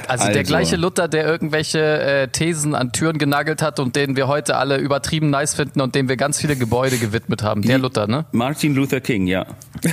Also, 0.08 0.26
der 0.28 0.38
Also. 0.38 0.48
gleiche 0.48 0.76
Luther, 0.76 1.08
der 1.08 1.26
irgendwelche 1.26 1.80
äh, 1.80 2.28
Thesen 2.28 2.76
an 2.76 2.92
Türen 2.92 3.18
genagelt 3.18 3.62
hat 3.62 3.80
und 3.80 3.96
den 3.96 4.16
wir 4.16 4.28
heute 4.28 4.56
alle 4.58 4.78
übertrieben 4.78 5.30
nice 5.30 5.54
finden 5.56 5.82
und 5.82 5.96
dem 5.96 6.10
wir 6.10 6.18
ganz 6.18 6.40
viele 6.40 6.56
Gebäude 6.56 6.98
gewidmet 6.98 7.44
haben. 7.44 7.62
Der 7.62 7.78
Luther, 7.78 8.08
ne? 8.08 8.26
Martin 8.32 8.76
Luther 8.76 9.00
King, 9.02 9.28
ja. 9.28 9.46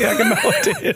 ja, 0.00 0.14
genau. 0.14 0.36
Den. 0.82 0.94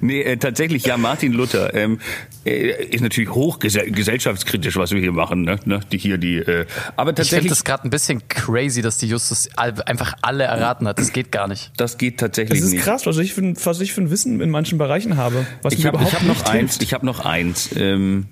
Nee, 0.00 0.22
äh, 0.22 0.36
tatsächlich, 0.36 0.84
ja, 0.86 0.96
Martin 0.96 1.32
Luther 1.32 1.74
ähm, 1.74 1.98
äh, 2.46 2.84
ist 2.86 3.00
natürlich 3.00 3.30
hochgesellschaftskritisch, 3.30 4.76
was 4.76 4.92
wir 4.92 5.00
hier 5.00 5.10
machen, 5.12 5.42
ne? 5.42 5.58
ne? 5.64 5.80
Die 5.90 5.98
hier, 5.98 6.18
die, 6.18 6.36
äh, 6.36 6.66
aber 6.96 7.10
Ich 7.10 7.16
finde 7.16 7.22
tatsächlich, 7.22 7.48
das 7.50 7.64
gerade 7.64 7.84
ein 7.88 7.90
bisschen 7.90 8.28
crazy, 8.28 8.82
dass 8.82 8.98
die 8.98 9.08
Justus 9.08 9.48
einfach 9.56 10.14
alle 10.22 10.44
erraten 10.44 10.86
hat. 10.86 10.98
Das 10.98 11.12
geht 11.12 11.32
gar 11.32 11.48
nicht. 11.48 11.72
das 11.76 11.98
geht 11.98 12.20
tatsächlich 12.20 12.58
Es 12.60 12.66
ist 12.66 12.72
nicht. 12.72 12.84
krass, 12.84 13.06
was 13.06 13.18
ich, 13.18 13.34
für, 13.34 13.40
ein- 13.40 13.56
was 13.64 13.80
ich 13.80 13.92
für 13.92 14.02
ein 14.02 14.10
Wissen 14.10 14.40
in 14.40 14.50
manchen 14.50 14.78
Bereichen 14.78 15.16
habe. 15.16 15.46
Was 15.62 15.74
Ich 15.74 15.84
habe 15.86 15.98
hab 16.00 16.22
noch 16.22 16.36
nicht 16.36 16.48
eins, 16.58 16.78
ich 16.80 16.92
habe 16.94 17.06
noch 17.06 17.24
eins. 17.24 17.70
Ähm, 17.76 18.26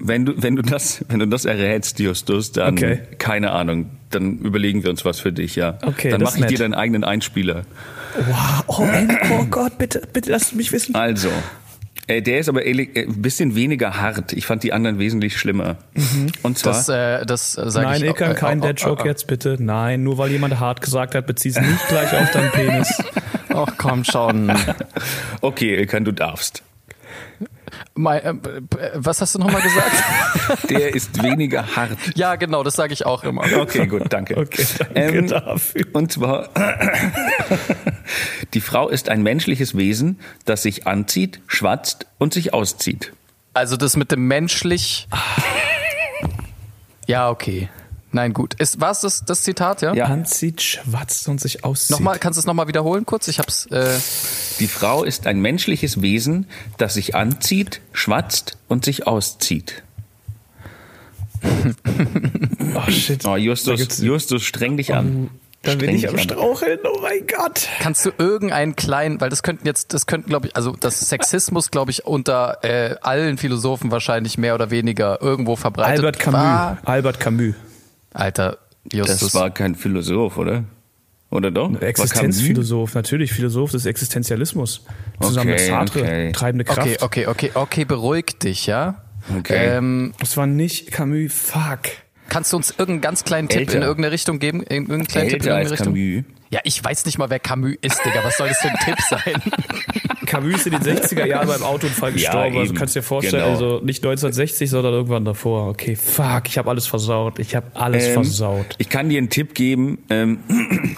wenn 0.00 0.24
du, 0.26 0.40
wenn 0.42 0.54
du 0.56 0.62
das, 0.62 1.04
wenn 1.08 1.18
du 1.18 1.26
das 1.26 1.44
errätst, 1.44 1.98
Justus, 1.98 2.52
dann 2.52 2.74
Okay. 2.74 3.00
keine 3.18 3.50
Ahnung, 3.50 3.90
dann 4.10 4.38
überlegen 4.38 4.82
wir 4.84 4.90
uns 4.90 5.04
was 5.04 5.18
für 5.20 5.32
dich, 5.32 5.56
ja. 5.56 5.78
Okay, 5.84 6.10
dann 6.10 6.20
das 6.20 6.30
mache 6.30 6.38
ich 6.38 6.44
ist 6.44 6.50
dir 6.50 6.54
nett. 6.54 6.60
deinen 6.60 6.74
eigenen 6.74 7.04
Einspieler. 7.04 7.62
Wow, 8.16 8.64
oh, 8.66 8.86
oh 9.40 9.44
Gott, 9.50 9.76
bitte, 9.78 10.02
bitte 10.12 10.30
lass 10.30 10.52
mich 10.52 10.72
wissen. 10.72 10.94
Also, 10.94 11.28
äh, 12.06 12.22
der 12.22 12.38
ist 12.38 12.48
aber 12.48 12.64
ehrlich, 12.64 12.96
äh, 12.96 13.02
ein 13.02 13.20
bisschen 13.20 13.54
weniger 13.54 14.00
hart. 14.00 14.32
Ich 14.32 14.46
fand 14.46 14.62
die 14.62 14.72
anderen 14.72 14.98
wesentlich 14.98 15.36
schlimmer. 15.36 15.76
Und 16.42 16.58
zwar, 16.58 16.72
Das, 16.72 16.88
äh, 16.88 17.26
das 17.26 17.58
äh, 17.58 17.68
sage 17.70 17.86
Nein, 17.86 17.96
ich 18.00 18.06
Ilkan, 18.08 18.30
äh, 18.30 18.34
kein 18.34 18.62
äh, 18.62 18.66
Dead 18.68 18.80
Joke 18.80 19.06
jetzt 19.06 19.26
bitte. 19.26 19.56
Nein, 19.58 20.04
nur 20.04 20.16
weil 20.16 20.30
jemand 20.30 20.58
hart 20.58 20.80
gesagt 20.80 21.14
hat, 21.14 21.26
bezieh's 21.26 21.60
nicht 21.60 21.88
gleich 21.88 22.12
auf 22.14 22.30
deinen 22.30 22.50
Penis. 22.52 23.02
Ach 23.50 23.74
komm 23.76 24.04
schon. 24.04 24.52
okay, 25.42 25.74
Ilkan, 25.76 26.04
du 26.04 26.12
darfst. 26.12 26.62
Äh, 28.06 28.30
äh, 28.30 28.34
was 28.94 29.20
hast 29.20 29.34
du 29.34 29.38
nochmal 29.38 29.62
gesagt? 29.62 29.92
Der 30.70 30.94
ist 30.94 31.22
weniger 31.22 31.76
hart. 31.76 31.90
ja, 32.14 32.36
genau, 32.36 32.62
das 32.62 32.74
sage 32.74 32.92
ich 32.92 33.04
auch 33.04 33.24
immer. 33.24 33.42
Okay, 33.58 33.86
gut, 33.86 34.04
danke. 34.10 34.36
Okay, 34.36 34.64
danke 34.78 35.00
Ähm, 35.00 35.26
dafür. 35.28 35.84
Und 35.92 36.12
zwar, 36.12 36.48
die 38.54 38.60
Frau 38.60 38.88
ist 38.88 39.08
ein 39.08 39.22
menschliches 39.22 39.76
Wesen, 39.76 40.20
das 40.44 40.62
sich 40.62 40.86
anzieht, 40.86 41.40
schwatzt 41.46 42.06
und 42.18 42.32
sich 42.32 42.54
auszieht. 42.54 43.12
Also 43.54 43.76
das 43.76 43.96
mit 43.96 44.12
dem 44.12 44.26
menschlich. 44.28 45.08
Ja, 47.06 47.30
okay. 47.30 47.68
Nein, 48.10 48.32
gut. 48.32 48.54
Ist 48.54 48.80
war 48.80 48.90
es 48.90 49.00
das, 49.00 49.24
das 49.24 49.42
Zitat, 49.42 49.82
ja? 49.82 49.92
Ja. 49.94 50.06
Anzieht, 50.06 50.62
schwatzt 50.62 51.28
und 51.28 51.40
sich 51.40 51.64
auszieht. 51.64 51.90
Nochmal, 51.90 52.18
kannst 52.18 52.38
du 52.38 52.40
es 52.40 52.46
nochmal 52.46 52.66
wiederholen 52.68 53.04
kurz? 53.04 53.28
Ich 53.28 53.38
hab's. 53.38 53.66
Äh, 53.66 53.98
Die 54.60 54.66
Frau 54.66 55.04
ist 55.04 55.26
ein 55.26 55.40
menschliches 55.40 56.00
Wesen, 56.00 56.46
das 56.78 56.94
sich 56.94 57.14
anzieht, 57.14 57.80
schwatzt 57.92 58.56
und 58.68 58.84
sich 58.84 59.06
auszieht. 59.06 59.82
Oh 62.74 62.90
shit. 62.90 63.24
Oh, 63.24 63.30
Da 63.30 63.36
Justus, 63.36 63.98
Justus, 63.98 64.42
streng 64.44 64.76
dich 64.76 64.94
an. 64.94 65.30
Dann 65.62 65.78
bin 65.78 65.88
Streng 65.88 65.94
ich 65.96 66.00
dich 66.02 66.10
am 66.10 66.16
an. 66.16 66.20
Straucheln, 66.22 66.78
oh 66.84 67.00
mein 67.00 67.26
Gott. 67.26 67.66
kannst 67.80 68.04
du 68.06 68.10
irgendeinen 68.16 68.76
kleinen, 68.76 69.20
weil 69.20 69.30
das 69.30 69.42
könnten 69.42 69.66
jetzt, 69.66 69.92
das 69.94 70.06
könnten, 70.06 70.28
glaube 70.30 70.48
ich, 70.48 70.56
also 70.56 70.72
das 70.78 71.00
Sexismus, 71.00 71.70
glaube 71.70 71.90
ich, 71.90 72.04
unter 72.06 72.58
äh, 72.62 72.94
allen 73.00 73.38
Philosophen 73.38 73.90
wahrscheinlich 73.90 74.38
mehr 74.38 74.54
oder 74.54 74.70
weniger 74.70 75.20
irgendwo 75.20 75.56
verbreitet 75.56 76.04
Albert 76.04 76.18
Camus. 76.20 76.40
war. 76.40 76.78
Albert 76.84 77.18
Camus. 77.20 77.54
Alter, 78.18 78.58
Justus. 78.92 79.20
Das 79.20 79.34
war 79.34 79.50
kein 79.50 79.74
Philosoph, 79.74 80.36
oder? 80.38 80.64
Oder 81.30 81.50
doch? 81.50 81.78
Existenzphilosoph, 81.80 82.94
natürlich 82.94 83.32
Philosoph 83.32 83.72
des 83.72 83.84
Existenzialismus. 83.86 84.84
Zusammen 85.20 85.50
mit 85.50 85.56
Okay, 85.60 85.68
Sartre, 85.68 86.00
okay. 86.00 86.32
treibende 86.32 86.64
Kraft. 86.64 86.80
okay, 86.80 86.96
okay, 87.02 87.26
okay, 87.26 87.50
okay, 87.54 87.84
beruhig 87.84 88.38
dich, 88.42 88.66
ja? 88.66 89.02
Okay. 89.36 89.76
Ähm, 89.76 90.14
Das 90.20 90.36
war 90.38 90.46
nicht 90.46 90.90
Camus, 90.90 91.32
fuck. 91.34 91.80
kannst 92.30 92.52
du 92.52 92.56
uns 92.56 92.70
irgendeinen 92.70 93.00
ganz 93.02 93.24
kleinen 93.24 93.48
Tipp 93.48 93.60
Älter. 93.60 93.76
in 93.76 93.82
irgendeine 93.82 94.12
Richtung 94.12 94.38
geben? 94.38 94.62
In 94.62 94.84
irgendeinen 94.84 95.06
kleinen 95.06 95.28
Tipp 95.28 95.42
in 95.42 95.48
Älter 95.48 95.56
als 95.56 95.70
irgendeine 95.80 96.04
Richtung? 96.06 96.24
Camus. 96.24 96.37
Ja, 96.50 96.60
ich 96.64 96.82
weiß 96.82 97.04
nicht 97.06 97.18
mal, 97.18 97.28
wer 97.30 97.38
Camus 97.38 97.74
ist, 97.82 98.00
Digga. 98.04 98.20
Was 98.24 98.36
soll 98.38 98.48
das 98.48 98.58
für 98.58 98.68
ein 98.68 98.76
Tipp 98.84 98.96
sein? 99.08 99.42
Camus 100.26 100.54
ist 100.54 100.66
in 100.66 100.72
den 100.72 100.82
60er 100.82 101.26
Jahren 101.26 101.46
beim 101.48 101.62
Autounfall 101.62 102.10
Ja, 102.10 102.30
gestorben. 102.32 102.56
also 102.58 102.70
eben. 102.70 102.74
kannst 102.78 102.96
dir 102.96 103.02
vorstellen, 103.02 103.42
Genau. 103.44 103.54
also 103.54 103.84
nicht 103.84 103.98
1960, 104.04 104.68
sondern 104.70 104.92
irgendwann 104.94 105.24
davor. 105.24 105.68
Okay, 105.68 105.96
fuck, 105.96 106.42
ich 106.46 106.58
habe 106.58 106.70
alles 106.70 106.86
versaut. 106.86 107.38
Ich 107.38 107.54
habe 107.54 107.66
alles 107.74 108.06
Ähm, 108.08 108.14
versaut. 108.14 108.76
Ich 108.78 108.88
kann 108.88 109.08
dir 109.08 109.18
einen 109.18 109.30
Tipp 109.30 109.54
geben. 109.54 109.98
Ähm, 110.10 110.38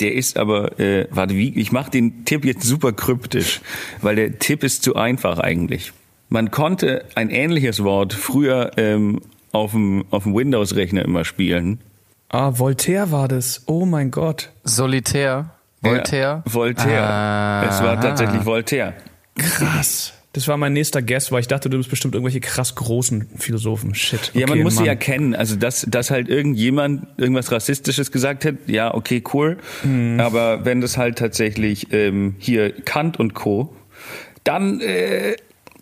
der 0.00 0.14
ist 0.14 0.36
aber, 0.36 0.78
äh, 0.80 1.06
warte, 1.10 1.34
wie? 1.34 1.58
Ich 1.58 1.72
mache 1.72 1.90
den 1.90 2.24
Tipp 2.24 2.44
jetzt 2.44 2.62
super 2.64 2.92
kryptisch, 2.92 3.60
weil 4.00 4.16
der 4.16 4.38
Tipp 4.38 4.62
ist 4.64 4.82
zu 4.82 4.96
einfach 4.96 5.38
eigentlich. 5.38 5.92
Man 6.28 6.50
konnte 6.50 7.04
ein 7.14 7.28
ähnliches 7.28 7.82
Wort 7.84 8.12
früher 8.14 8.70
ähm, 8.78 9.20
auf 9.52 9.72
dem 9.72 10.04
auf 10.10 10.22
dem 10.22 10.34
Windows-Rechner 10.34 11.04
immer 11.04 11.24
spielen. 11.24 11.80
Ah, 12.32 12.58
Voltaire 12.58 13.10
war 13.12 13.28
das. 13.28 13.62
Oh 13.66 13.84
mein 13.84 14.10
Gott. 14.10 14.50
Solitär. 14.64 15.50
Voltaire. 15.82 16.42
Ja, 16.46 16.52
Voltaire. 16.52 17.02
Ah. 17.02 17.66
Es 17.68 17.82
war 17.82 18.00
tatsächlich 18.00 18.44
Voltaire. 18.46 18.94
Krass. 19.36 20.14
Das 20.32 20.48
war 20.48 20.56
mein 20.56 20.72
nächster 20.72 21.02
Guess, 21.02 21.30
weil 21.30 21.40
ich 21.40 21.48
dachte, 21.48 21.68
du 21.68 21.76
bist 21.76 21.90
bestimmt 21.90 22.14
irgendwelche 22.14 22.40
krass 22.40 22.74
großen 22.74 23.28
Philosophen. 23.36 23.94
Shit. 23.94 24.30
Ja, 24.32 24.46
man 24.46 24.52
Okay, 24.52 24.62
muss 24.62 24.72
sie 24.74 24.78
Mann. 24.80 24.86
ja 24.86 24.94
kennen. 24.94 25.34
Also, 25.34 25.56
dass, 25.56 25.86
dass 25.86 26.10
halt 26.10 26.30
irgendjemand 26.30 27.06
irgendwas 27.18 27.52
Rassistisches 27.52 28.10
gesagt 28.10 28.46
hat, 28.46 28.54
ja, 28.66 28.94
okay, 28.94 29.22
cool. 29.34 29.58
Mhm. 29.82 30.18
Aber 30.20 30.64
wenn 30.64 30.80
das 30.80 30.96
halt 30.96 31.18
tatsächlich 31.18 31.92
ähm, 31.92 32.36
hier 32.38 32.72
Kant 32.72 33.20
und 33.20 33.34
Co., 33.34 33.76
dann 34.44 34.80
äh, 34.80 35.36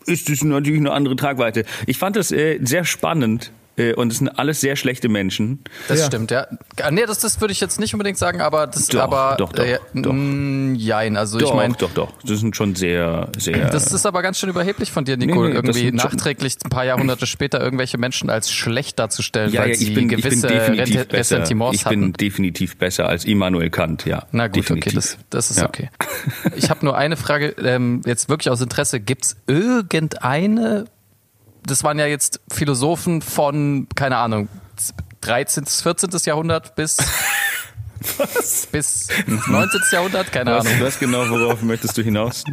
ist 0.06 0.28
es 0.28 0.42
natürlich 0.42 0.80
eine 0.80 0.90
andere 0.90 1.14
Tragweite. 1.14 1.64
Ich 1.86 1.98
fand 1.98 2.16
das 2.16 2.32
äh, 2.32 2.58
sehr 2.60 2.84
spannend 2.84 3.52
und 3.97 4.12
es 4.12 4.19
sind 4.19 4.29
alles 4.29 4.61
sehr 4.61 4.77
schlechte 4.77 5.09
Menschen. 5.09 5.61
Das 5.88 6.01
Ja. 6.01 6.07
stimmt, 6.07 6.31
ja. 6.31 6.47
Ah, 6.83 6.90
Nee, 6.90 7.05
das, 7.07 7.19
das 7.19 7.40
würde 7.40 7.53
ich 7.53 7.61
jetzt 7.61 7.81
nicht 7.81 7.95
unbedingt 7.95 8.19
sagen, 8.19 8.40
aber 8.40 8.66
das, 8.66 8.87
Doch, 8.88 9.01
aber, 9.01 9.37
doch, 9.38 9.53
doch, 9.53 9.64
äh, 9.64 9.79
doch. 9.95 10.12
mh, 10.12 10.77
jein, 10.79 11.16
also 11.16 11.38
Doch, 11.38 11.51
ich 11.51 11.55
meine, 11.55 11.75
doch, 11.75 11.90
doch. 11.93 12.12
Das 12.27 12.40
sind 12.40 12.55
schon 12.57 12.75
sehr, 12.75 13.29
sehr. 13.38 13.71
das 13.71 13.93
ist 13.93 14.07
aber 14.07 14.23
ganz 14.23 14.38
schön 14.38 14.49
überheblich 14.51 14.93
von 14.93 15.05
dir, 15.05 15.16
Nico, 15.16 15.43
Nee, 15.43 15.49
nee, 15.51 15.55
irgendwie 15.55 15.93
nachträglich 15.93 16.57
ein 16.64 16.71
paar 16.71 16.85
Jahrhunderte 16.85 17.27
später 17.27 17.61
irgendwelche 17.61 17.99
Menschen 17.99 18.31
als 18.31 18.51
schlecht 18.51 18.99
darzustellen, 18.99 19.53
ja, 19.53 19.62
weil 19.62 19.71
ja, 19.71 19.75
sie 19.75 19.88
ich 19.88 19.95
bin, 19.95 20.05
ich 20.05 20.16
bin 20.16 20.23
gewisse 20.23 20.47
definitiv 20.47 20.97
Rente- 20.97 21.05
besser. 21.09 21.37
Ressentiments 21.38 21.77
Ich 21.83 21.85
bin 21.88 22.12
definitiv 22.12 22.77
besser 22.77 23.09
als 23.09 23.25
Immanuel 23.25 23.71
Kant, 23.71 24.05
ja. 24.07 24.25
Na 24.33 24.47
gut, 24.49 24.57
definitiv. 24.57 24.88
okay, 24.93 24.97
das, 24.97 25.19
das 25.31 25.51
ist 25.51 25.59
Ja. 25.61 25.66
okay. 25.69 25.90
Ich 26.57 26.71
habe 26.71 26.85
nur 26.85 26.97
eine 26.97 27.16
Frage, 27.16 27.55
ähm, 27.62 28.03
jetzt 28.05 28.29
wirklich 28.29 28.51
aus 28.51 28.61
Interesse. 28.61 29.01
Gibt's 29.01 29.37
irgendeine, 29.47 30.85
das 31.64 31.85
waren 31.85 31.99
ja 31.99 32.07
jetzt 32.07 32.40
Philosophen 32.53 33.23
von, 33.23 33.87
keine 33.94 34.16
Ahnung, 34.16 34.49
13., 35.20 35.66
14. 35.66 36.11
Jahrhundert 36.25 36.75
bis, 36.77 36.96
bis 38.73 39.09
19. 39.27 39.81
Jahrhundert, 39.92 40.33
keine 40.33 40.57
Was, 40.57 40.66
Ahnung. 40.66 40.81
was 40.81 40.99
genau, 40.99 41.29
worauf 41.29 41.62
möchtest 41.62 41.96
du 41.99 42.03
hinaus? 42.03 42.44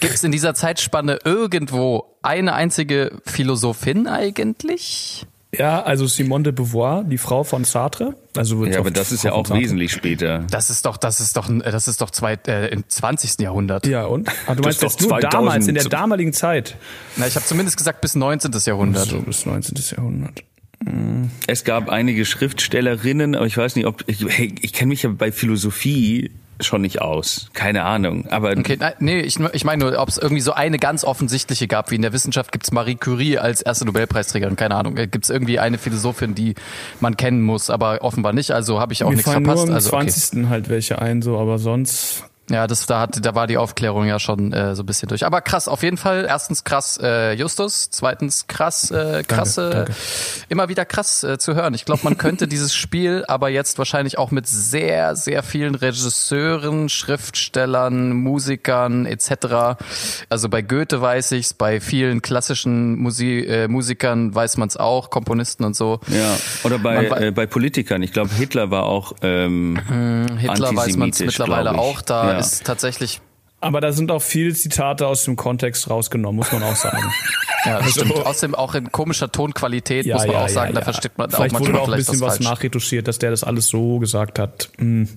Gibt's 0.00 0.22
in 0.22 0.32
dieser 0.32 0.54
Zeitspanne 0.54 1.18
irgendwo 1.24 2.16
eine 2.22 2.52
einzige 2.54 3.18
Philosophin 3.24 4.06
eigentlich? 4.06 5.26
Ja, 5.54 5.82
also 5.82 6.06
Simone 6.06 6.44
de 6.44 6.52
Beauvoir, 6.52 7.04
die 7.04 7.18
Frau 7.18 7.44
von 7.44 7.64
Sartre. 7.64 8.14
Also 8.36 8.64
Ja, 8.66 8.78
aber 8.78 8.90
das 8.90 9.12
ist 9.12 9.24
ja 9.24 9.32
auch 9.32 9.48
wesentlich 9.50 9.92
später. 9.92 10.44
Das 10.50 10.70
ist 10.70 10.84
doch, 10.84 10.96
das 10.96 11.20
ist 11.20 11.36
doch, 11.36 11.48
das 11.48 11.88
ist 11.88 12.00
doch 12.00 12.10
zwei, 12.10 12.34
äh, 12.46 12.68
im 12.68 12.86
20. 12.88 13.40
Jahrhundert. 13.40 13.86
Ja, 13.86 14.04
und? 14.04 14.28
Ah, 14.46 14.54
du 14.54 14.62
meinst 14.62 14.82
ist 14.82 14.82
jetzt 14.82 15.02
doch 15.02 15.10
nur 15.10 15.20
2000 15.20 15.34
damals, 15.34 15.68
in 15.68 15.74
der 15.74 15.84
damaligen 15.84 16.32
Zeit. 16.32 16.76
Na, 17.16 17.26
ich 17.26 17.36
habe 17.36 17.46
zumindest 17.46 17.76
gesagt 17.76 18.00
bis 18.00 18.14
19. 18.14 18.52
Jahrhundert. 18.64 19.06
So 19.06 19.20
bis 19.20 19.46
19. 19.46 19.76
Jahrhundert. 19.96 20.42
Es 21.46 21.64
gab 21.64 21.88
einige 21.88 22.26
Schriftstellerinnen, 22.26 23.34
aber 23.34 23.46
ich 23.46 23.56
weiß 23.56 23.76
nicht, 23.76 23.86
ob 23.86 24.04
ich, 24.06 24.24
hey, 24.28 24.54
ich 24.60 24.72
kenne 24.72 24.90
mich 24.90 25.04
ja 25.04 25.10
bei 25.10 25.32
Philosophie 25.32 26.30
schon 26.60 26.82
nicht 26.82 27.02
aus. 27.02 27.48
Keine 27.52 27.84
Ahnung. 27.84 28.26
Aber 28.30 28.50
Okay, 28.52 28.76
nein, 28.78 28.94
nee, 28.98 29.20
ich, 29.20 29.38
ich 29.38 29.64
meine 29.64 29.84
nur, 29.84 29.98
ob 30.00 30.08
es 30.08 30.18
irgendwie 30.18 30.40
so 30.42 30.52
eine 30.52 30.78
ganz 30.78 31.04
offensichtliche 31.04 31.68
gab, 31.68 31.90
wie 31.90 31.96
in 31.96 32.02
der 32.02 32.12
Wissenschaft 32.12 32.52
gibt's 32.52 32.72
Marie 32.72 32.94
Curie 32.94 33.38
als 33.38 33.60
erste 33.62 33.84
Nobelpreisträgerin, 33.84 34.56
keine 34.56 34.74
Ahnung. 34.76 34.94
Gibt's 34.94 35.30
irgendwie 35.30 35.58
eine 35.58 35.78
Philosophin, 35.78 36.34
die 36.34 36.54
man 37.00 37.16
kennen 37.16 37.42
muss, 37.42 37.70
aber 37.70 38.02
offenbar 38.02 38.32
nicht, 38.32 38.50
also 38.52 38.80
habe 38.80 38.92
ich 38.92 39.04
auch 39.04 39.10
Mir 39.10 39.16
nichts 39.16 39.30
fallen 39.30 39.44
verpasst. 39.44 39.66
nur 39.66 39.70
im 39.70 39.74
also, 39.74 39.92
okay. 39.96 40.08
20. 40.08 40.48
halt 40.48 40.68
welche 40.68 41.00
ein, 41.00 41.22
so, 41.22 41.38
aber 41.38 41.58
sonst. 41.58 42.24
Ja, 42.48 42.68
das 42.68 42.86
da 42.86 43.00
hat 43.00 43.24
da 43.24 43.34
war 43.34 43.48
die 43.48 43.56
Aufklärung 43.56 44.06
ja 44.06 44.20
schon 44.20 44.52
äh, 44.52 44.76
so 44.76 44.84
ein 44.84 44.86
bisschen 44.86 45.08
durch. 45.08 45.26
Aber 45.26 45.40
krass, 45.40 45.66
auf 45.66 45.82
jeden 45.82 45.96
Fall. 45.96 46.26
Erstens 46.28 46.62
krass 46.62 46.96
äh, 47.02 47.32
Justus, 47.32 47.90
zweitens 47.90 48.46
krass 48.46 48.92
äh, 48.92 49.24
krasse 49.26 49.70
danke. 49.70 49.92
immer 50.48 50.68
wieder 50.68 50.84
krass 50.84 51.24
äh, 51.24 51.38
zu 51.38 51.56
hören. 51.56 51.74
Ich 51.74 51.84
glaube, 51.84 52.02
man 52.04 52.18
könnte 52.18 52.46
dieses 52.48 52.72
Spiel 52.72 53.24
aber 53.26 53.48
jetzt 53.48 53.78
wahrscheinlich 53.78 54.16
auch 54.16 54.30
mit 54.30 54.46
sehr 54.46 55.16
sehr 55.16 55.42
vielen 55.42 55.74
Regisseuren, 55.74 56.88
Schriftstellern, 56.88 58.12
Musikern 58.12 59.06
etc. 59.06 59.82
Also 60.28 60.48
bei 60.48 60.62
Goethe 60.62 61.00
weiß 61.00 61.32
ich's, 61.32 61.52
bei 61.52 61.80
vielen 61.80 62.22
klassischen 62.22 62.96
Musi 62.96 63.40
äh, 63.40 63.66
Musikern 63.66 64.32
weiß 64.32 64.56
man's 64.56 64.76
auch, 64.76 65.10
Komponisten 65.10 65.64
und 65.64 65.74
so. 65.74 65.98
Ja, 66.06 66.36
oder 66.62 66.78
bei, 66.78 67.08
Man 67.08 67.22
äh, 67.22 67.30
bei 67.32 67.46
Politikern. 67.46 68.02
Ich 68.02 68.12
glaube, 68.12 68.30
Hitler 68.32 68.70
war 68.70 68.84
auch 68.84 69.14
ähm, 69.22 69.76
Hitler 70.38 70.48
weiß 70.48 70.60
man's 70.60 70.78
antisemitisch, 70.84 71.38
mittlerweile 71.40 71.76
auch. 71.76 72.02
Da 72.02 72.35
Ja. 72.35 72.35
Ist 72.38 72.64
tatsächlich 72.64 73.20
Aber 73.60 73.80
da 73.80 73.92
sind 73.92 74.10
auch 74.10 74.22
viele 74.22 74.54
Zitate 74.54 75.06
aus 75.06 75.24
dem 75.24 75.36
Kontext 75.36 75.88
rausgenommen, 75.90 76.36
muss 76.36 76.52
man 76.52 76.62
auch 76.62 76.76
sagen. 76.76 77.12
Ja, 77.64 77.78
das 77.78 77.86
Also- 77.86 78.04
stimmt. 78.04 78.26
Außerdem 78.26 78.54
auch 78.54 78.74
in 78.76 78.92
komischer 78.92 79.32
Tonqualität, 79.32 80.06
muss 80.06 80.24
man 80.24 80.36
auch 80.36 80.48
sagen. 80.48 80.72
Da 80.72 80.82
versteht 80.82 81.18
man 81.18 81.28
vielleicht 81.30 81.52
auch 81.52 81.58
wurde 81.60 81.72
manchmal 81.72 81.80
auch 81.80 81.84
ein 81.88 81.92
vielleicht 81.94 82.06
bisschen 82.10 82.20
was 82.20 82.28
was 82.28 82.36
falsch. 82.36 82.48
nachretuschiert, 82.48 83.08
dass 83.08 83.18
der 83.18 83.30
das 83.30 83.42
alles 83.42 83.66
so 83.66 83.98
gesagt 83.98 84.38
hat. 84.38 84.70
Hm. 84.78 85.08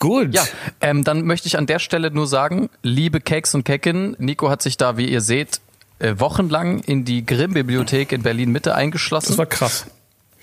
Gut. 0.00 0.34
Ja, 0.34 0.44
ähm, 0.80 1.04
dann 1.04 1.22
möchte 1.24 1.46
ich 1.48 1.56
an 1.58 1.66
der 1.66 1.78
Stelle 1.78 2.10
nur 2.10 2.26
sagen, 2.26 2.68
liebe 2.82 3.20
Cakes 3.20 3.54
und 3.54 3.64
Kecken, 3.64 4.16
Nico 4.18 4.48
hat 4.48 4.62
sich 4.62 4.76
da, 4.76 4.96
wie 4.96 5.08
ihr 5.08 5.20
seht, 5.20 5.60
äh, 5.98 6.14
wochenlang 6.18 6.80
in 6.80 7.04
die 7.04 7.26
Grimm-Bibliothek 7.26 8.12
in 8.12 8.22
Berlin-Mitte 8.22 8.74
eingeschlossen. 8.74 9.28
Das 9.28 9.38
war 9.38 9.46
krass. 9.46 9.86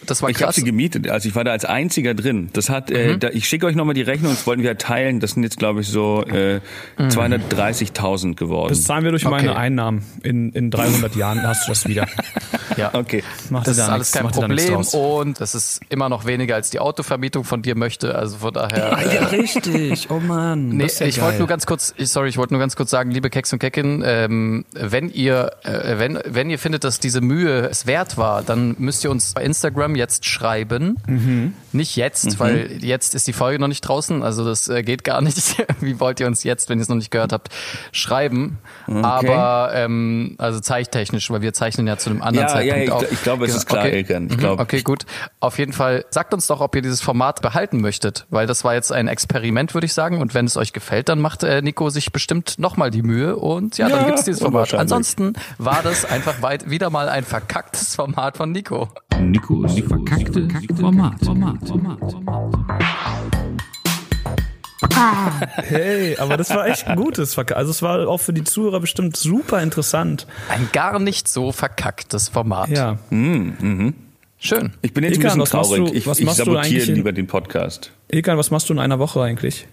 Das 0.06 0.22
war 0.22 0.30
Ich 0.30 0.38
habe 0.38 0.46
krass. 0.46 0.56
sie 0.56 0.64
gemietet, 0.64 1.10
also 1.10 1.28
ich 1.30 1.36
war 1.36 1.44
da 1.44 1.52
als 1.52 1.66
einziger 1.66 2.14
drin. 2.14 2.50
Das 2.54 2.70
hat, 2.70 2.90
Mhm. 2.90 2.96
äh, 2.96 3.18
da, 3.18 3.30
ich 3.30 3.48
schicke 3.48 3.66
euch 3.66 3.76
nochmal 3.76 3.96
die 3.96 4.02
Rechnung, 4.02 4.32
das 4.32 4.46
wollten 4.48 4.62
wir 4.64 4.70
ja 4.72 4.76
teilen. 4.76 5.20
Das 5.20 5.32
sind 5.32 5.44
jetzt, 5.44 5.58
glaube 5.58 5.82
ich, 5.82 5.88
so 5.88 6.24
äh, 6.24 6.60
Mhm. 6.98 7.10
230.000 7.10 8.36
geworden. 8.36 8.70
Das 8.70 8.84
zahlen 8.84 9.04
wir 9.04 9.12
durch 9.12 9.26
Okay. 9.26 9.36
meine 9.36 9.56
Einnahmen. 9.56 10.04
In, 10.24 10.52
in 10.52 10.72
300 10.72 11.16
Jahren 11.16 11.42
hast 11.44 11.68
du 11.68 11.72
das 11.72 11.88
wieder. 11.88 12.08
ja. 12.78 12.92
okay. 12.94 13.24
Macht 13.50 13.68
Das 13.68 13.76
dir 13.76 13.82
ist 13.82 13.88
da 13.88 13.94
alles 13.94 14.08
nichts, 14.08 14.12
kein 14.14 14.32
da 14.32 14.40
Problem 14.40 14.86
und 14.94 15.42
das 15.42 15.56
ist 15.56 15.82
immer 15.90 16.10
noch 16.10 16.26
weniger 16.26 16.56
als 16.56 16.70
die 16.70 16.80
Autovermietung 16.80 17.44
von 17.44 17.62
dir 17.62 17.76
möchte. 17.76 18.16
Also 18.16 18.38
von 18.38 18.54
daher. 18.54 18.98
Ah, 18.98 19.02
ja, 19.14 19.26
richtig. 19.28 20.08
Oh 20.10 20.20
Mann. 20.20 20.70
Nee, 20.76 20.88
ja 21.00 21.06
ich 21.06 21.22
wollte 21.22 21.40
nur 21.40 21.48
ganz 21.48 21.66
kurz, 21.66 21.94
sorry, 21.98 22.30
ich 22.30 22.38
wollte 22.38 22.54
nur 22.54 22.60
ganz 22.60 22.76
kurz 22.76 22.90
sagen, 22.90 23.12
liebe 23.12 23.30
Keks 23.30 23.54
und 23.54 23.60
Kekin, 23.60 24.04
ähm, 24.06 24.66
wenn 24.74 25.10
ihr, 25.10 25.52
äh, 25.64 25.98
wenn, 25.98 26.20
wenn 26.26 26.50
ihr 26.50 26.60
findet, 26.60 26.84
dass 26.84 27.00
diese 27.00 27.22
Mühe 27.22 27.68
es 27.70 27.86
wert 27.88 28.18
war, 28.18 28.42
dann 28.44 28.76
müsst 28.78 29.04
ihr 29.04 29.12
uns 29.12 29.34
bei 29.34 29.44
Instagram 29.44 29.95
jetzt 29.96 30.26
schreiben. 30.26 30.98
Nicht 31.76 31.96
jetzt, 31.96 32.40
weil 32.40 32.78
jetzt 32.84 33.14
ist 33.16 33.28
die 33.28 33.34
Folge 33.34 33.60
noch 33.60 33.68
nicht 33.68 33.82
draußen, 33.82 34.24
also 34.24 34.46
das 34.46 34.68
äh, 34.70 34.82
geht 34.84 35.04
gar 35.04 35.22
nicht. 35.22 35.64
Wie 35.82 36.00
wollt 36.00 36.20
ihr 36.20 36.28
uns 36.28 36.44
jetzt, 36.44 36.70
wenn 36.70 36.80
ihr 36.80 36.84
es 36.84 36.90
noch 36.90 36.96
nicht 36.96 37.12
gehört 37.12 37.34
habt, 37.34 37.50
schreiben? 37.92 38.58
Aber 38.88 39.72
ähm, 39.74 40.36
also 40.38 40.60
zeichtechnisch, 40.60 41.30
weil 41.32 41.42
wir 41.42 41.54
zeichnen 41.54 41.88
ja 41.88 41.98
zu 41.98 42.10
einem 42.10 42.22
anderen 42.22 42.48
Ja, 42.48 42.62
ja, 42.62 42.74
Zeitpunkt 42.76 43.04
ich, 43.04 43.08
auf. 43.08 43.12
ich 43.12 43.24
glaube, 43.24 43.46
es 43.46 43.52
Genau, 43.52 43.58
ist 43.60 43.66
klar, 43.68 43.86
okay. 43.86 43.98
Ilkan. 43.98 44.26
Ich 44.28 44.32
Mhm, 44.36 44.40
glaube, 44.40 44.62
Okay, 44.64 44.82
gut. 44.82 45.06
Auf 45.40 45.58
jeden 45.60 45.74
Fall 45.74 46.06
sagt 46.10 46.34
uns 46.34 46.48
doch, 46.48 46.62
ob 46.62 46.76
ihr 46.76 46.82
dieses 46.82 47.02
Format 47.02 47.42
behalten 47.42 47.82
möchtet, 47.82 48.26
weil 48.30 48.48
das 48.48 48.64
war 48.64 48.74
jetzt 48.74 48.92
ein 48.92 49.08
Experiment, 49.08 49.74
würde 49.74 49.86
ich 49.86 49.94
sagen. 49.94 50.22
Und 50.22 50.34
wenn 50.34 50.46
es 50.46 50.58
euch 50.58 50.74
gefällt, 50.74 51.10
dann 51.10 51.20
macht 51.20 51.44
äh, 51.44 51.62
Nico 51.62 51.90
sich 51.90 52.12
bestimmt 52.12 52.58
nochmal 52.58 52.90
die 52.92 53.02
Mühe 53.04 53.36
und 53.36 53.78
ja, 53.78 53.90
dann 53.90 54.02
Ja, 54.02 54.06
gibt's 54.08 54.24
dieses 54.24 54.42
Format. 54.42 54.74
Ansonsten 54.74 55.34
war 55.58 55.82
das 55.84 56.06
einfach 56.06 56.42
weit, 56.42 56.70
wieder 56.70 56.90
mal 56.90 57.10
ein 57.10 57.24
verkacktes 57.24 57.96
Format 57.96 58.38
von 58.38 58.52
Nico. 58.52 58.90
Nikos 59.20 59.80
verkackte 59.80 60.48
Format. 60.80 61.24
Format. 61.24 61.65
Format. 61.66 62.16
Hey, 65.58 66.16
aber 66.18 66.38
das 66.38 66.50
war 66.52 66.68
echt 66.68 66.88
ein 66.88 66.96
gutes 66.98 67.34
Verka 67.34 67.56
Also 67.56 67.72
es 67.72 67.82
war 67.82 68.08
auch 68.08 68.20
für 68.20 68.34
die 68.34 68.44
Zuhörer 68.44 68.80
bestimmt 68.80 69.18
super 69.18 69.62
interessant. 69.62 70.28
Ein 70.50 70.70
gar 70.72 71.00
nicht 71.00 71.28
so 71.28 71.52
verkacktes 71.52 72.30
Format. 72.30 72.70
Ja. 72.70 72.98
Schön. 74.38 74.74
ich 74.82 74.94
bin 74.94 75.04
jetzt 75.04 75.18
Ilkan, 75.18 75.32
ein 75.32 75.40
bisschen 75.40 75.46
traurig. 75.62 75.90
du- 75.92 75.94
ich 75.94 76.08
was 76.08 76.20
ich 76.20 76.26
machst 76.26 76.40
du 76.40 76.46
sabotiere 76.46 76.66
eigentlich 76.66 76.90
in- 76.90 76.96
lieber 76.96 77.12
den 77.12 77.28
Podcast. 77.28 77.92
Ilkan, 78.10 78.38
was 78.38 78.52
machst 78.52 78.70
du 78.70 78.74
in 78.74 78.80
einer 78.80 79.00
Woche 79.00 79.22
eigentlich? 79.22 79.68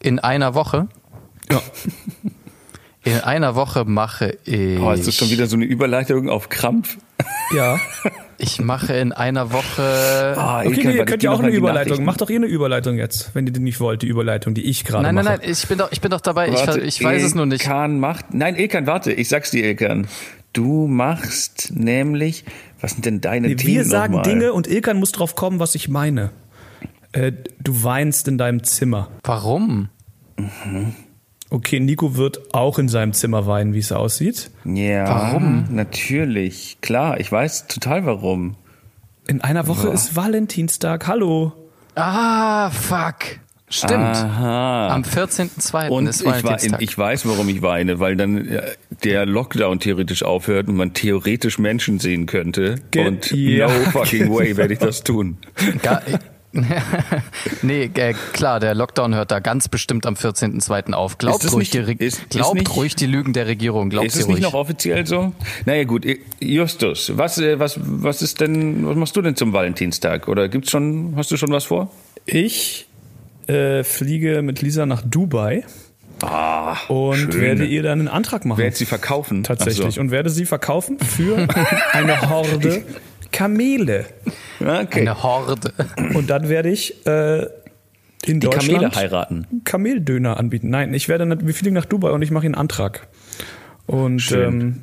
In 0.00 0.18
einer 0.18 0.54
Woche. 0.54 0.88
Ja. 1.50 1.60
In 3.04 3.18
einer 3.20 3.54
Woche 3.54 3.84
mache 3.86 4.36
ich. 4.44 4.78
Oh, 4.78 4.92
ist 4.92 5.06
das 5.06 5.14
schon 5.16 5.30
wieder 5.30 5.46
so 5.46 5.56
eine 5.56 5.64
Überleitung 5.64 6.28
auf 6.28 6.48
Krampf? 6.50 6.98
Ja. 7.52 7.78
Ich 8.38 8.60
mache 8.60 8.94
in 8.94 9.12
einer 9.12 9.52
Woche. 9.52 10.34
Ah, 10.36 10.60
Okay, 10.64 10.82
nee, 10.84 10.92
ihr 10.96 11.04
könnt 11.04 11.18
ich 11.22 11.24
ja 11.24 11.30
auch 11.32 11.40
eine 11.40 11.50
Überleitung. 11.50 12.04
Macht 12.04 12.20
doch 12.20 12.30
ihr 12.30 12.36
eine 12.36 12.46
Überleitung 12.46 12.96
jetzt, 12.96 13.34
wenn 13.34 13.46
ihr 13.46 13.52
die 13.52 13.60
nicht 13.60 13.80
wollt, 13.80 14.02
die 14.02 14.06
Überleitung, 14.06 14.54
die 14.54 14.62
ich 14.62 14.84
gerade 14.84 15.02
Nein, 15.02 15.14
nein, 15.16 15.24
mache. 15.26 15.38
nein, 15.40 15.50
ich 15.50 15.66
bin 15.68 15.78
doch, 15.78 15.92
ich 15.92 16.00
bin 16.00 16.10
doch 16.10 16.20
dabei. 16.20 16.48
Ich, 16.48 16.54
Warte, 16.66 16.80
ich 16.80 17.02
weiß 17.02 17.22
es 17.22 17.34
nur 17.34 17.44
nicht. 17.46 17.62
Ilkan 17.64 18.00
macht. 18.00 18.32
Nein, 18.32 18.56
Ilkan, 18.56 18.86
warte, 18.86 19.12
ich 19.12 19.28
sag's 19.28 19.50
dir, 19.50 19.64
Ilkan. 19.64 20.06
Du 20.52 20.86
machst 20.86 21.72
nämlich. 21.74 22.44
Was 22.80 22.92
sind 22.92 23.04
denn 23.04 23.20
deine 23.20 23.48
Nee, 23.48 23.56
Themen? 23.56 23.74
wir 23.74 23.84
sagen 23.84 24.14
nochmal? 24.14 24.30
Dinge 24.32 24.52
und 24.54 24.66
Ilkan 24.66 24.96
muss 24.98 25.12
drauf 25.12 25.34
kommen, 25.34 25.58
was 25.60 25.74
ich 25.74 25.88
meine. 25.88 26.30
Äh, 27.12 27.32
du 27.62 27.82
weinst 27.84 28.26
in 28.28 28.38
deinem 28.38 28.62
Zimmer. 28.64 29.10
Warum? 29.22 29.90
Okay, 31.50 31.80
Nico 31.80 32.16
wird 32.16 32.54
auch 32.54 32.78
in 32.78 32.88
seinem 32.88 33.12
Zimmer 33.12 33.46
weinen, 33.46 33.74
wie 33.74 33.80
es 33.80 33.90
aussieht. 33.90 34.50
Ja, 34.64 35.08
Warum? 35.08 35.64
Natürlich. 35.70 36.78
Klar, 36.80 37.18
ich 37.18 37.30
weiß 37.30 37.66
total 37.66 38.06
warum. 38.06 38.54
In 39.26 39.40
einer 39.40 39.66
Woche 39.66 39.88
ist 39.88 40.14
Valentinstag. 40.14 41.08
Hallo. 41.08 41.52
Ah, 41.96 42.70
fuck. 42.70 43.40
Stimmt. 43.68 44.16
Aha. 44.16 44.88
Am 44.88 45.02
14.02. 45.02 45.88
Und 45.90 46.08
ist 46.08 46.22
ich, 46.22 46.26
Valentinstag. 46.26 46.82
ich 46.82 46.98
weiß, 46.98 47.26
warum 47.26 47.48
ich 47.48 47.62
weine, 47.62 48.00
weil 48.00 48.16
dann 48.16 48.48
äh, 48.48 48.62
der 49.04 49.26
Lockdown 49.26 49.78
theoretisch 49.78 50.24
aufhört 50.24 50.66
und 50.66 50.74
man 50.76 50.92
theoretisch 50.92 51.58
Menschen 51.58 52.00
sehen 52.00 52.26
könnte. 52.26 52.76
Ge- 52.90 53.06
und 53.06 53.30
ja. 53.30 53.68
no 53.68 53.90
fucking 53.90 54.32
way 54.32 54.56
werde 54.56 54.74
ich 54.74 54.80
das 54.80 55.04
tun. 55.04 55.38
Gar, 55.82 56.02
nee, 57.62 57.90
äh, 57.94 58.14
klar, 58.32 58.60
der 58.60 58.74
Lockdown 58.74 59.14
hört 59.14 59.30
da 59.30 59.38
ganz 59.40 59.68
bestimmt 59.68 60.06
am 60.06 60.14
14.02. 60.14 60.92
auf. 60.92 61.18
Glaubt 61.18 61.44
Ist 61.44 61.52
ruhig, 61.52 61.72
nicht- 61.72 62.00
die, 62.00 62.04
ist- 62.04 62.18
ist 62.18 62.30
glaubt 62.30 62.54
nicht- 62.54 62.76
ruhig 62.76 62.96
die 62.96 63.06
Lügen 63.06 63.32
der 63.32 63.46
Regierung. 63.46 63.90
Glaubt 63.90 64.06
Ist 64.06 64.14
sie 64.14 64.20
es 64.20 64.26
nicht 64.26 64.36
ruhig. 64.38 64.44
noch 64.44 64.54
offiziell 64.54 65.06
so? 65.06 65.32
Naja 65.66 65.84
gut, 65.84 66.04
Justus, 66.40 67.12
was, 67.16 67.38
äh, 67.38 67.58
was, 67.58 67.78
was 67.82 68.22
ist 68.22 68.40
denn, 68.40 68.86
was 68.86 68.96
machst 68.96 69.16
du 69.16 69.22
denn 69.22 69.36
zum 69.36 69.52
Valentinstag? 69.52 70.28
Oder 70.28 70.48
gibt's 70.48 70.70
schon, 70.70 71.14
hast 71.16 71.30
du 71.30 71.36
schon 71.36 71.52
was 71.52 71.64
vor? 71.64 71.90
Ich 72.26 72.86
äh, 73.46 73.84
fliege 73.84 74.42
mit 74.42 74.62
Lisa 74.62 74.86
nach 74.86 75.02
Dubai 75.02 75.64
Ah, 76.22 76.76
und 76.88 77.16
schön. 77.32 77.40
werde 77.40 77.64
ihr 77.64 77.82
dann 77.82 77.98
einen 78.00 78.08
Antrag 78.08 78.44
machen. 78.44 78.58
Werd 78.58 78.76
sie 78.76 78.84
verkaufen? 78.84 79.42
tatsächlich. 79.42 79.94
So. 79.94 80.00
Und 80.02 80.10
werde 80.10 80.28
sie 80.28 80.44
verkaufen 80.44 80.98
für 80.98 81.48
eine 81.92 82.28
Horde 82.28 82.84
Kamele. 83.32 84.06
Okay. 84.60 85.00
Eine 85.00 85.22
Horde. 85.22 85.72
Und 86.14 86.30
dann 86.30 86.48
werde 86.48 86.70
ich 86.70 87.06
äh, 87.06 87.42
in 88.26 88.40
Die 88.40 88.40
Deutschland 88.40 88.68
Kamele 88.80 88.94
heiraten. 88.94 89.46
Kameldöner 89.64 90.36
anbieten. 90.36 90.70
Nein, 90.70 90.92
ich 90.94 91.08
werde, 91.08 91.26
wir 91.46 91.54
fliegen 91.54 91.74
nach 91.74 91.86
Dubai 91.86 92.10
und 92.10 92.22
ich 92.22 92.30
mache 92.30 92.44
einen 92.46 92.54
Antrag. 92.54 93.06
Und 93.86 94.20
Schön. 94.20 94.60
ähm, 94.60 94.82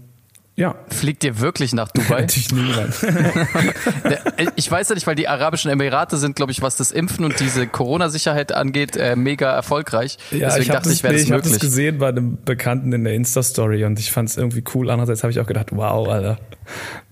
ja, 0.59 0.73
Fliegt 0.89 1.23
ihr 1.23 1.39
wirklich 1.39 1.73
nach 1.73 1.89
Dubai? 1.91 2.21
natürlich 2.21 2.51
niemand. 2.51 3.01
Der- 4.03 4.21
ich 4.55 4.69
weiß 4.69 4.89
ja 4.89 4.95
nicht, 4.95 5.05
weil 5.05 5.13
die 5.15 5.27
Arabischen 5.27 5.69
Emirate 5.69 6.17
sind, 6.17 6.35
glaube 6.35 6.51
ich, 6.51 6.63
was 6.63 6.75
das 6.75 6.91
Impfen 6.91 7.25
und 7.25 7.39
diese 7.39 7.67
Corona-Sicherheit 7.67 8.51
angeht, 8.51 8.97
äh, 8.97 9.15
mega 9.15 9.51
erfolgreich. 9.51 10.17
Ja, 10.31 10.47
Deswegen 10.47 10.63
ich 10.63 10.69
habe 10.69 10.77
dachte 10.77 10.89
das, 10.89 10.97
ich, 10.97 11.03
wäre 11.03 11.13
nee, 11.13 11.19
das 11.19 11.27
ich 11.27 11.31
hab 11.33 11.43
das 11.43 11.59
gesehen 11.59 11.99
bei 11.99 12.09
einem 12.09 12.39
Bekannten 12.43 12.91
in 12.91 13.03
der 13.03 13.13
Insta-Story 13.13 13.85
und 13.85 13.99
ich 13.99 14.11
fand 14.11 14.29
es 14.29 14.37
irgendwie 14.37 14.63
cool. 14.73 14.89
Andererseits 14.89 15.21
habe 15.23 15.31
ich 15.31 15.39
auch 15.39 15.45
gedacht, 15.45 15.67
wow, 15.71 16.07
Alter. 16.07 16.39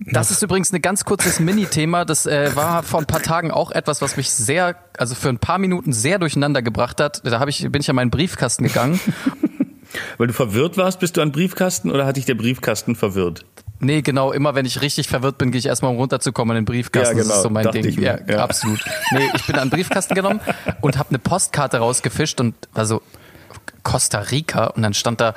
Das 0.00 0.30
ist 0.32 0.42
übrigens 0.42 0.72
ein 0.72 0.82
ganz 0.82 1.04
kurzes 1.04 1.38
Mini-Thema. 1.38 2.04
Das 2.04 2.26
äh, 2.26 2.50
war 2.56 2.82
vor 2.82 2.98
ein 2.98 3.06
paar 3.06 3.22
Tagen 3.22 3.52
auch 3.52 3.70
etwas, 3.70 4.02
was 4.02 4.16
mich 4.16 4.30
sehr, 4.30 4.74
also 4.98 5.14
für 5.14 5.28
ein 5.28 5.38
paar 5.38 5.58
Minuten 5.58 5.92
sehr 5.92 6.18
durcheinander 6.18 6.62
gebracht 6.62 7.00
hat. 7.00 7.22
Da 7.24 7.38
hab 7.38 7.48
ich, 7.48 7.62
bin 7.70 7.80
ich 7.80 7.88
an 7.88 7.96
meinen 7.96 8.10
Briefkasten 8.10 8.64
gegangen. 8.64 8.98
Weil 10.18 10.26
du 10.28 10.32
verwirrt 10.32 10.76
warst, 10.76 11.00
bist 11.00 11.16
du 11.16 11.20
an 11.22 11.32
Briefkasten 11.32 11.90
oder 11.90 12.06
hat 12.06 12.16
dich 12.16 12.24
der 12.24 12.34
Briefkasten 12.34 12.94
verwirrt? 12.96 13.44
Nee, 13.78 14.00
genau, 14.02 14.32
immer 14.32 14.54
wenn 14.54 14.64
ich 14.64 14.80
richtig 14.80 15.06
verwirrt 15.08 15.36
bin, 15.38 15.50
gehe 15.50 15.58
ich 15.58 15.66
erstmal 15.66 15.90
um 15.90 15.98
runterzukommen 15.98 16.56
in 16.56 16.62
den 16.62 16.66
Briefkasten. 16.66 17.16
Ja, 17.18 17.22
Das 17.22 17.26
ist 17.26 17.32
genau, 17.32 17.42
so 17.42 17.50
mein 17.50 17.64
dachte 17.64 17.80
Ding. 17.80 17.90
ich 17.90 17.98
mir, 17.98 18.20
Ja, 18.26 18.34
ja. 18.36 18.42
absolut. 18.42 18.82
Nee, 19.12 19.28
ich 19.34 19.44
bin 19.46 19.56
an 19.56 19.68
den 19.68 19.70
Briefkasten 19.70 20.14
genommen 20.14 20.40
und 20.80 20.96
habe 20.98 21.10
eine 21.10 21.18
Postkarte 21.18 21.78
rausgefischt 21.78 22.40
und 22.40 22.54
war 22.72 22.86
so 22.86 23.02
Costa 23.82 24.18
Rica 24.20 24.68
und 24.68 24.82
dann 24.82 24.94
stand 24.94 25.20
da, 25.20 25.34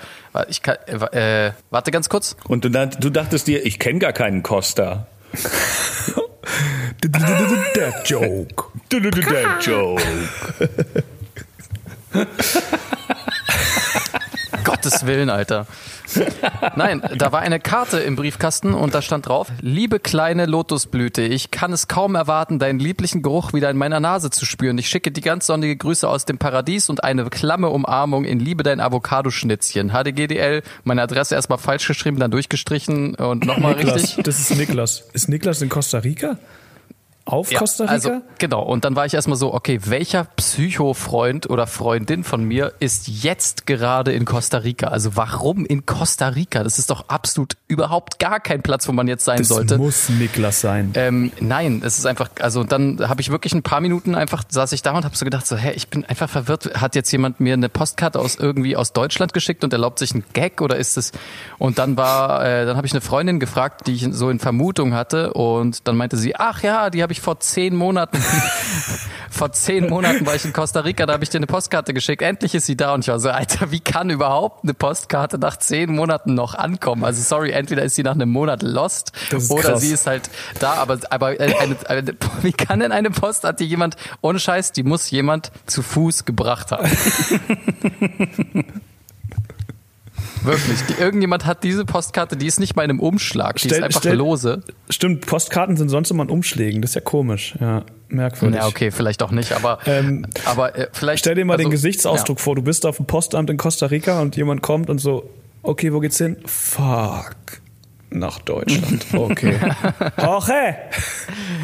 ich 0.47 0.61
kann, 0.61 0.75
äh, 1.11 1.51
warte 1.69 1.91
ganz 1.91 2.07
kurz. 2.09 2.35
Und 2.47 2.63
du, 2.65 2.69
du 2.69 3.09
dachtest 3.09 3.47
dir, 3.47 3.65
ich 3.65 3.77
kenne 3.77 3.99
gar 3.99 4.13
keinen 4.13 4.41
Costa. 4.41 5.07
Der 7.03 7.93
Joke. 8.05 8.63
Der 8.91 9.57
Joke. 9.61 10.01
Gottes 14.89 15.05
Willen, 15.05 15.29
Alter. 15.29 15.67
Nein, 16.75 17.01
da 17.15 17.31
war 17.31 17.41
eine 17.41 17.59
Karte 17.59 17.99
im 17.99 18.15
Briefkasten 18.15 18.73
und 18.73 18.95
da 18.95 19.01
stand 19.01 19.27
drauf, 19.27 19.49
liebe 19.61 19.99
kleine 19.99 20.47
Lotusblüte, 20.47 21.21
ich 21.21 21.51
kann 21.51 21.71
es 21.73 21.87
kaum 21.87 22.15
erwarten, 22.15 22.57
deinen 22.57 22.79
lieblichen 22.79 23.21
Geruch 23.21 23.53
wieder 23.53 23.69
in 23.69 23.77
meiner 23.77 23.99
Nase 23.99 24.31
zu 24.31 24.45
spüren. 24.45 24.79
Ich 24.79 24.89
schicke 24.89 25.11
die 25.11 25.21
ganz 25.21 25.45
sonnige 25.45 25.75
Grüße 25.75 26.09
aus 26.09 26.25
dem 26.25 26.39
Paradies 26.39 26.89
und 26.89 27.03
eine 27.03 27.25
klamme 27.25 27.69
Umarmung 27.69 28.25
in 28.25 28.39
Liebe 28.39 28.63
dein 28.63 28.79
Avocadoschnitzchen. 28.79 29.91
HDGDL, 29.91 30.63
meine 30.83 31.03
Adresse 31.03 31.35
erstmal 31.35 31.59
falsch 31.59 31.87
geschrieben, 31.87 32.17
dann 32.17 32.31
durchgestrichen 32.31 33.13
und 33.13 33.45
nochmal 33.45 33.73
richtig. 33.73 34.17
das 34.23 34.39
ist 34.39 34.55
Niklas. 34.55 35.03
Ist 35.13 35.29
Niklas 35.29 35.61
in 35.61 35.69
Costa 35.69 35.99
Rica? 35.99 36.37
Auf 37.29 37.51
Ja, 37.51 37.59
Costa 37.59 37.83
Rica? 37.83 37.93
Also, 37.93 38.21
genau. 38.39 38.63
Und 38.63 38.85
dann 38.85 38.95
war 38.95 39.05
ich 39.05 39.13
erstmal 39.13 39.37
so, 39.37 39.53
okay, 39.53 39.79
welcher 39.85 40.25
Psycho-Freund 40.35 41.49
oder 41.49 41.67
Freundin 41.67 42.23
von 42.23 42.43
mir 42.43 42.73
ist 42.79 43.07
jetzt 43.07 43.65
gerade 43.65 44.11
in 44.13 44.25
Costa 44.25 44.57
Rica? 44.57 44.87
Also 44.87 45.15
warum 45.15 45.65
in 45.65 45.85
Costa 45.85 46.29
Rica? 46.29 46.63
Das 46.63 46.79
ist 46.79 46.89
doch 46.89 47.07
absolut 47.07 47.55
überhaupt 47.67 48.19
gar 48.19 48.39
kein 48.39 48.61
Platz, 48.61 48.87
wo 48.87 48.91
man 48.91 49.07
jetzt 49.07 49.25
sein 49.25 49.37
das 49.37 49.49
sollte. 49.49 49.77
muss 49.77 50.09
Niklas 50.09 50.61
sein. 50.61 50.91
Ähm, 50.95 51.31
nein, 51.39 51.81
es 51.85 51.99
ist 51.99 52.05
einfach, 52.05 52.29
also 52.39 52.63
dann 52.63 53.07
habe 53.07 53.21
ich 53.21 53.29
wirklich 53.29 53.53
ein 53.53 53.63
paar 53.63 53.81
Minuten 53.81 54.15
einfach, 54.15 54.43
saß 54.47 54.71
ich 54.71 54.81
da 54.81 54.91
und 54.97 55.05
habe 55.05 55.15
so 55.15 55.23
gedacht, 55.23 55.45
so, 55.45 55.55
hä, 55.55 55.71
ich 55.75 55.87
bin 55.89 56.05
einfach 56.05 56.29
verwirrt. 56.29 56.81
Hat 56.81 56.95
jetzt 56.95 57.11
jemand 57.11 57.39
mir 57.39 57.53
eine 57.53 57.69
Postkarte 57.69 58.19
aus 58.19 58.35
irgendwie 58.35 58.75
aus 58.75 58.93
Deutschland 58.93 59.33
geschickt 59.33 59.63
und 59.63 59.71
erlaubt 59.71 59.99
sich 59.99 60.13
einen 60.13 60.23
Gag 60.33 60.61
oder 60.61 60.77
ist 60.77 60.97
es? 60.97 61.11
Und 61.57 61.77
dann 61.77 61.95
war, 61.95 62.43
äh, 62.45 62.65
dann 62.65 62.75
habe 62.75 62.87
ich 62.87 62.93
eine 62.93 63.01
Freundin 63.01 63.39
gefragt, 63.39 63.87
die 63.87 63.93
ich 63.93 64.07
so 64.11 64.29
in 64.29 64.39
Vermutung 64.39 64.93
hatte 64.93 65.33
und 65.33 65.87
dann 65.87 65.95
meinte 65.95 66.17
sie, 66.17 66.35
ach 66.35 66.63
ja, 66.63 66.89
die 66.89 67.03
habe 67.03 67.13
ich 67.13 67.18
vor 67.19 67.39
zehn 67.39 67.75
Monaten, 67.75 68.17
vor 69.29 69.51
zehn 69.51 69.89
Monaten 69.89 70.25
war 70.25 70.35
ich 70.35 70.45
in 70.45 70.53
Costa 70.53 70.81
Rica, 70.81 71.05
da 71.05 71.13
habe 71.13 71.23
ich 71.23 71.29
dir 71.29 71.37
eine 71.37 71.47
Postkarte 71.47 71.93
geschickt. 71.93 72.21
Endlich 72.21 72.55
ist 72.55 72.65
sie 72.65 72.75
da 72.75 72.93
und 72.93 73.01
ich 73.01 73.07
war 73.07 73.19
so, 73.19 73.29
Alter, 73.29 73.71
wie 73.71 73.79
kann 73.79 74.09
überhaupt 74.09 74.63
eine 74.63 74.73
Postkarte 74.73 75.37
nach 75.37 75.57
zehn 75.57 75.93
Monaten 75.93 76.33
noch 76.33 76.55
ankommen? 76.55 77.03
Also 77.03 77.21
sorry, 77.21 77.51
entweder 77.51 77.83
ist 77.83 77.95
sie 77.95 78.03
nach 78.03 78.15
einem 78.15 78.29
Monat 78.29 78.63
lost 78.63 79.11
oder 79.49 79.61
krass. 79.61 79.81
sie 79.81 79.93
ist 79.93 80.07
halt 80.07 80.29
da, 80.59 80.73
aber, 80.73 80.99
aber 81.09 81.27
eine, 81.27 81.59
eine, 81.59 81.75
eine, 81.87 82.15
wie 82.41 82.53
kann 82.53 82.79
denn 82.79 82.91
eine 82.91 83.11
Post, 83.11 83.43
hat 83.43 83.59
die 83.59 83.65
jemand, 83.65 83.95
ohne 84.21 84.39
Scheiß, 84.39 84.71
die 84.71 84.83
muss 84.83 85.09
jemand 85.11 85.51
zu 85.65 85.83
Fuß 85.83 86.25
gebracht 86.25 86.71
haben. 86.71 86.89
Wirklich, 90.43 90.79
die, 90.87 90.93
irgendjemand 91.01 91.45
hat 91.45 91.63
diese 91.63 91.85
Postkarte, 91.85 92.37
die 92.37 92.47
ist 92.47 92.59
nicht 92.59 92.75
mal 92.75 92.83
in 92.83 92.91
einem 92.91 92.99
Umschlag, 92.99 93.57
die 93.57 93.67
ist 93.67 93.73
Stell- 93.73 93.83
einfach 93.83 93.99
stell- 93.99 94.15
lose. 94.17 94.61
Stimmt, 94.89 95.25
Postkarten 95.25 95.75
sind 95.77 95.89
sonst 95.89 96.11
immer 96.11 96.23
in 96.23 96.29
Umschlägen. 96.29 96.81
Das 96.81 96.91
ist 96.91 96.95
ja 96.95 97.01
komisch. 97.01 97.55
Ja, 97.59 97.83
merkwürdig. 98.07 98.57
Ja, 98.59 98.67
okay, 98.67 98.91
vielleicht 98.91 99.21
auch 99.21 99.31
nicht, 99.31 99.51
aber, 99.51 99.79
Ähm, 99.85 100.25
aber 100.45 100.77
äh, 100.77 100.87
vielleicht. 100.93 101.19
Stell 101.19 101.35
dir 101.35 101.45
mal 101.45 101.57
den 101.57 101.65
also, 101.67 101.71
Gesichtsausdruck 101.71 102.39
vor. 102.39 102.55
Du 102.55 102.61
bist 102.61 102.85
auf 102.85 102.97
dem 102.97 103.05
Postamt 103.05 103.49
in 103.49 103.57
Costa 103.57 103.87
Rica 103.87 104.21
und 104.21 104.35
jemand 104.37 104.61
kommt 104.61 104.89
und 104.89 104.99
so, 104.99 105.29
okay, 105.61 105.91
wo 105.93 105.99
geht's 105.99 106.17
hin? 106.17 106.37
Fuck. 106.45 107.35
Nach 108.11 108.39
Deutschland. 108.39 109.05
Okay. 109.13 109.55
Jorge! 110.17 110.75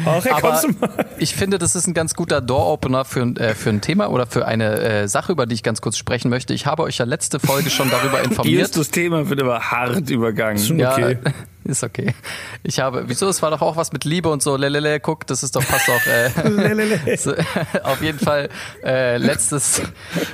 Aber 0.06 0.40
kommst 0.40 0.64
du 0.64 0.68
mal? 0.80 1.06
ich 1.18 1.34
finde, 1.34 1.58
das 1.58 1.74
ist 1.74 1.86
ein 1.86 1.94
ganz 1.94 2.14
guter 2.14 2.40
Door-Opener 2.40 3.04
für, 3.04 3.22
ein- 3.22 3.36
äh, 3.36 3.54
für 3.54 3.70
ein 3.70 3.80
Thema 3.80 4.08
oder 4.10 4.26
für 4.26 4.46
eine 4.46 4.78
äh, 4.80 5.08
Sache, 5.08 5.32
über 5.32 5.46
die 5.46 5.54
ich 5.54 5.62
ganz 5.62 5.80
kurz 5.80 5.96
sprechen 5.98 6.28
möchte. 6.30 6.54
Ich 6.54 6.66
habe 6.66 6.82
euch 6.84 6.98
ja 6.98 7.04
letzte 7.04 7.40
Folge 7.40 7.70
schon 7.70 7.90
darüber 7.90 8.20
informiert. 8.24 8.60
Erstes 8.60 8.90
Thema 8.90 9.28
wird 9.28 9.40
aber 9.42 9.60
hart 9.60 10.08
übergangen. 10.10 10.58
Schon 10.62 10.78
Ja, 10.78 10.92
okay. 10.92 11.18
ist 11.64 11.82
okay. 11.82 12.14
Ich 12.62 12.78
habe, 12.78 13.04
wieso, 13.08 13.28
es 13.28 13.42
war 13.42 13.50
doch 13.50 13.60
auch 13.62 13.76
was 13.76 13.92
mit 13.92 14.04
Liebe 14.04 14.28
und 14.28 14.40
so, 14.42 14.56
lelele, 14.56 15.00
guck, 15.00 15.26
das 15.26 15.42
ist 15.42 15.56
doch, 15.56 15.66
passt 15.66 15.88
auch, 15.90 16.06
äh, 16.06 17.16
so, 17.16 17.34
auf 17.82 18.00
jeden 18.02 18.20
Fall, 18.20 18.48
äh, 18.84 19.16
letztes, 19.16 19.82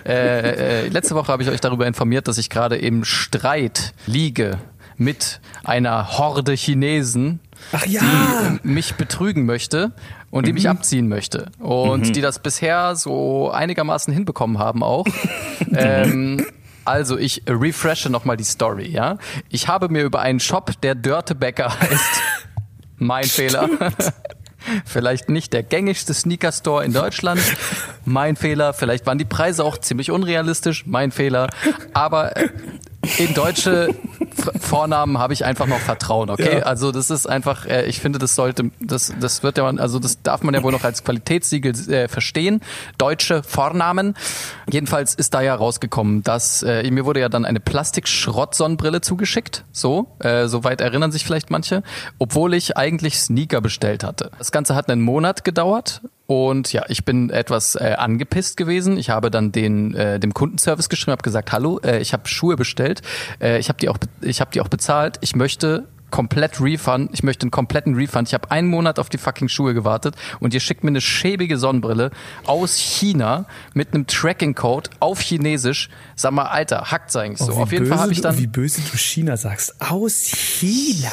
äh, 0.04 0.84
äh, 0.84 0.88
letzte 0.88 1.14
Woche 1.14 1.32
habe 1.32 1.42
ich 1.42 1.48
euch 1.48 1.60
darüber 1.62 1.86
informiert, 1.86 2.28
dass 2.28 2.36
ich 2.36 2.50
gerade 2.50 2.76
im 2.76 3.04
Streit 3.04 3.94
liege 4.06 4.58
mit 4.98 5.40
einer 5.64 6.18
Horde 6.18 6.52
Chinesen, 6.52 7.40
Ach 7.72 7.86
ja. 7.86 8.00
die 8.02 8.68
mich 8.68 8.94
betrügen 8.94 9.46
möchte 9.46 9.92
und 10.30 10.46
die 10.46 10.52
mich 10.52 10.68
abziehen 10.68 11.08
möchte. 11.08 11.50
Und 11.58 12.16
die 12.16 12.20
das 12.20 12.40
bisher 12.40 12.96
so 12.96 13.50
einigermaßen 13.50 14.12
hinbekommen 14.12 14.58
haben 14.58 14.82
auch. 14.82 15.06
ähm, 15.74 16.44
also 16.84 17.16
ich 17.16 17.42
refreshe 17.48 18.10
nochmal 18.10 18.36
die 18.36 18.44
Story, 18.44 18.88
ja. 18.88 19.18
Ich 19.48 19.68
habe 19.68 19.88
mir 19.88 20.02
über 20.02 20.20
einen 20.20 20.40
Shop, 20.40 20.72
der 20.82 20.94
Dörtebäcker 20.94 21.80
heißt, 21.80 22.22
mein 22.98 23.24
Fehler. 23.24 23.68
Vielleicht 24.84 25.28
nicht 25.28 25.52
der 25.52 25.64
gängigste 25.64 26.14
Sneaker-Store 26.14 26.84
in 26.84 26.92
Deutschland. 26.92 27.40
Mein 28.04 28.36
Fehler. 28.36 28.72
Vielleicht 28.72 29.06
waren 29.06 29.18
die 29.18 29.24
Preise 29.24 29.64
auch 29.64 29.76
ziemlich 29.76 30.12
unrealistisch. 30.12 30.86
Mein 30.86 31.10
Fehler. 31.10 31.48
Aber 31.92 32.36
äh, 32.36 32.48
in 33.18 33.34
deutsche 33.34 33.88
Vornamen 34.60 35.18
habe 35.18 35.32
ich 35.32 35.44
einfach 35.44 35.66
noch 35.66 35.78
Vertrauen, 35.78 36.30
okay? 36.30 36.58
Ja. 36.58 36.62
Also 36.64 36.92
das 36.92 37.10
ist 37.10 37.28
einfach, 37.28 37.66
äh, 37.66 37.84
ich 37.86 38.00
finde, 38.00 38.18
das 38.18 38.34
sollte, 38.34 38.70
das, 38.80 39.12
das 39.20 39.42
wird 39.42 39.58
ja, 39.58 39.66
also 39.66 39.98
das 39.98 40.22
darf 40.22 40.42
man 40.42 40.54
ja 40.54 40.62
wohl 40.62 40.72
noch 40.72 40.84
als 40.84 41.04
Qualitätssiegel 41.04 41.72
äh, 41.90 42.08
verstehen. 42.08 42.60
Deutsche 42.98 43.42
Vornamen. 43.42 44.14
Jedenfalls 44.70 45.14
ist 45.14 45.34
da 45.34 45.40
ja 45.40 45.54
rausgekommen, 45.54 46.22
dass 46.22 46.62
äh, 46.62 46.88
mir 46.90 47.04
wurde 47.04 47.20
ja 47.20 47.28
dann 47.28 47.44
eine 47.44 47.60
Plastik-Schrott-Sonnenbrille 47.60 49.00
zugeschickt. 49.00 49.64
So, 49.72 50.14
äh, 50.20 50.46
soweit 50.46 50.80
erinnern 50.80 51.12
sich 51.12 51.24
vielleicht 51.24 51.50
manche, 51.50 51.82
obwohl 52.18 52.54
ich 52.54 52.76
eigentlich 52.76 53.18
Sneaker 53.20 53.60
bestellt 53.60 54.04
hatte. 54.04 54.30
Das 54.38 54.52
Ganze 54.52 54.74
hat 54.74 54.88
einen 54.88 55.02
Monat 55.02 55.44
gedauert. 55.44 56.02
Und 56.32 56.72
ja, 56.72 56.86
ich 56.88 57.04
bin 57.04 57.28
etwas 57.28 57.74
äh, 57.74 57.94
angepisst 57.98 58.56
gewesen. 58.56 58.96
Ich 58.96 59.10
habe 59.10 59.30
dann 59.30 59.52
den 59.52 59.94
äh, 59.94 60.18
dem 60.18 60.32
Kundenservice 60.32 60.88
geschrieben, 60.88 61.12
habe 61.12 61.22
gesagt, 61.22 61.52
hallo, 61.52 61.78
äh, 61.84 62.00
ich 62.00 62.14
habe 62.14 62.26
Schuhe 62.26 62.56
bestellt, 62.56 63.02
äh, 63.38 63.58
ich 63.58 63.68
habe 63.68 63.78
die 63.78 63.90
auch 63.90 63.98
ich 64.22 64.40
habe 64.40 64.50
die 64.50 64.62
auch 64.62 64.68
bezahlt. 64.68 65.18
Ich 65.20 65.36
möchte 65.36 65.88
komplett 66.12 66.60
Refund. 66.60 67.10
Ich 67.12 67.24
möchte 67.24 67.42
einen 67.42 67.50
kompletten 67.50 67.96
Refund. 67.96 68.28
Ich 68.28 68.34
habe 68.34 68.48
einen 68.52 68.68
Monat 68.68 69.00
auf 69.00 69.08
die 69.08 69.18
fucking 69.18 69.48
Schuhe 69.48 69.74
gewartet 69.74 70.14
und 70.38 70.54
ihr 70.54 70.60
schickt 70.60 70.84
mir 70.84 70.90
eine 70.90 71.00
schäbige 71.00 71.58
Sonnenbrille 71.58 72.12
aus 72.46 72.76
China 72.76 73.46
mit 73.74 73.92
einem 73.92 74.06
Tracking-Code 74.06 74.90
auf 75.00 75.20
Chinesisch. 75.20 75.88
Sag 76.14 76.30
mal, 76.32 76.44
Alter, 76.44 76.92
hackt's 76.92 77.16
eigentlich 77.16 77.38
so. 77.40 77.52
Oh, 77.54 77.62
auf 77.62 77.72
jeden 77.72 77.86
Fall 77.86 77.98
habe 77.98 78.12
ich 78.12 78.18
du- 78.18 78.22
dann 78.22 78.38
Wie 78.38 78.46
böse 78.46 78.80
du 78.80 78.96
China 78.96 79.36
sagst. 79.36 79.74
Aus 79.80 80.22
China. 80.26 81.08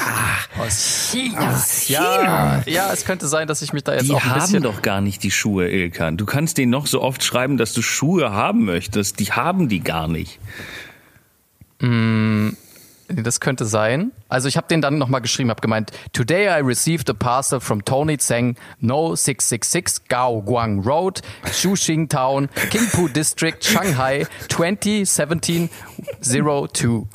aus 0.60 1.10
China. 1.12 1.54
Aus 1.56 1.88
Ja, 1.88 2.62
ja, 2.68 2.92
es 2.94 3.06
könnte 3.06 3.28
sein, 3.28 3.48
dass 3.48 3.64
ich 3.64 3.74
mich 3.74 3.84
da 3.84 3.94
jetzt 3.94 4.06
Die 4.08 4.12
auch 4.14 4.24
ein 4.24 4.30
haben 4.32 4.42
bisschen 4.42 4.62
doch 4.62 4.82
gar 4.84 5.02
nicht 5.02 5.24
die 5.24 5.32
Schuhe, 5.32 5.68
Ilkan. 5.70 6.18
Du 6.18 6.26
kannst 6.26 6.58
denen 6.60 6.70
noch 6.72 6.86
so 6.86 7.02
oft 7.02 7.24
schreiben, 7.24 7.58
dass 7.58 7.74
du 7.74 7.82
Schuhe 7.82 8.32
haben 8.32 8.66
möchtest. 8.66 9.20
Die 9.20 9.32
haben 9.32 9.70
die 9.70 9.80
gar 9.80 10.08
nicht. 10.10 10.40
Das 13.08 13.40
könnte 13.40 13.66
sein. 13.66 14.12
Also 14.30 14.48
ich 14.48 14.56
habe 14.58 14.68
den 14.68 14.82
dann 14.82 14.98
nochmal 14.98 15.22
geschrieben, 15.22 15.50
habe 15.50 15.62
gemeint, 15.62 15.92
Today 16.14 16.48
I 16.48 16.62
received 16.62 17.10
a 17.10 17.14
parcel 17.14 17.60
from 17.60 17.84
Tony 17.84 18.18
Tseng, 18.18 18.56
No 18.80 19.16
666 19.16 20.08
Gao 20.08 20.42
Guang 20.42 20.86
Road, 20.86 21.22
Shuxing 21.46 22.08
Town, 22.10 22.48
Qingpu 22.70 23.12
District, 23.12 23.64
Shanghai, 23.64 24.26
2017 24.48 25.70
02. 26.22 27.08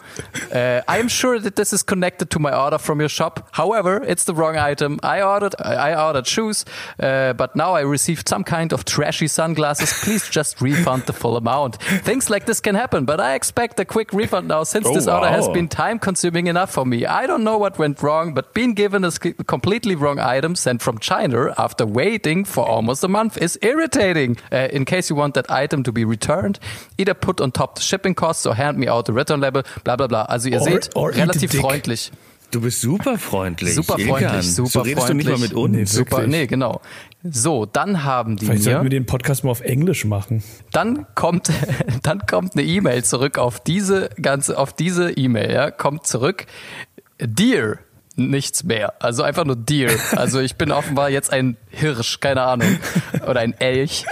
Uh, 0.52 0.82
I 0.88 0.98
am 0.98 1.08
sure 1.08 1.38
that 1.38 1.56
this 1.56 1.72
is 1.72 1.82
connected 1.82 2.30
to 2.30 2.38
my 2.38 2.54
order 2.54 2.78
from 2.78 3.00
your 3.00 3.08
shop. 3.08 3.48
However, 3.52 4.02
it's 4.02 4.24
the 4.24 4.34
wrong 4.34 4.56
item. 4.56 4.98
I 5.02 5.22
ordered 5.22 5.54
I 5.60 5.94
ordered 5.94 6.26
shoes, 6.26 6.64
uh, 7.00 7.32
but 7.34 7.54
now 7.56 7.74
I 7.74 7.80
received 7.80 8.28
some 8.28 8.44
kind 8.44 8.72
of 8.72 8.84
trashy 8.84 9.28
sunglasses. 9.28 9.92
Please 10.04 10.28
just 10.28 10.60
refund 10.60 11.04
the 11.06 11.12
full 11.12 11.36
amount. 11.36 11.76
Things 12.04 12.28
like 12.30 12.46
this 12.46 12.60
can 12.60 12.74
happen, 12.74 13.04
but 13.04 13.20
I 13.20 13.34
expect 13.34 13.78
a 13.80 13.84
quick 13.84 14.12
refund 14.12 14.48
now 14.48 14.64
since 14.64 14.86
Oh, 14.86 14.94
this 14.94 15.06
order 15.06 15.28
has 15.28 15.48
been 15.48 15.68
time 15.68 15.98
consuming 15.98 16.46
enough 16.48 16.70
for 16.72 16.84
me. 16.84 17.03
I 17.06 17.26
don't 17.26 17.42
know 17.42 17.58
what 17.58 17.78
went 17.78 18.02
wrong, 18.02 18.34
but 18.34 18.52
being 18.54 18.74
given 18.74 19.04
a 19.04 19.10
completely 19.46 19.94
wrong 19.94 20.18
item 20.18 20.54
sent 20.56 20.82
from 20.82 20.98
China 20.98 21.52
after 21.56 21.86
waiting 21.86 22.44
for 22.46 22.64
almost 22.68 23.04
a 23.04 23.08
month 23.08 23.36
is 23.36 23.58
irritating. 23.62 24.36
Uh, 24.52 24.68
in 24.72 24.84
case 24.84 25.10
you 25.10 25.16
want 25.16 25.34
that 25.34 25.50
item 25.50 25.82
to 25.84 25.92
be 25.92 26.04
returned, 26.04 26.58
either 26.98 27.14
put 27.14 27.40
on 27.40 27.52
top 27.52 27.76
the 27.76 27.82
shipping 27.82 28.14
costs 28.14 28.46
or 28.46 28.54
hand 28.54 28.78
me 28.78 28.88
out 28.88 29.06
the 29.06 29.12
return 29.12 29.40
label, 29.40 29.62
bla 29.84 29.96
bla 29.96 30.06
bla. 30.06 30.22
Also 30.28 30.48
ihr 30.48 30.60
Or- 30.60 30.64
seht, 30.64 30.90
or 30.94 31.10
relativ 31.14 31.52
freundlich. 31.52 32.10
Du 32.50 32.60
bist 32.60 32.80
super 32.82 33.18
freundlich. 33.18 33.74
Super 33.74 33.98
Ilkan. 33.98 34.18
freundlich, 34.18 34.54
super 34.54 34.68
so 34.70 34.80
redest 34.82 35.06
freundlich. 35.06 35.26
du 35.26 35.32
nicht 35.32 35.40
mal 35.40 35.48
mit 35.48 35.54
uns. 35.54 35.72
Nee, 35.76 35.84
Super, 35.86 36.26
nee, 36.28 36.46
genau. 36.46 36.80
So, 37.24 37.66
dann 37.66 38.04
haben 38.04 38.36
die 38.36 38.46
Vielleicht 38.46 38.62
sollten 38.64 38.78
wir 38.80 38.84
mir, 38.84 38.90
den 38.90 39.06
Podcast 39.06 39.42
mal 39.42 39.50
auf 39.50 39.62
Englisch 39.62 40.04
machen. 40.04 40.44
dann 40.70 41.04
kommt, 41.16 41.50
dann 42.04 42.20
kommt 42.26 42.52
eine 42.54 42.62
E-Mail 42.64 43.02
zurück 43.02 43.38
auf 43.38 43.58
diese 43.58 44.08
ganze, 44.22 44.56
auf 44.56 44.72
diese 44.72 45.10
E-Mail, 45.10 45.52
ja, 45.52 45.70
kommt 45.72 46.06
zurück. 46.06 46.46
Dear, 47.18 47.84
nichts 48.16 48.62
mehr. 48.64 48.94
Also 49.00 49.22
einfach 49.22 49.44
nur 49.44 49.56
Deer. 49.56 49.90
Also 50.12 50.40
ich 50.40 50.56
bin 50.56 50.70
offenbar 50.70 51.10
jetzt 51.10 51.32
ein 51.32 51.56
Hirsch, 51.70 52.20
keine 52.20 52.42
Ahnung. 52.42 52.78
Oder 53.26 53.40
ein 53.40 53.54
Elch. 53.58 54.04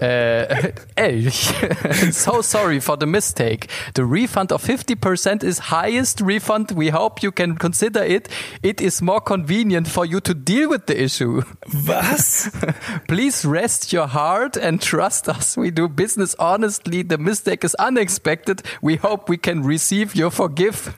Äh, 0.00 0.72
Elch. 0.94 1.52
so 2.12 2.42
sorry 2.42 2.80
for 2.80 2.96
the 2.98 3.06
mistake. 3.06 3.66
The 3.96 4.02
refund 4.02 4.52
of 4.52 4.62
50% 4.64 5.42
is 5.42 5.70
highest 5.70 6.20
refund. 6.20 6.76
We 6.76 6.92
hope 6.92 7.22
you 7.22 7.32
can 7.32 7.58
consider 7.58 8.04
it. 8.04 8.28
It 8.62 8.80
is 8.80 9.00
more 9.00 9.20
convenient 9.20 9.88
for 9.88 10.04
you 10.04 10.20
to 10.20 10.34
deal 10.34 10.70
with 10.70 10.82
the 10.86 11.00
issue. 11.00 11.42
Was? 11.84 12.50
Please 13.08 13.44
rest 13.44 13.92
your 13.92 14.06
heart 14.06 14.56
and 14.56 14.80
trust 14.80 15.28
us. 15.28 15.56
We 15.56 15.70
do 15.72 15.88
business 15.88 16.36
honestly. 16.38 17.02
The 17.02 17.18
mistake 17.18 17.64
is 17.64 17.74
unexpected. 17.76 18.62
We 18.80 18.96
hope 18.96 19.28
we 19.28 19.36
can 19.36 19.64
receive 19.64 20.14
your 20.14 20.30
forgive. 20.30 20.94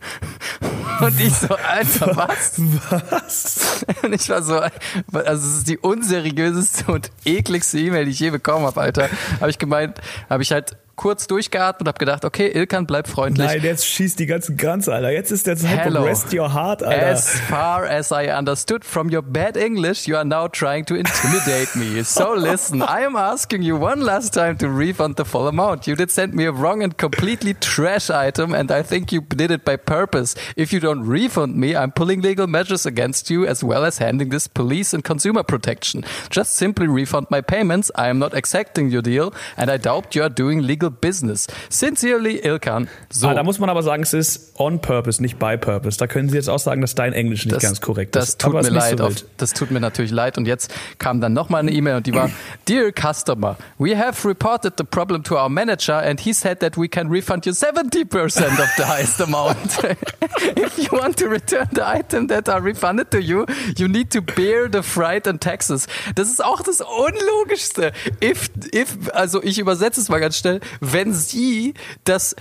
Und 1.01 1.19
ich 1.19 1.35
so, 1.35 1.55
Alter, 1.55 2.15
was? 2.15 2.50
Was? 2.57 3.85
Und 4.03 4.13
ich 4.13 4.29
war 4.29 4.43
so, 4.43 4.59
also 4.59 5.49
es 5.49 5.59
ist 5.59 5.69
die 5.69 5.79
unseriöseste 5.79 6.91
und 6.91 7.11
ekligste 7.25 7.79
E-Mail, 7.79 8.05
die 8.05 8.11
ich 8.11 8.21
je 8.21 8.31
bekommen 8.31 8.67
habe, 8.67 8.81
Alter. 8.81 9.09
Habe 9.41 9.51
ich 9.51 9.59
gemeint, 9.59 10.01
habe 10.29 10.43
ich 10.43 10.53
halt 10.53 10.77
kurz 11.01 11.27
durchgeatmet 11.27 11.81
und 11.81 11.89
habe 11.89 11.99
gedacht, 11.99 12.27
okay, 12.27 12.49
Ilkan, 12.49 12.87
bleib 12.87 13.09
freundlich. 13.09 13.47
Nein, 13.47 13.63
jetzt 13.63 13.87
schießt 13.87 14.19
die 14.19 14.27
ganzen 14.27 14.59
Grenzen, 14.59 14.93
Alter. 14.93 15.11
Jetzt 15.11 15.31
ist 15.31 15.47
der 15.47 15.57
Zeitpunkt, 15.57 15.97
Hello. 15.97 16.05
rest 16.05 16.31
your 16.35 16.53
heart, 16.53 16.83
Alter. 16.83 17.07
As 17.07 17.41
far 17.49 17.85
as 17.85 18.11
I 18.11 18.31
understood 18.39 18.85
from 18.85 19.11
your 19.11 19.23
bad 19.23 19.57
English, 19.57 20.07
you 20.07 20.15
are 20.15 20.27
now 20.27 20.47
trying 20.47 20.85
to 20.85 20.95
intimidate 20.95 21.75
me. 21.75 22.05
So 22.05 22.35
listen, 22.37 22.83
I 22.83 23.07
am 23.07 23.17
asking 23.17 23.63
you 23.63 23.81
one 23.81 24.03
last 24.03 24.35
time 24.35 24.59
to 24.59 24.69
refund 24.69 25.17
the 25.17 25.25
full 25.25 25.49
amount. 25.49 25.87
You 25.87 25.97
did 25.97 26.11
send 26.11 26.35
me 26.35 26.45
a 26.45 26.53
wrong 26.53 26.83
and 26.83 26.95
completely 26.95 27.55
trash 27.55 28.11
item, 28.11 28.55
and 28.55 28.71
I 28.71 28.83
think 28.83 29.11
you 29.11 29.23
did 29.23 29.51
it 29.51 29.65
by 29.65 29.77
purpose. 29.77 30.35
If 30.55 30.71
you 30.71 30.81
don't 30.81 31.07
refund 31.07 31.57
me, 31.57 31.75
I'm 31.75 31.93
pulling 31.93 32.21
legal 32.21 32.47
measures 32.47 32.85
against 32.85 33.31
you 33.31 33.47
as 33.47 33.65
well 33.65 33.87
as 33.87 33.97
handing 33.97 34.29
this 34.29 34.49
police 34.49 34.93
and 34.93 35.03
consumer 35.03 35.45
protection. 35.45 36.05
Just 36.29 36.57
simply 36.57 36.89
refund 36.89 37.29
my 37.31 37.41
payments. 37.41 37.91
I 37.95 38.11
am 38.11 38.19
not 38.19 38.35
accepting 38.35 38.91
your 38.91 39.01
deal, 39.01 39.33
and 39.57 39.71
I 39.71 39.79
doubt 39.79 40.15
you 40.15 40.23
are 40.23 40.29
doing 40.29 40.61
legal 40.61 40.90
business. 40.91 41.47
Sincerely, 41.69 42.41
Ilkan. 42.43 42.89
So. 43.11 43.29
Ah, 43.29 43.35
da 43.35 43.43
muss 43.43 43.59
man 43.59 43.71
aber 43.71 43.83
sagen, 43.83 44.03
es 44.03 44.13
ist 44.13 44.53
on 44.59 44.81
purpose, 44.81 45.23
nicht 45.23 45.39
by 45.39 45.57
purpose. 45.57 45.99
Da 45.99 46.07
können 46.07 46.29
Sie 46.29 46.37
jetzt 46.37 46.49
auch 46.49 46.59
sagen, 46.59 46.81
dass 46.81 46.95
dein 46.95 47.13
Englisch 47.13 47.47
nicht 47.47 47.61
ganz 47.61 47.81
korrekt 47.81 48.17
das 48.17 48.31
ist. 48.31 48.41
Tut 48.41 48.55
aber 48.55 48.63
mir 48.63 48.71
leid. 48.71 48.99
so 48.99 49.05
auf, 49.05 49.15
das 49.37 49.53
tut 49.53 49.71
mir 49.71 49.81
natürlich 49.81 50.11
leid. 50.11 50.39
Und 50.39 50.47
jetzt 50.47 50.73
kam 50.99 51.21
dann 51.21 51.33
nochmal 51.33 51.61
eine 51.61 51.73
E-Mail 51.73 51.97
und 51.97 52.07
die 52.07 52.15
war, 52.15 52.31
Dear 52.69 52.93
Customer, 52.93 53.57
we 53.79 53.97
have 53.97 54.27
reported 54.27 54.75
the 54.79 54.85
problem 54.85 55.23
to 55.25 55.37
our 55.37 55.49
manager 55.49 55.99
and 55.99 56.21
he 56.21 56.33
said 56.33 56.61
that 56.61 56.77
we 56.77 56.89
can 56.89 57.09
refund 57.09 57.47
you 57.47 57.53
70% 57.53 58.59
of 58.59 58.69
the 58.77 58.85
highest 58.85 59.21
amount. 59.21 59.57
If 60.57 60.79
you 60.79 60.99
want 60.99 61.17
to 61.19 61.29
return 61.29 61.69
the 61.73 61.87
item 61.87 62.29
that 62.29 62.49
are 62.49 62.61
refunded 62.61 63.11
to 63.11 63.21
you, 63.21 63.47
you 63.77 63.89
need 63.89 64.11
to 64.13 64.23
bear 64.23 64.69
the 64.71 64.83
freight 64.83 65.27
and 65.27 65.41
taxes. 65.41 65.87
Das 66.15 66.29
ist 66.29 66.45
auch 66.45 66.63
das 66.63 66.81
Unlogischste. 66.81 67.93
If, 68.23 68.51
if, 68.75 68.97
also 69.13 69.43
ich 69.43 69.59
übersetze 69.59 70.01
es 70.01 70.09
mal 70.09 70.21
ganz 70.21 70.37
schnell, 70.37 70.61
wenn 70.81 71.13
Sie 71.13 71.75
das 72.05 72.37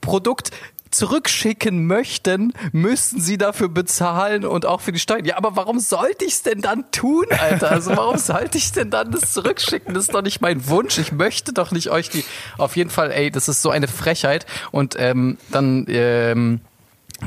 Produkt 0.00 0.50
zurückschicken 0.92 1.86
möchten, 1.86 2.52
müssten 2.72 3.20
sie 3.20 3.38
dafür 3.38 3.68
bezahlen 3.68 4.44
und 4.44 4.66
auch 4.66 4.80
für 4.80 4.92
die 4.92 4.98
Steuern. 4.98 5.24
Ja, 5.24 5.36
aber 5.36 5.56
warum 5.56 5.80
sollte 5.80 6.24
ich 6.24 6.34
es 6.34 6.42
denn 6.42 6.60
dann 6.60 6.90
tun, 6.92 7.24
Alter? 7.30 7.70
Also 7.70 7.96
warum 7.96 8.18
sollte 8.18 8.58
ich 8.58 8.72
denn 8.72 8.90
dann 8.90 9.10
das 9.10 9.32
zurückschicken? 9.32 9.94
Das 9.94 10.04
ist 10.04 10.14
doch 10.14 10.22
nicht 10.22 10.40
mein 10.40 10.68
Wunsch. 10.68 10.98
Ich 10.98 11.10
möchte 11.10 11.52
doch 11.52 11.70
nicht 11.72 11.90
euch 11.90 12.10
die. 12.10 12.24
Auf 12.58 12.76
jeden 12.76 12.90
Fall, 12.90 13.10
ey, 13.10 13.30
das 13.30 13.48
ist 13.48 13.62
so 13.62 13.70
eine 13.70 13.88
Frechheit. 13.88 14.46
Und 14.70 14.94
ähm, 14.98 15.38
dann 15.50 15.86
ähm, 15.88 16.60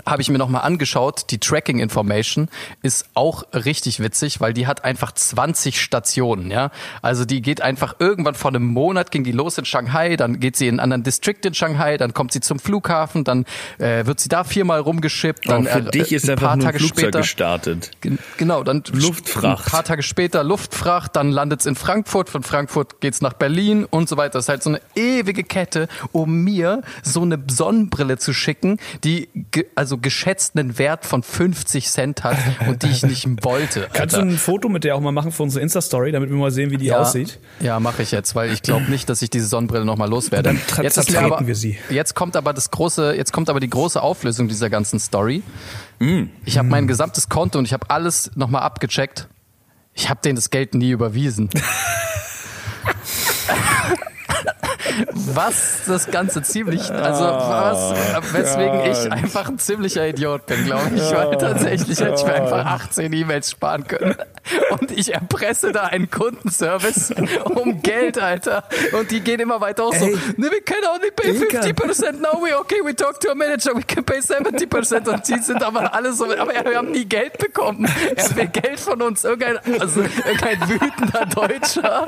habe 0.06 0.22
ich 0.22 0.30
mir 0.30 0.38
nochmal 0.38 0.62
angeschaut, 0.64 1.26
die 1.32 1.40
Tracking 1.40 1.80
Information 1.80 2.50
ist 2.82 3.06
auch 3.14 3.44
richtig 3.54 4.00
witzig, 4.00 4.42
weil 4.42 4.54
die 4.54 4.68
hat 4.68 4.84
einfach 4.84 5.12
20 5.12 5.82
Stationen, 5.82 6.52
ja. 6.52 6.72
Also 7.02 7.26
die 7.26 7.42
geht 7.42 7.62
einfach 7.62 7.96
irgendwann 8.00 8.36
vor 8.36 8.52
einem 8.52 8.66
Monat 8.66 9.12
ging 9.12 9.24
die 9.24 9.32
los 9.32 9.58
in 9.58 9.66
Shanghai, 9.66 10.16
dann 10.16 10.40
geht 10.40 10.56
sie 10.58 10.68
in 10.68 10.76
einen 10.76 10.80
anderen 10.80 11.04
District 11.04 11.38
in 11.44 11.54
Shanghai, 11.54 11.98
dann 11.98 12.14
kommt 12.14 12.32
sie 12.34 12.42
zum 12.42 12.60
Flughafen, 12.60 13.24
dann 13.24 13.46
äh, 13.78 14.06
wird 14.06 14.20
sie 14.20 14.30
da 14.30 14.44
viermal 14.44 14.80
rumgeschippt, 14.80 15.48
dann 15.50 15.68
Auch 15.68 15.72
für 15.72 15.80
äh, 15.80 15.92
dich 15.92 16.12
ist 16.12 16.26
ein 16.26 16.32
einfach 16.32 16.48
paar 16.48 16.56
nur 16.58 16.66
Tage 16.66 16.80
Flugzeug 16.80 17.00
später 17.00 17.20
gestartet. 17.20 17.92
Gen- 18.02 18.20
Genau, 18.38 18.64
dann 18.64 18.84
Luftfracht. 18.92 19.66
Ein 19.68 19.72
paar 19.72 19.84
Tage 19.84 20.04
später 20.04 20.44
Luftfracht, 20.44 21.16
dann 21.16 21.32
landet 21.32 21.62
es 21.62 21.66
in 21.66 21.76
Frankfurt, 21.76 22.30
von 22.30 22.44
Frankfurt 22.44 23.02
geht's 23.02 23.22
nach 23.22 23.34
Berlin 23.34 23.86
und 23.86 24.10
so 24.10 24.18
weiter. 24.18 24.34
Das 24.34 24.46
ist 24.46 24.50
halt 24.50 24.64
so 24.64 24.70
eine 24.72 24.82
ewige 24.96 25.44
Kette, 25.44 25.88
um 26.12 26.44
mir 26.44 26.82
so 27.04 27.22
eine 27.22 27.42
Sonnenbrille 27.50 28.18
zu 28.18 28.34
schicken, 28.34 28.78
die 29.04 29.30
ge 29.52 29.66
also 29.86 30.00
geschätzt 30.00 30.58
einen 30.58 30.80
Wert 30.80 31.06
von 31.06 31.22
50 31.22 31.88
Cent 31.88 32.24
hat 32.24 32.38
und 32.68 32.82
die 32.82 32.88
ich 32.88 33.04
nicht 33.04 33.28
wollte. 33.46 33.88
Kannst 33.94 34.16
du 34.16 34.22
ein 34.22 34.38
Foto 34.38 34.68
mit 34.68 34.84
der 34.84 34.96
auch 34.96 35.00
mal 35.00 35.12
machen 35.12 35.32
für 35.32 35.44
unsere 35.44 35.62
Insta-Story, 35.62 36.12
damit 36.12 36.32
wir 36.32 36.38
mal 36.38 36.50
sehen, 36.50 36.72
wie 36.72 36.78
die 36.78 36.88
ja, 36.88 37.02
aussieht? 37.02 37.40
Ja, 37.60 37.80
mache 37.80 38.02
ich 38.02 38.10
jetzt, 38.10 38.34
weil 38.34 38.52
ich 38.52 38.64
glaube 38.64 38.86
nicht, 38.90 39.08
dass 39.10 39.22
ich 39.22 39.30
diese 39.30 39.46
Sonnenbrille 39.46 39.86
nochmal 39.86 40.10
loswerde. 40.10 40.50
Dann 40.50 40.58
tra- 40.58 40.82
jetzt 40.82 40.98
ist 40.98 41.10
mir 41.10 41.14
zertreten 41.14 41.34
aber, 41.34 41.48
wir 41.48 41.56
sie. 41.56 41.78
Jetzt 41.92 42.16
kommt 42.16 42.36
aber 42.36 42.52
das 42.52 42.72
große, 42.72 43.16
jetzt 43.16 43.32
kommt 43.32 43.48
aber 43.48 43.60
die 43.60 43.70
große 43.70 44.02
Auflösung 44.02 44.48
dieser 44.48 44.72
ganzen 44.72 45.00
Story. 45.00 45.44
Mm. 46.00 46.24
Ich 46.46 46.58
habe 46.58 46.68
mein 46.68 46.88
gesamtes 46.88 47.30
Konto 47.30 47.60
und 47.60 47.66
ich 47.66 47.74
habe 47.74 47.88
alles 47.92 48.32
nochmal 48.34 48.64
abgecheckt. 48.64 49.28
Ich 49.94 50.10
habe 50.10 50.20
denen 50.26 50.36
das 50.36 50.50
Geld 50.50 50.74
nie 50.74 50.90
überwiesen. 50.90 51.52
was 55.14 55.82
das 55.88 56.08
Ganze 56.12 56.42
ziemlich, 56.42 56.92
also 56.92 57.26
was, 57.26 57.94
weswegen 58.34 58.92
ich 58.92 59.12
einfach 59.12 59.50
ein 59.50 59.60
ziemlicher 59.60 60.08
Idiot 60.08 60.46
bin, 60.46 60.66
glaube 60.66 60.92
ich. 60.96 61.02
Weil 61.12 61.38
tatsächlich 61.38 62.00
hätte 62.00 62.16
ich 62.16 62.26
mir 62.26 62.34
einfach 62.34 62.66
18 62.66 63.12
E-Mails 63.12 63.52
sparen 63.52 63.88
können. 63.88 64.16
Und 64.72 64.92
ich 64.92 65.14
erpresse 65.14 65.72
da 65.72 65.84
einen 65.84 66.10
Kundenservice 66.10 67.14
um 67.46 67.82
Geld, 67.82 68.20
Alter. 68.20 68.64
Und 68.98 69.12
die 69.12 69.22
gehen 69.22 69.40
immer 69.40 69.62
weiter 69.62 69.86
auch 69.86 69.94
so, 69.94 70.06
Ey. 70.06 70.18
ne, 70.38 70.52
we 70.52 70.62
can 70.62 70.78
only 70.94 71.12
pay 71.12 71.32
Ilka. 71.32 71.62
50%, 71.62 72.20
now 72.20 72.42
we 72.42 72.58
okay, 72.58 72.82
we 72.84 72.96
talk 72.96 73.20
to 73.20 73.32
a 73.32 73.36
manager, 73.36 73.76
we 73.76 73.84
can 73.84 74.04
pay 74.04 74.20
70%. 74.20 75.10
Und 75.10 75.28
die 75.28 75.40
sind 75.40 75.64
aber 75.64 75.94
alle 75.94 76.14
so, 76.14 76.26
aber 76.26 76.54
wir 76.54 76.78
haben 76.78 76.92
nie 76.92 77.06
Geld 77.06 77.38
bekommen. 77.38 77.90
Er 78.16 78.36
will 78.36 78.48
Geld 78.48 78.80
von 78.80 79.02
uns. 79.02 79.24
Irgendein, 79.24 79.58
also 79.80 80.02
irgendein 80.02 80.70
wütender 80.70 81.26
Deutscher 81.26 82.06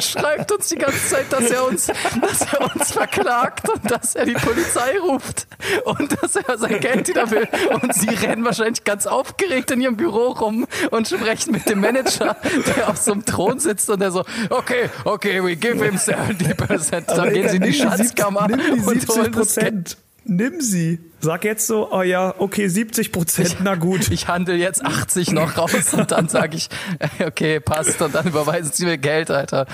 schreibt 0.00 0.52
uns 0.52 0.68
die 0.68 0.76
ganze 0.76 1.08
Zeit, 1.08 1.32
dass 1.32 1.50
er 1.50 1.66
uns, 1.66 1.86
dass 1.86 2.52
er 2.52 2.74
uns 2.74 2.92
verklagt 2.92 3.68
und 3.68 3.90
dass 3.90 4.14
er 4.14 4.26
die 4.26 4.34
Polizei 4.34 4.98
ruft 4.98 5.46
und 5.84 6.20
dass 6.22 6.36
er 6.36 6.58
sein 6.58 6.80
Geld 6.80 7.08
wieder 7.08 7.30
will. 7.30 7.48
Und 7.82 7.94
sie 7.94 8.08
rennen 8.08 8.44
wahrscheinlich 8.44 8.84
ganz 8.84 9.06
aufgeregt 9.06 9.70
in 9.70 9.80
ihrem 9.80 9.96
Büro 9.96 10.28
rum 10.32 10.66
und 10.90 11.08
sprechen 11.08 11.52
mit 11.52 11.59
dem 11.68 11.80
Manager, 11.80 12.36
der 12.76 12.88
auf 12.88 12.96
so 12.96 13.12
einem 13.12 13.24
Thron 13.24 13.58
sitzt 13.58 13.90
und 13.90 14.00
der 14.00 14.10
so, 14.10 14.24
okay, 14.50 14.90
okay, 15.04 15.42
we 15.42 15.56
give 15.56 15.84
him 15.84 15.96
70%. 15.96 17.06
Dann 17.06 17.32
gehen 17.32 17.48
sie 17.48 17.56
in 17.56 17.62
die 17.62 17.72
Schatzkammer 17.72 18.48
Nimm 18.48 18.60
die 18.60 18.80
und 18.80 19.00
70 19.00 19.08
holen 19.08 19.32
das 19.32 19.54
Geld. 19.56 19.96
Nimm 20.24 20.60
sie. 20.60 20.98
Sag 21.22 21.44
jetzt 21.44 21.66
so, 21.66 21.92
oh 21.92 22.00
ja, 22.00 22.34
okay, 22.38 22.66
70 22.68 23.12
Prozent, 23.12 23.56
na 23.62 23.74
gut. 23.74 24.10
Ich 24.20 24.28
handel 24.28 24.56
jetzt 24.56 24.84
80 24.84 25.32
noch 25.32 25.56
raus 25.56 25.92
und 25.92 26.10
dann 26.10 26.28
sage 26.28 26.56
ich, 26.56 26.68
okay, 27.24 27.60
passt 27.60 28.00
und 28.02 28.14
dann 28.14 28.26
überweisen 28.26 28.72
sie 28.72 28.86
mir 28.86 28.98
Geld, 28.98 29.30
Alter. 29.30 29.66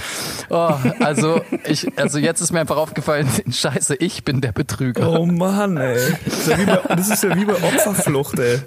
Oh, 0.50 0.74
also 1.00 1.40
ich, 1.64 1.98
also 1.98 2.18
jetzt 2.18 2.40
ist 2.40 2.52
mir 2.52 2.60
einfach 2.60 2.76
aufgefallen, 2.76 3.28
scheiße, 3.50 3.96
ich 3.96 4.24
bin 4.24 4.40
der 4.40 4.52
Betrüger. 4.52 5.10
Oh 5.10 5.24
Mann, 5.24 5.76
ey. 5.76 5.98
Das 6.24 6.38
ist 6.38 6.48
ja 6.48 6.58
wie 6.58 6.64
bei, 6.64 6.80
das 6.94 7.08
ist 7.08 7.22
ja 7.22 7.36
wie 7.36 7.44
bei 7.44 7.54
Opferflucht, 7.54 8.38
ey. 8.38 8.60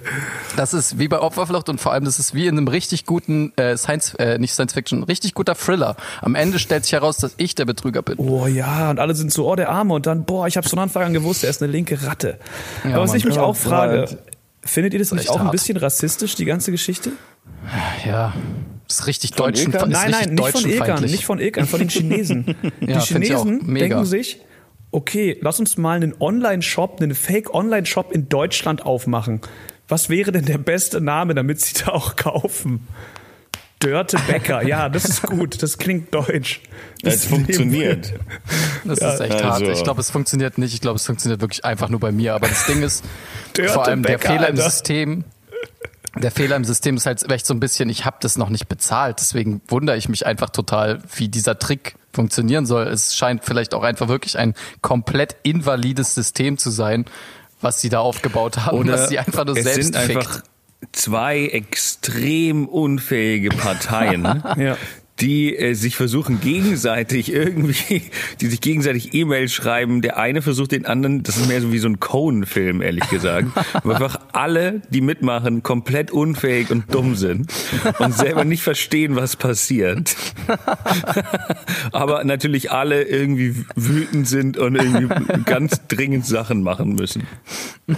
Das 0.56 0.74
ist 0.74 0.98
wie 0.98 1.08
bei 1.08 1.20
Opferflucht 1.20 1.70
und 1.70 1.80
vor 1.80 1.92
allem 1.92 2.06
das 2.06 2.18
ist 2.20 2.34
wie 2.34 2.48
in 2.48 2.58
einem 2.58 2.68
richtig 2.68 3.06
guten 3.06 3.54
äh, 3.58 3.78
Science, 3.78 4.16
äh, 4.16 4.38
nicht 4.38 4.54
Science 4.54 4.74
Fiction, 4.74 5.04
richtig 5.04 5.34
guter 5.34 5.56
Thriller. 5.56 5.96
Am 6.22 6.36
Ende 6.36 6.60
stellt 6.60 6.86
sich 6.86 6.94
heraus, 6.94 7.18
dass 7.18 7.34
ich 7.38 7.56
der 7.56 7.66
Betrüger 7.66 8.02
bin. 8.02 8.18
Oh 8.18 8.48
ja, 8.48 8.90
und 8.90 9.00
alle 9.00 9.16
sind 9.16 9.32
so, 9.32 9.50
oh, 9.50 9.56
der 9.56 9.70
Arme. 9.70 9.94
Und 9.94 10.06
dann, 10.06 10.24
boah, 10.24 10.48
ich 10.48 10.58
hab's 10.58 10.70
von 10.70 10.80
Anfang 10.80 11.04
an 11.04 11.14
gewusst, 11.14 11.44
er 11.44 11.50
ist 11.50 11.62
eine 11.62 11.72
linke 11.72 12.02
Ratte. 12.04 12.40
Ja, 12.84 12.91
Aber 12.95 13.03
was 13.03 13.13
ich 13.13 13.26
mich 13.26 13.38
auch 13.39 13.55
frage, 13.55 14.05
Gott. 14.07 14.17
findet 14.63 14.93
ihr 14.93 14.99
das 14.99 15.11
nicht 15.11 15.30
auch 15.30 15.38
ein 15.38 15.43
hart. 15.43 15.51
bisschen 15.51 15.78
rassistisch, 15.78 16.36
die 16.36 16.45
ganze 16.45 16.72
Geschichte? 16.72 17.11
Ja, 18.05 18.34
das 18.88 18.99
ist 19.01 19.07
richtig 19.07 19.32
deutschen, 19.32 19.72
Ilkan? 19.72 19.91
ist 19.91 19.97
Nein, 20.01 20.11
nein, 20.11 20.34
nicht 20.36 20.49
von 20.51 20.65
Ilkan, 20.70 21.03
nicht 21.03 21.26
von 21.26 21.39
Ilkan, 21.39 21.65
von 21.67 21.80
den 21.80 21.89
Chinesen. 21.89 22.55
Die 22.82 22.86
Ja. 22.91 22.99
Chinesen 23.01 23.74
denken 23.76 24.05
sich, 24.05 24.39
okay, 24.91 25.38
lass 25.41 25.59
uns 25.59 25.78
mal 25.78 25.95
einen 25.97 26.15
Online-Shop, 26.20 26.99
einen 27.01 27.13
Fake-Online-Shop 27.13 28.11
in 28.11 28.30
Deutschland 28.30 28.86
aufmachen. 28.86 29.41
Was 29.88 30.09
wäre 30.09 30.32
denn 30.32 30.45
der 30.45 30.57
beste 30.57 31.01
Name, 31.01 31.34
damit 31.36 31.61
sie 31.61 31.84
da 31.84 31.91
auch 31.91 32.15
kaufen? 32.15 32.88
Dörte 33.80 34.18
Bäcker, 34.28 34.62
ja, 34.68 34.90
das 34.90 35.06
ist 35.06 35.22
gut, 35.24 35.64
das 35.64 35.78
klingt 35.78 36.14
deutsch. 36.14 36.62
Es 37.02 37.22
Das 37.22 37.26
funktioniert. 37.28 38.14
Das 38.84 39.00
ist 39.00 39.22
echt 39.22 39.42
hart. 39.44 39.62
also- 39.62 39.72
Ich 39.72 39.84
glaube, 39.84 40.02
es 40.02 40.12
funktioniert 40.12 40.58
nicht. 40.58 40.74
Ich 40.74 40.82
glaube, 40.82 40.98
es 40.98 41.06
funktioniert 41.06 41.40
wirklich 41.40 41.64
einfach 41.64 41.88
nur 41.88 42.00
bei 42.02 42.12
mir. 42.12 42.34
Aber 42.36 42.48
das 42.50 42.66
Ding 42.66 42.82
ist, 42.84 43.06
Dörte 43.54 43.72
vor 43.74 43.86
allem 43.88 44.04
der 44.04 44.18
Becker, 44.18 44.30
Fehler 44.34 44.50
im 44.50 44.58
Alter. 44.58 44.70
System. 44.70 45.24
Der 46.18 46.32
Fehler 46.32 46.56
im 46.58 46.66
System 46.66 46.98
ist 46.98 47.06
halt 47.06 47.32
echt 47.32 47.46
so 47.46 47.54
ein 47.54 47.60
bisschen, 47.62 47.88
ich 47.88 48.04
habe 48.04 48.18
das 48.20 48.38
noch 48.38 48.50
nicht 48.50 48.68
bezahlt. 48.68 49.20
Deswegen 49.22 49.62
wundere 49.70 49.96
ich 49.96 50.10
mich 50.10 50.26
einfach 50.26 50.50
total, 50.50 51.02
wie 51.16 51.30
dieser 51.30 51.58
Trick 51.58 51.96
funktionieren 52.12 52.66
soll. 52.66 52.88
Es 52.88 53.16
scheint 53.16 53.46
vielleicht 53.46 53.74
auch 53.74 53.84
einfach 53.84 54.08
wirklich 54.10 54.38
ein 54.38 54.56
komplett 54.82 55.38
invalides 55.44 56.16
System 56.16 56.58
zu 56.58 56.70
sein, 56.72 57.06
was 57.62 57.80
sie 57.80 57.90
da 57.90 58.00
aufgebaut 58.00 58.58
haben, 58.66 58.78
Oder 58.78 58.94
was 58.94 59.10
sie 59.10 59.20
einfach 59.20 59.46
nur 59.46 59.54
selbst 59.56 59.94
sind 59.94 59.96
fickt. 59.96 60.18
einfach 60.18 60.42
zwei 60.92 61.46
extrem 61.48 62.68
unfähige 62.68 63.50
Parteien, 63.50 64.24
Ja. 64.58 64.78
die 65.20 65.54
äh, 65.56 65.74
sich 65.74 65.98
versuchen 65.98 66.40
gegenseitig 66.40 67.32
irgendwie, 67.34 68.04
die 68.40 68.48
sich 68.48 68.62
gegenseitig 68.62 69.14
E-Mails 69.14 69.52
schreiben. 69.52 70.02
Der 70.02 70.18
eine 70.18 70.42
versucht 70.42 70.72
den 70.72 70.86
anderen, 70.86 71.24
das 71.24 71.36
ist 71.36 71.50
mehr 71.50 71.60
so 71.60 71.74
wie 71.74 71.80
so 71.80 71.90
ein 71.90 72.00
Cohen-Film, 72.00 72.82
ehrlich 72.82 73.10
gesagt, 73.10 73.50
wo 73.84 73.92
einfach 73.92 74.22
alle, 74.32 74.82
die 74.90 75.02
mitmachen, 75.02 75.62
komplett 75.62 76.12
unfähig 76.12 76.72
und 76.72 76.94
dumm 76.94 77.16
sind 77.16 77.52
und 78.00 78.16
selber 78.16 78.46
nicht 78.46 78.64
verstehen, 78.64 79.18
was 79.18 79.36
passiert. 79.36 80.16
Aber 81.92 82.24
natürlich 82.24 82.72
alle 82.72 83.04
irgendwie 83.04 83.66
wütend 83.76 84.28
sind 84.28 84.58
und 84.58 84.76
irgendwie 84.76 85.44
ganz 85.44 85.82
dringend 85.90 86.26
Sachen 86.26 86.64
machen 86.64 86.96
müssen. 86.96 87.24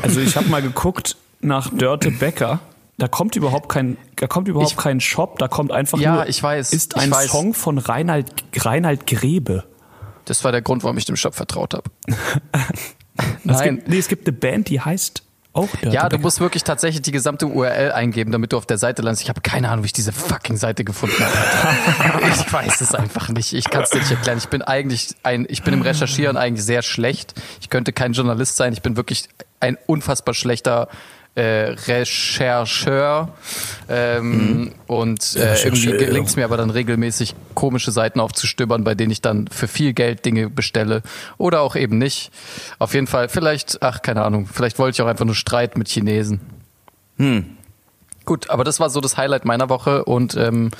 Also 0.01 0.19
ich 0.19 0.35
habe 0.35 0.49
mal 0.49 0.61
geguckt 0.63 1.15
nach 1.41 1.69
Dörte 1.69 2.11
Becker. 2.11 2.59
Da 2.97 3.07
kommt 3.07 3.35
überhaupt 3.35 3.69
kein, 3.69 3.97
da 4.17 4.27
kommt 4.27 4.47
überhaupt 4.47 4.71
Ich- 4.71 4.77
kein 4.77 4.99
Shop, 4.99 5.39
da 5.39 5.47
kommt 5.47 5.71
einfach 5.71 5.97
Ja, 5.99 6.15
nur, 6.15 6.27
ich 6.27 6.41
weiß, 6.41 6.71
ist 6.73 6.95
ein 6.97 7.09
weiß. 7.11 7.31
Song 7.31 7.53
von 7.53 7.77
Reinhard, 7.77 8.29
Reinhard 8.57 9.07
Grebe. 9.07 9.63
Das 10.25 10.43
war 10.43 10.51
der 10.51 10.61
Grund, 10.61 10.83
warum 10.83 10.97
ich 10.97 11.05
dem 11.05 11.15
Shop 11.15 11.33
vertraut 11.35 11.73
habe. 11.73 11.89
Es 13.17 13.57
Nein. 13.57 13.75
gibt, 13.75 13.87
nee, 13.89 13.97
es 13.97 14.07
gibt 14.07 14.27
eine 14.27 14.35
Band, 14.35 14.69
die 14.69 14.79
heißt 14.81 15.23
auch 15.53 15.67
Dörte 15.81 15.89
Ja, 15.95 16.07
du 16.09 16.17
musst 16.17 16.39
wirklich 16.39 16.63
tatsächlich 16.63 17.01
die 17.01 17.11
gesamte 17.11 17.45
URL 17.45 17.91
eingeben, 17.91 18.31
damit 18.31 18.53
du 18.53 18.57
auf 18.57 18.65
der 18.65 18.77
Seite 18.77 19.01
landest. 19.01 19.23
Ich 19.23 19.29
habe 19.29 19.41
keine 19.41 19.69
Ahnung, 19.69 19.83
wie 19.83 19.87
ich 19.87 19.93
diese 19.93 20.13
fucking 20.13 20.55
Seite 20.55 20.85
gefunden 20.85 21.17
habe. 21.19 22.21
ich 22.29 22.51
weiß 22.53 22.79
es 22.81 22.95
einfach 22.95 23.27
nicht. 23.29 23.51
Ich 23.53 23.69
kann 23.69 23.83
es 23.83 23.89
dir 23.89 23.99
nicht 23.99 24.09
erklären. 24.11 24.37
Ich 24.37 24.47
bin 24.47 24.61
eigentlich 24.61 25.09
ein, 25.23 25.45
ich 25.49 25.61
bin 25.61 25.73
im 25.73 25.81
Recherchieren 25.81 26.37
eigentlich 26.37 26.65
sehr 26.65 26.81
schlecht. 26.83 27.33
Ich 27.59 27.69
könnte 27.69 27.91
kein 27.91 28.13
Journalist 28.13 28.55
sein. 28.55 28.71
Ich 28.73 28.81
bin 28.81 28.95
wirklich 28.95 29.27
ein 29.59 29.77
unfassbar 29.87 30.33
schlechter 30.33 30.87
äh, 31.35 31.75
Rechercheur 31.87 33.29
ähm, 33.87 34.73
und 34.87 35.35
äh, 35.35 35.63
irgendwie 35.63 35.91
gelingt 35.97 36.27
es 36.27 36.35
mir 36.35 36.43
aber 36.43 36.57
dann 36.57 36.69
regelmäßig 36.69 37.35
komische 37.53 37.91
Seiten 37.91 38.19
aufzustöbern, 38.19 38.83
bei 38.83 38.95
denen 38.95 39.11
ich 39.11 39.21
dann 39.21 39.47
für 39.47 39.67
viel 39.67 39.93
Geld 39.93 40.25
Dinge 40.25 40.49
bestelle 40.49 41.03
oder 41.37 41.61
auch 41.61 41.75
eben 41.75 41.97
nicht. 41.97 42.31
Auf 42.79 42.93
jeden 42.93 43.07
Fall, 43.07 43.29
vielleicht, 43.29 43.81
ach 43.81 44.01
keine 44.01 44.23
Ahnung, 44.23 44.47
vielleicht 44.51 44.77
wollte 44.77 44.95
ich 44.95 45.01
auch 45.01 45.09
einfach 45.09 45.25
nur 45.25 45.35
Streit 45.35 45.77
mit 45.77 45.87
Chinesen. 45.87 46.41
Gut, 48.31 48.49
aber 48.49 48.63
das 48.63 48.79
war 48.79 48.89
so 48.89 49.01
das 49.01 49.17
Highlight 49.17 49.43
meiner 49.43 49.67
Woche 49.67 50.05
und 50.05 50.37
ähm, 50.37 50.71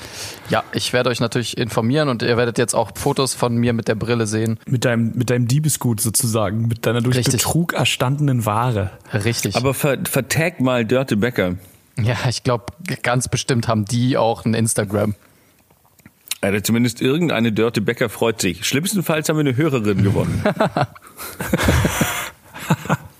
ja, 0.48 0.64
ich 0.72 0.94
werde 0.94 1.10
euch 1.10 1.20
natürlich 1.20 1.58
informieren 1.58 2.08
und 2.08 2.22
ihr 2.22 2.38
werdet 2.38 2.56
jetzt 2.56 2.72
auch 2.72 2.92
Fotos 2.94 3.34
von 3.34 3.56
mir 3.56 3.74
mit 3.74 3.88
der 3.88 3.94
Brille 3.94 4.26
sehen. 4.26 4.58
Mit 4.66 4.86
deinem, 4.86 5.12
mit 5.14 5.28
deinem 5.28 5.48
Diebesgut 5.48 6.00
sozusagen, 6.00 6.66
mit 6.66 6.86
deiner 6.86 7.02
durch 7.02 7.18
Richtig. 7.18 7.42
Betrug 7.42 7.74
erstandenen 7.74 8.46
Ware. 8.46 8.92
Richtig. 9.12 9.54
Aber 9.54 9.74
ver 9.74 9.98
vertag 10.08 10.60
mal 10.60 10.86
Dörte 10.86 11.18
Becker. 11.18 11.56
ja, 12.02 12.16
ich 12.26 12.42
glaube, 12.42 12.72
ganz 13.02 13.28
bestimmt 13.28 13.68
haben 13.68 13.84
die 13.84 14.16
auch 14.16 14.46
ein 14.46 14.54
Instagram. 14.54 15.14
Also 16.40 16.58
zumindest 16.60 17.02
irgendeine 17.02 17.52
Dörte 17.52 17.82
Becker 17.82 18.08
freut 18.08 18.40
sich. 18.40 18.64
Schlimmstenfalls 18.64 19.28
haben 19.28 19.36
wir 19.36 19.40
eine 19.40 19.58
Hörerin 19.58 20.02
gewonnen. 20.02 20.42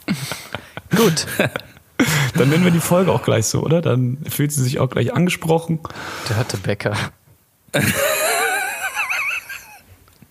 Gut. 0.97 1.27
Dann 2.35 2.49
nennen 2.49 2.65
wir 2.65 2.71
die 2.71 2.81
Folge 2.81 3.13
auch 3.13 3.23
gleich 3.23 3.47
so, 3.47 3.61
oder? 3.63 3.83
Dann 3.83 4.19
fühlt 4.29 4.53
sie 4.53 4.63
sich 4.63 4.79
auch 4.81 4.89
gleich 4.91 5.15
angesprochen. 5.15 5.81
Der 6.29 6.37
hatte 6.37 6.57
Bäcker. 6.57 6.97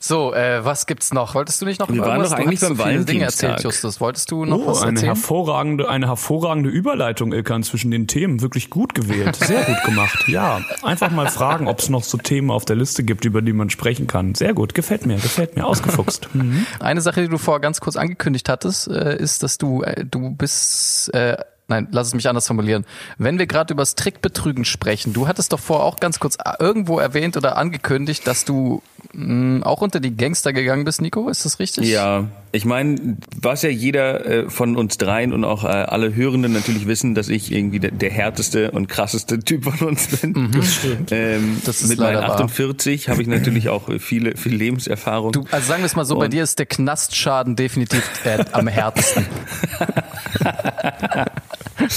So, 0.03 0.33
äh, 0.33 0.65
was 0.65 0.87
gibt's 0.87 1.13
noch? 1.13 1.35
Wolltest 1.35 1.61
du 1.61 1.65
nicht 1.67 1.79
noch 1.79 1.87
Wir 1.87 1.97
über 1.97 2.07
waren 2.07 2.23
doch 2.23 2.29
Du 2.29 2.35
eigentlich 2.35 2.59
hast 2.59 2.69
so 2.69 2.75
beim 2.75 2.89
viele 2.89 3.05
Dinge 3.05 3.25
erzählt, 3.25 3.63
Justus. 3.63 4.01
Wolltest 4.01 4.31
du 4.31 4.45
noch 4.45 4.57
Oh, 4.57 4.67
was 4.67 4.81
eine 4.81 4.93
erzählen? 4.93 5.13
hervorragende, 5.13 5.87
eine 5.89 6.07
hervorragende 6.07 6.71
Überleitung, 6.71 7.33
Ilkan, 7.33 7.61
zwischen 7.61 7.91
den 7.91 8.07
Themen. 8.07 8.41
Wirklich 8.41 8.71
gut 8.71 8.95
gewählt. 8.95 9.35
Sehr 9.35 9.63
gut 9.63 9.83
gemacht. 9.85 10.27
Ja, 10.27 10.61
einfach 10.81 11.11
mal 11.11 11.27
fragen, 11.29 11.67
ob 11.67 11.77
es 11.79 11.89
noch 11.89 12.03
so 12.03 12.17
Themen 12.17 12.49
auf 12.49 12.65
der 12.65 12.77
Liste 12.77 13.03
gibt, 13.03 13.25
über 13.25 13.43
die 13.43 13.53
man 13.53 13.69
sprechen 13.69 14.07
kann. 14.07 14.33
Sehr 14.33 14.55
gut, 14.55 14.73
gefällt 14.73 15.05
mir, 15.05 15.17
gefällt 15.17 15.55
mir. 15.55 15.65
Ausgefuchst. 15.67 16.29
Mhm. 16.33 16.65
Eine 16.79 17.01
Sache, 17.01 17.21
die 17.21 17.27
du 17.27 17.37
vorher 17.37 17.59
ganz 17.59 17.79
kurz 17.81 17.95
angekündigt 17.97 18.47
hattest, 18.49 18.87
äh, 18.87 19.17
ist, 19.17 19.43
dass 19.43 19.57
du, 19.59 19.83
äh, 19.83 20.05
du 20.05 20.31
bist, 20.31 21.13
äh, 21.13 21.37
nein, 21.71 21.87
lass 21.91 22.07
es 22.07 22.13
mich 22.13 22.29
anders 22.29 22.45
formulieren. 22.47 22.85
Wenn 23.17 23.39
wir 23.39 23.47
gerade 23.47 23.73
über 23.73 23.81
das 23.81 23.95
Trickbetrügen 23.95 24.63
sprechen, 24.65 25.13
du 25.13 25.27
hattest 25.27 25.51
doch 25.53 25.59
vorher 25.59 25.85
auch 25.85 25.97
ganz 25.99 26.19
kurz 26.19 26.35
äh, 26.35 26.51
irgendwo 26.59 26.99
erwähnt 26.99 27.35
oder 27.37 27.57
angekündigt, 27.57 28.27
dass 28.27 28.45
du 28.45 28.83
mh, 29.13 29.65
auch 29.65 29.81
unter 29.81 29.99
die 29.99 30.15
Gangster 30.15 30.53
gegangen 30.53 30.83
bist, 30.85 31.01
Nico. 31.01 31.27
Ist 31.29 31.45
das 31.45 31.57
richtig? 31.59 31.87
Ja, 31.89 32.25
ich 32.51 32.65
meine, 32.65 33.17
was 33.41 33.61
ja 33.63 33.69
jeder 33.69 34.25
äh, 34.25 34.49
von 34.49 34.75
uns 34.75 34.97
dreien 34.97 35.33
und 35.33 35.43
auch 35.45 35.63
äh, 35.63 35.67
alle 35.67 36.13
Hörenden 36.13 36.51
natürlich 36.53 36.85
wissen, 36.87 37.15
dass 37.15 37.29
ich 37.29 37.51
irgendwie 37.51 37.79
der, 37.79 37.91
der 37.91 38.11
härteste 38.11 38.71
und 38.71 38.87
krasseste 38.87 39.39
Typ 39.39 39.63
von 39.63 39.87
uns 39.87 40.07
bin. 40.17 40.51
Das 40.51 40.75
stimmt. 40.75 41.09
Ähm, 41.11 41.61
Das 41.65 41.81
ist 41.81 41.87
mit 41.89 41.99
meinen 41.99 42.15
leider 42.15 42.27
wahr. 42.27 42.31
48 42.41 43.07
habe 43.09 43.21
ich 43.21 43.27
natürlich 43.27 43.69
auch 43.69 43.89
viele, 43.99 44.35
viel 44.35 44.53
Lebenserfahrung. 44.55 45.31
Du, 45.31 45.45
also 45.51 45.65
sagen 45.67 45.81
wir 45.81 45.85
es 45.87 45.95
mal 45.95 46.05
so, 46.05 46.17
bei 46.17 46.25
Und- 46.25 46.33
dir 46.33 46.43
ist 46.43 46.59
der 46.59 46.65
Knastschaden 46.65 47.55
definitiv 47.55 48.03
äh, 48.25 48.43
am 48.51 48.67
härtesten. 48.67 49.25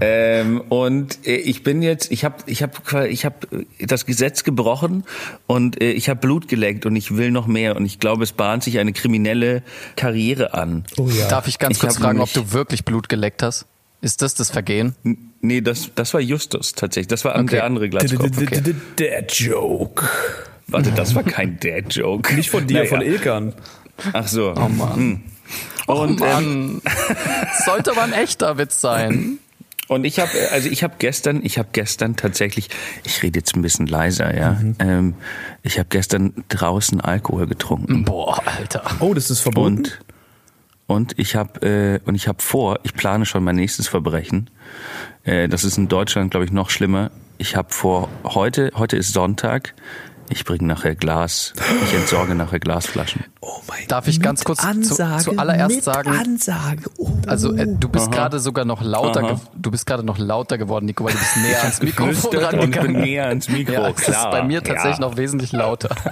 Ähm, 0.00 0.60
und 0.68 1.26
äh, 1.26 1.34
ich 1.36 1.64
bin 1.64 1.82
jetzt, 1.82 2.12
ich 2.12 2.24
habe, 2.24 2.36
ich 2.46 2.62
habe, 2.62 3.08
ich 3.08 3.24
habe 3.24 3.36
das 3.80 4.06
Gesetz 4.06 4.44
gebrochen 4.44 5.02
und 5.48 5.80
äh, 5.82 5.90
ich 5.90 6.08
habe 6.08 6.20
Blut 6.20 6.46
geleckt 6.46 6.86
und 6.86 6.94
ich 6.94 7.16
will 7.16 7.32
noch 7.32 7.48
mehr 7.48 7.74
und 7.76 7.84
ich 7.84 7.98
glaube, 7.98 8.22
es 8.22 8.30
bahnt 8.32 8.62
sich 8.62 8.78
eine 8.78 8.92
kriminelle 8.92 9.62
Karriere 9.96 10.54
an. 10.54 10.84
Oh 10.98 11.08
ja. 11.10 11.26
Darf 11.28 11.48
ich 11.48 11.58
ganz 11.58 11.76
Ich 11.76 11.80
kurz 11.80 11.98
fragen, 11.98 12.20
ob 12.20 12.32
du 12.32 12.52
wirklich 12.52 12.84
Blut 12.84 13.08
geleckt 13.08 13.42
hast? 13.42 13.66
Ist 14.00 14.22
das 14.22 14.34
das 14.34 14.50
Vergehen? 14.50 14.94
Nee, 15.40 15.60
das, 15.62 15.90
das 15.96 16.14
war 16.14 16.20
Justus 16.20 16.74
tatsächlich. 16.74 17.08
Das 17.08 17.24
war 17.24 17.34
Okay. 17.34 17.46
der 17.56 17.64
andere 17.64 17.88
Glatzkopf. 17.88 18.30
Der 18.98 19.26
Joke. 19.26 20.08
Warte, 20.68 20.92
das 20.92 21.14
war 21.16 21.24
kein 21.24 21.58
Dad-Joke. 21.58 22.34
Nicht 22.36 22.50
von 22.50 22.66
dir, 22.68 22.78
Naja. 22.78 22.88
von 22.88 23.00
Ilkan. 23.00 23.54
Ach 24.12 24.28
so. 24.28 24.54
Oh 24.54 24.68
Mann. 24.68 24.92
Und, 24.92 25.22
oh 25.88 26.04
ähm, 26.04 26.16
Mann. 26.16 26.82
Sollte 27.64 27.92
aber 27.92 28.02
ein 28.02 28.12
echter 28.12 28.58
Witz 28.58 28.80
sein. 28.80 29.38
Und 29.88 30.04
ich 30.04 30.20
habe, 30.20 30.30
also 30.52 30.68
ich 30.68 30.82
habe 30.82 30.94
gestern, 30.98 31.40
ich 31.42 31.58
habe 31.58 31.70
gestern 31.72 32.14
tatsächlich, 32.14 32.68
ich 33.04 33.22
rede 33.22 33.38
jetzt 33.38 33.56
ein 33.56 33.62
bisschen 33.62 33.86
leiser, 33.86 34.36
ja. 34.36 34.60
Ähm, 34.78 35.14
ich 35.62 35.78
habe 35.78 35.88
gestern 35.88 36.44
draußen 36.48 37.00
Alkohol 37.00 37.46
getrunken 37.46 38.04
Boah, 38.04 38.42
Alter. 38.46 38.84
Oh, 39.00 39.14
das 39.14 39.30
ist 39.30 39.40
verboten. 39.40 39.78
und 39.78 40.00
und 40.86 41.18
ich 41.18 41.36
habe 41.36 41.60
äh, 41.66 42.00
und 42.08 42.14
ich 42.14 42.28
habe 42.28 42.42
vor, 42.42 42.80
ich 42.82 42.94
plane 42.94 43.26
schon 43.26 43.44
mein 43.44 43.56
nächstes 43.56 43.88
Verbrechen. 43.88 44.48
Äh, 45.24 45.48
das 45.48 45.64
ist 45.64 45.76
in 45.76 45.88
Deutschland, 45.88 46.30
glaube 46.30 46.46
ich, 46.46 46.52
noch 46.52 46.70
schlimmer. 46.70 47.10
Ich 47.36 47.56
habe 47.56 47.72
vor 47.72 48.08
heute, 48.24 48.72
heute 48.74 48.96
ist 48.96 49.12
Sonntag. 49.12 49.74
Ich 50.30 50.44
bringe 50.44 50.64
nachher 50.64 50.94
Glas, 50.94 51.54
ich 51.84 51.94
entsorge 51.94 52.34
nachher 52.34 52.60
Glasflaschen. 52.60 53.24
oh 53.40 53.60
mein 53.66 53.86
Darf 53.88 54.08
ich 54.08 54.20
ganz 54.20 54.44
kurz 54.44 54.60
zu, 54.82 54.94
zuallererst 54.94 55.82
sagen, 55.82 56.10
Ansage. 56.10 56.82
Oh. 56.98 57.10
also 57.26 57.54
äh, 57.54 57.66
du 57.66 57.88
bist 57.88 58.10
gerade 58.12 58.38
sogar 58.38 58.64
noch 58.64 58.82
lauter, 58.82 59.22
ge 59.22 59.36
du 59.54 59.70
bist 59.70 59.86
gerade 59.86 60.04
noch 60.04 60.18
lauter 60.18 60.58
geworden, 60.58 60.86
Nico, 60.86 61.04
weil 61.04 61.12
du 61.12 61.18
bist 61.18 61.36
näher 61.42 61.62
ans 61.62 61.80
Mikrofon 61.82 62.10
Geflüstert 62.10 62.52
und 62.54 62.60
bin 62.60 62.74
rangegangen. 62.74 63.00
näher 63.00 63.26
ans 63.28 63.48
Mikro. 63.48 63.72
Ja, 63.72 63.92
das 63.92 64.08
ist 64.08 64.30
bei 64.30 64.42
mir 64.42 64.62
tatsächlich 64.62 64.98
ja. 64.98 65.08
noch 65.08 65.16
wesentlich 65.16 65.52
lauter. 65.52 65.94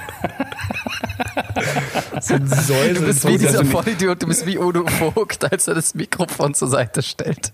Säuseln 2.20 2.94
Du 2.94 3.00
bist 3.02 3.26
wie 3.26 3.38
dieser 3.38 3.64
Vollidiot, 3.64 4.22
du 4.22 4.26
bist 4.26 4.46
wie 4.46 4.58
Udo 4.58 4.86
Vogt, 4.86 5.50
als 5.50 5.68
er 5.68 5.74
das 5.74 5.94
Mikrofon 5.94 6.54
zur 6.54 6.68
Seite 6.68 7.02
stellt. 7.02 7.52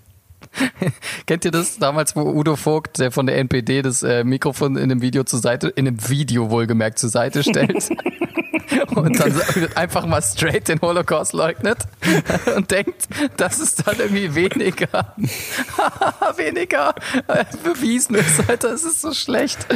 Kennt 1.25 1.45
ihr 1.45 1.51
das 1.51 1.77
damals, 1.79 2.15
wo 2.15 2.21
Udo 2.21 2.55
Vogt, 2.55 2.99
der 2.99 3.11
von 3.11 3.25
der 3.25 3.37
NPD, 3.37 3.81
das 3.81 4.03
äh, 4.03 4.23
Mikrofon 4.23 4.75
in 4.77 4.83
einem 4.83 5.01
Video 5.01 5.23
zur 5.23 5.39
Seite, 5.39 5.69
in 5.69 5.87
einem 5.87 6.09
Video 6.09 6.49
wohlgemerkt 6.49 6.99
zur 6.99 7.09
Seite 7.09 7.43
stellt? 7.43 7.89
Und 8.95 9.19
dann 9.19 9.33
einfach 9.75 10.05
mal 10.05 10.21
straight 10.21 10.67
den 10.67 10.79
Holocaust 10.81 11.33
leugnet 11.33 11.79
und 12.55 12.69
denkt, 12.71 13.07
das 13.37 13.59
ist 13.59 13.85
dann 13.85 13.97
irgendwie 13.99 14.35
weniger, 14.35 15.15
weniger 16.37 16.93
äh, 17.27 17.45
bewiesen 17.63 18.15
ist, 18.15 18.47
Alter, 18.47 18.71
es 18.73 18.83
ist 18.83 19.01
so 19.01 19.13
schlecht. 19.13 19.67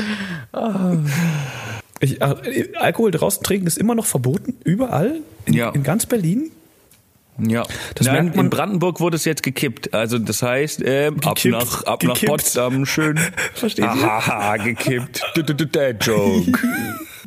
Ich, 2.00 2.22
Alkohol 2.22 3.12
draußen 3.12 3.44
trinken 3.44 3.68
ist 3.68 3.78
immer 3.78 3.96
noch 3.96 4.06
verboten, 4.06 4.58
überall, 4.64 5.22
in, 5.46 5.54
Ja. 5.54 5.70
in 5.70 5.84
ganz 5.84 6.06
Berlin. 6.06 6.52
Ja, 7.40 7.64
Das 7.96 8.08
Nein, 8.08 8.16
merkt 8.26 8.36
man- 8.38 8.46
in 8.46 8.50
Brandenburg 8.50 9.00
wurde 9.00 9.16
es 9.16 9.26
jetzt 9.26 9.44
gekippt. 9.44 9.94
Also 9.94 10.18
das 10.20 10.42
heißt, 10.42 10.82
ähm, 10.86 11.18
ab 11.24 11.38
nach 11.46 11.84
ab 11.84 12.04
nach. 12.04 12.20
Potsdam 12.26 12.86
schön. 12.86 13.20
Verstehen 13.54 13.90
Sie? 13.94 14.02
Haha, 14.06 14.58
gekippt. 14.58 15.22
D- 15.36 15.44
d- 15.44 15.54
d- 15.54 15.66
Dad 15.66 16.06
Joke. 16.06 16.52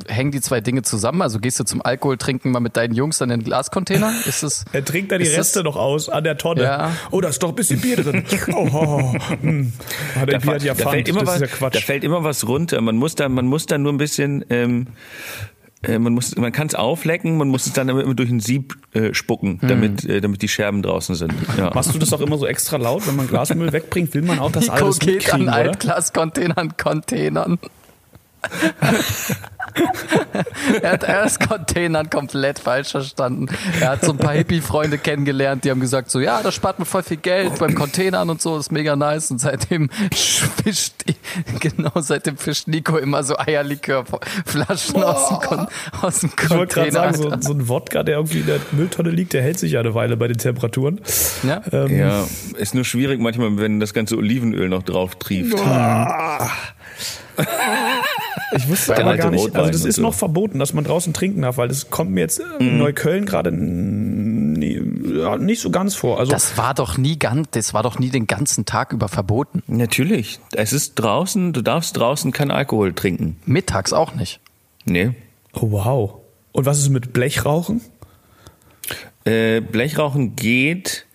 Hängen 0.08 0.32
die 0.32 0.40
zwei 0.40 0.60
Dinge 0.60 0.82
zusammen? 0.82 1.22
Also 1.22 1.38
gehst 1.38 1.60
du 1.60 1.64
zum 1.64 1.82
Alkohol 1.82 2.16
trinken 2.16 2.50
mal 2.50 2.58
mit 2.58 2.76
deinen 2.76 2.94
Jungs 2.94 3.18
dann 3.18 3.30
in 3.30 3.40
den 3.40 3.44
Glascontainer? 3.44 4.12
Ist 4.26 4.42
es? 4.42 4.64
Er 4.72 4.84
trinkt 4.84 5.12
da 5.12 5.18
die 5.18 5.24
Ist 5.24 5.32
das- 5.34 5.46
Reste 5.48 5.62
noch 5.62 5.76
aus 5.76 6.08
an 6.08 6.24
der 6.24 6.36
Tonne. 6.38 6.62
Ja. 6.62 6.92
Oh, 7.12 7.20
da 7.20 7.28
ist 7.28 7.40
doch 7.42 7.50
ein 7.50 7.54
bisschen 7.54 7.80
Bier 7.80 7.96
drin. 7.96 8.24
Oh, 8.52 8.68
oh, 8.72 9.14
hm. 9.40 9.72
Ah, 10.20 10.26
der 10.26 10.38
Da, 10.38 10.44
Bier 10.44 10.54
hat 10.54 10.62
ja 10.64 10.74
da 10.74 10.90
fällt 10.90 11.06
immer 11.08 11.20
das 11.20 11.28
was, 11.28 11.34
ist 11.36 11.40
ja 11.42 11.46
Quatsch. 11.56 11.74
da 11.76 11.80
fällt 11.80 12.02
immer 12.02 12.24
was 12.24 12.48
runter. 12.48 12.80
Man 12.80 12.96
muss 12.96 13.14
da, 13.14 13.28
man 13.28 13.46
muss 13.46 13.66
da 13.66 13.78
nur 13.78 13.92
ein 13.92 13.98
bisschen 13.98 14.44
ähm, 14.50 14.88
Äh, 15.82 15.98
man 15.98 16.12
muss, 16.12 16.36
man 16.36 16.52
kann 16.52 16.66
es 16.66 16.74
auflecken, 16.74 17.38
man 17.38 17.48
muss 17.48 17.66
es 17.66 17.72
dann 17.72 17.88
immer 17.88 18.14
durch 18.14 18.30
ein 18.30 18.40
Sieb 18.40 18.76
äh, 18.92 19.14
spucken, 19.14 19.60
damit, 19.62 20.04
äh, 20.04 20.20
damit 20.20 20.42
die 20.42 20.48
Scherben 20.48 20.82
draußen 20.82 21.14
sind. 21.14 21.32
Ja. 21.56 21.70
Machst 21.74 21.94
du 21.94 21.98
das 21.98 22.12
auch 22.12 22.20
immer 22.20 22.36
so 22.36 22.46
extra 22.46 22.76
laut, 22.76 23.06
wenn 23.06 23.16
man 23.16 23.26
Glasmüll 23.26 23.72
wegbringt? 23.72 24.12
Will 24.12 24.22
man 24.22 24.38
auch 24.40 24.52
das 24.52 24.64
Nico 24.64 24.74
alles 24.74 24.98
geht 24.98 25.14
mitkriegen, 25.14 25.48
an 25.48 25.60
oder? 25.60 25.70
Altglas-Containern, 25.70 26.76
Containern. 26.76 27.58
er 30.82 30.92
hat 30.92 31.04
erst 31.04 31.48
Containern 31.48 32.10
komplett 32.10 32.58
falsch 32.58 32.90
verstanden. 32.90 33.46
Er 33.80 33.90
hat 33.90 34.04
so 34.04 34.12
ein 34.12 34.18
paar 34.18 34.34
Hippie-Freunde 34.34 34.98
kennengelernt, 34.98 35.64
die 35.64 35.70
haben 35.70 35.80
gesagt 35.80 36.10
so, 36.10 36.20
ja, 36.20 36.42
das 36.42 36.54
spart 36.54 36.78
mir 36.78 36.84
voll 36.84 37.02
viel 37.02 37.16
Geld 37.16 37.58
beim 37.58 37.74
Containern 37.74 38.28
und 38.30 38.42
so, 38.42 38.58
ist 38.58 38.72
mega 38.72 38.96
nice. 38.96 39.30
Und 39.30 39.40
seitdem 39.40 39.90
fischt, 40.12 40.92
genau, 41.60 41.92
seitdem 41.96 42.36
fischt 42.36 42.68
Nico 42.68 42.96
immer 42.96 43.22
so 43.22 43.36
Eierlikörflaschen 43.38 45.02
aus 45.02 45.28
dem, 45.28 45.38
Kon 45.40 45.66
aus 46.02 46.20
dem 46.20 46.30
Ich 46.40 46.50
wollte 46.50 46.74
gerade 46.74 46.90
Container. 46.90 47.14
sagen, 47.14 47.42
so, 47.42 47.48
so 47.48 47.54
ein 47.54 47.68
Wodka, 47.68 48.02
der 48.02 48.16
irgendwie 48.16 48.40
in 48.40 48.46
der 48.46 48.60
Mülltonne 48.72 49.10
liegt, 49.10 49.32
der 49.32 49.42
hält 49.42 49.58
sich 49.58 49.72
ja 49.72 49.80
eine 49.80 49.94
Weile 49.94 50.16
bei 50.16 50.28
den 50.28 50.38
Temperaturen. 50.38 51.00
ja? 51.42 51.62
Ähm, 51.72 51.98
ja, 51.98 52.24
ist 52.56 52.74
nur 52.74 52.84
schwierig 52.84 53.20
manchmal, 53.20 53.56
wenn 53.58 53.80
das 53.80 53.94
ganze 53.94 54.16
Olivenöl 54.16 54.68
noch 54.68 54.82
drauf 54.82 55.16
trieft. 55.16 55.58
Ich 58.56 58.68
wusste 58.68 58.96
aber 58.96 59.16
gar 59.16 59.30
nicht, 59.30 59.54
also 59.54 59.70
das 59.70 59.84
ist 59.84 59.96
so. 59.96 60.02
noch 60.02 60.14
verboten, 60.14 60.58
dass 60.58 60.72
man 60.72 60.84
draußen 60.84 61.12
trinken 61.12 61.42
darf, 61.42 61.56
weil 61.56 61.68
das 61.68 61.90
kommt 61.90 62.10
mir 62.10 62.20
jetzt 62.20 62.40
in 62.58 62.78
Neukölln 62.78 63.26
gerade 63.26 63.52
nie- 63.52 64.80
ja, 65.18 65.36
nicht 65.36 65.60
so 65.60 65.70
ganz 65.70 65.94
vor. 65.94 66.18
Also 66.18 66.32
Das 66.32 66.56
war 66.58 66.74
doch 66.74 66.98
nie 66.98 67.18
ganz, 67.18 67.48
das 67.52 67.74
war 67.74 67.82
doch 67.82 67.98
nie 67.98 68.10
den 68.10 68.26
ganzen 68.26 68.64
Tag 68.66 68.92
über 68.92 69.08
verboten. 69.08 69.62
Natürlich, 69.66 70.40
es 70.52 70.72
ist 70.72 70.94
draußen, 70.96 71.52
du 71.52 71.62
darfst 71.62 71.96
draußen 71.96 72.32
keinen 72.32 72.50
Alkohol 72.50 72.92
trinken. 72.92 73.36
Mittags 73.46 73.92
auch 73.92 74.14
nicht. 74.14 74.40
Nee. 74.84 75.10
oh, 75.52 75.70
wow. 75.70 76.14
Und 76.52 76.66
was 76.66 76.78
ist 76.78 76.88
mit 76.88 77.12
Blechrauchen? 77.12 77.80
Äh, 79.24 79.60
Blechrauchen 79.60 80.34
geht, 80.34 81.06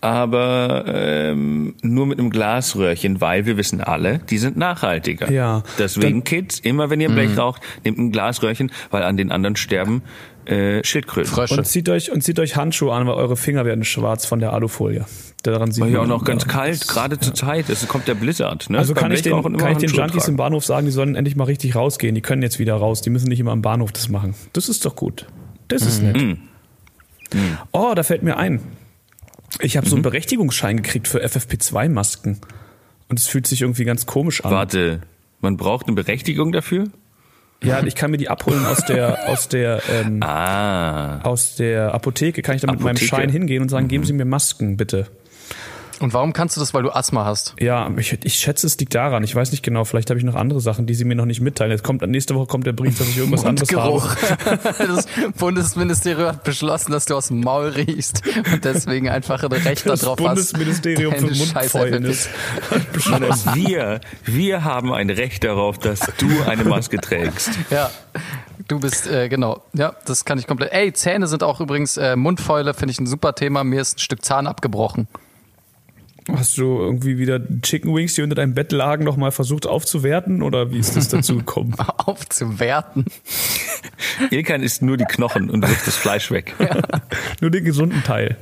aber 0.00 0.84
ähm, 0.86 1.74
nur 1.82 2.06
mit 2.06 2.18
einem 2.18 2.30
Glasröhrchen, 2.30 3.20
weil 3.20 3.44
wir 3.44 3.56
wissen 3.56 3.80
alle, 3.80 4.18
die 4.30 4.38
sind 4.38 4.56
nachhaltiger. 4.56 5.30
Ja. 5.30 5.62
Deswegen, 5.78 6.24
Kids, 6.24 6.58
immer 6.58 6.88
wenn 6.88 7.00
ihr 7.00 7.10
Blech 7.10 7.36
raucht, 7.36 7.62
nehmt 7.84 7.98
ein 7.98 8.12
Glasröhrchen, 8.12 8.72
weil 8.90 9.02
an 9.02 9.16
den 9.16 9.30
anderen 9.30 9.56
sterben 9.56 10.02
äh, 10.46 10.82
Schildkröten. 10.84 11.30
Frösche. 11.30 11.56
Und 11.56 11.66
zieht 11.66 11.88
euch 11.90 12.10
und 12.10 12.22
zieht 12.22 12.38
euch 12.38 12.56
Handschuhe 12.56 12.92
an, 12.92 13.06
weil 13.06 13.14
eure 13.14 13.36
Finger 13.36 13.64
werden 13.66 13.84
schwarz 13.84 14.24
von 14.24 14.40
der 14.40 14.52
Alufolie. 14.54 15.04
Daran 15.42 15.70
sieht 15.70 15.84
War 15.84 15.90
ja 15.90 16.00
auch 16.00 16.06
noch 16.06 16.24
ganz 16.24 16.46
kalt, 16.46 16.88
gerade 16.88 17.18
zur 17.18 17.34
Zeit. 17.34 17.68
Es 17.68 17.86
kommt 17.86 18.08
der 18.08 18.14
Blizzard. 18.14 18.68
Ne? 18.68 18.78
Also 18.78 18.94
Beim 18.94 19.04
kann 19.04 19.12
ich 19.12 19.22
den, 19.22 19.42
kann 19.58 19.72
ich 19.72 19.78
den 19.78 19.90
Junkies 19.90 20.22
tragen. 20.22 20.30
im 20.30 20.36
Bahnhof 20.36 20.64
sagen, 20.64 20.86
die 20.86 20.92
sollen 20.92 21.14
endlich 21.14 21.36
mal 21.36 21.44
richtig 21.44 21.74
rausgehen. 21.74 22.14
Die 22.14 22.20
können 22.20 22.42
jetzt 22.42 22.58
wieder 22.58 22.74
raus. 22.74 23.00
Die 23.00 23.10
müssen 23.10 23.28
nicht 23.28 23.40
immer 23.40 23.52
am 23.52 23.62
Bahnhof 23.62 23.92
das 23.92 24.08
machen. 24.08 24.34
Das 24.52 24.68
ist 24.68 24.84
doch 24.84 24.96
gut. 24.96 25.26
Das 25.68 25.82
ist 25.82 26.02
nett. 26.02 26.16
Mhm. 26.16 26.38
Oh, 27.72 27.92
da 27.94 28.02
fällt 28.02 28.22
mir 28.22 28.36
ein. 28.36 28.60
Ich 29.60 29.76
habe 29.76 29.86
so 29.88 29.96
Mhm. 29.96 29.98
einen 29.98 30.02
Berechtigungsschein 30.04 30.76
gekriegt 30.76 31.08
für 31.08 31.22
FFP2-Masken. 31.24 32.38
Und 33.08 33.18
es 33.18 33.26
fühlt 33.26 33.46
sich 33.46 33.62
irgendwie 33.62 33.84
ganz 33.84 34.06
komisch 34.06 34.44
an. 34.44 34.52
Warte, 34.52 35.00
man 35.40 35.56
braucht 35.56 35.86
eine 35.86 35.96
Berechtigung 35.96 36.52
dafür? 36.52 36.84
Ja, 37.62 37.82
ich 37.82 37.94
kann 37.94 38.10
mir 38.10 38.16
die 38.16 38.28
abholen 38.30 38.64
aus 38.64 38.84
der, 38.86 39.28
aus 39.28 39.48
der, 39.48 39.82
ähm, 39.90 40.22
Ah. 40.22 41.20
aus 41.22 41.56
der 41.56 41.92
Apotheke. 41.92 42.40
Kann 42.40 42.54
ich 42.54 42.62
dann 42.62 42.70
mit 42.70 42.80
meinem. 42.80 42.94
Mhm. 42.94 43.06
Schein 43.06 43.28
hingehen 43.28 43.62
und 43.62 43.68
sagen, 43.68 43.88
geben 43.88 44.04
Sie 44.04 44.12
mir 44.14 44.24
Masken, 44.24 44.76
bitte. 44.78 45.08
Und 46.00 46.14
warum 46.14 46.32
kannst 46.32 46.56
du 46.56 46.60
das, 46.60 46.72
weil 46.72 46.82
du 46.82 46.90
Asthma 46.90 47.26
hast? 47.26 47.54
Ja, 47.60 47.90
ich, 47.98 48.18
ich 48.24 48.34
schätze, 48.34 48.66
es 48.66 48.78
liegt 48.78 48.94
daran. 48.94 49.22
Ich 49.22 49.34
weiß 49.34 49.50
nicht 49.50 49.62
genau. 49.62 49.84
Vielleicht 49.84 50.08
habe 50.08 50.18
ich 50.18 50.24
noch 50.24 50.34
andere 50.34 50.60
Sachen, 50.60 50.86
die 50.86 50.94
Sie 50.94 51.04
mir 51.04 51.14
noch 51.14 51.26
nicht 51.26 51.42
mitteilen. 51.42 51.70
Jetzt 51.70 51.84
kommt, 51.84 52.00
nächste 52.08 52.34
Woche 52.34 52.46
kommt 52.46 52.66
der 52.66 52.72
Brief, 52.72 52.96
dass 52.96 53.08
ich 53.08 53.18
irgendwas 53.18 53.44
anderes 53.44 53.70
habe. 53.74 53.88
Geruch. 53.88 54.16
Das 54.90 55.06
Bundesministerium 55.38 56.28
hat 56.28 56.42
beschlossen, 56.44 56.92
dass 56.92 57.04
du 57.04 57.14
aus 57.14 57.28
dem 57.28 57.40
Maul 57.40 57.68
riechst 57.68 58.22
und 58.52 58.64
deswegen 58.64 59.08
einfach 59.08 59.42
ein 59.42 59.52
Recht 59.52 59.86
Das 59.86 60.00
darauf 60.00 60.18
hast. 60.18 60.26
Bundesministerium 60.26 61.14
für 61.14 61.34
Mundfäulnis. 61.34 62.28
Johannes, 62.94 63.54
wir, 63.54 64.00
wir 64.24 64.64
haben 64.64 64.92
ein 64.92 65.10
Recht 65.10 65.44
darauf, 65.44 65.78
dass 65.78 66.00
du 66.18 66.28
eine 66.46 66.64
Maske 66.64 66.98
trägst. 66.98 67.50
Ja, 67.70 67.90
du 68.68 68.80
bist, 68.80 69.06
äh, 69.06 69.28
genau. 69.28 69.62
Ja, 69.74 69.94
das 70.06 70.24
kann 70.24 70.38
ich 70.38 70.46
komplett. 70.46 70.72
Ey, 70.72 70.92
Zähne 70.92 71.26
sind 71.26 71.42
auch 71.42 71.60
übrigens, 71.60 71.96
äh, 71.98 72.16
Mundfäule 72.16 72.72
finde 72.74 72.92
ich 72.92 73.00
ein 73.00 73.06
super 73.06 73.34
Thema. 73.34 73.64
Mir 73.64 73.82
ist 73.82 73.96
ein 73.96 74.00
Stück 74.00 74.24
Zahn 74.24 74.46
abgebrochen. 74.46 75.08
Hast 76.32 76.58
du 76.58 76.78
irgendwie 76.78 77.18
wieder 77.18 77.40
Chicken 77.62 77.94
Wings, 77.94 78.14
die 78.14 78.22
unter 78.22 78.36
deinem 78.36 78.54
Bett 78.54 78.72
lagen, 78.72 79.04
noch 79.04 79.16
mal 79.16 79.32
versucht 79.32 79.66
aufzuwerten? 79.66 80.42
Oder 80.42 80.70
wie 80.70 80.78
ist 80.78 80.96
das 80.96 81.08
dazu 81.08 81.38
gekommen? 81.38 81.74
Aufzuwerten. 81.96 83.04
Ilkan 84.30 84.62
isst 84.62 84.82
nur 84.82 84.96
die 84.96 85.04
Knochen 85.06 85.50
und 85.50 85.62
wirft 85.66 85.86
das 85.86 85.96
Fleisch 85.96 86.30
weg. 86.30 86.54
Nur 87.40 87.50
den 87.50 87.64
gesunden 87.64 88.02
Teil. 88.04 88.36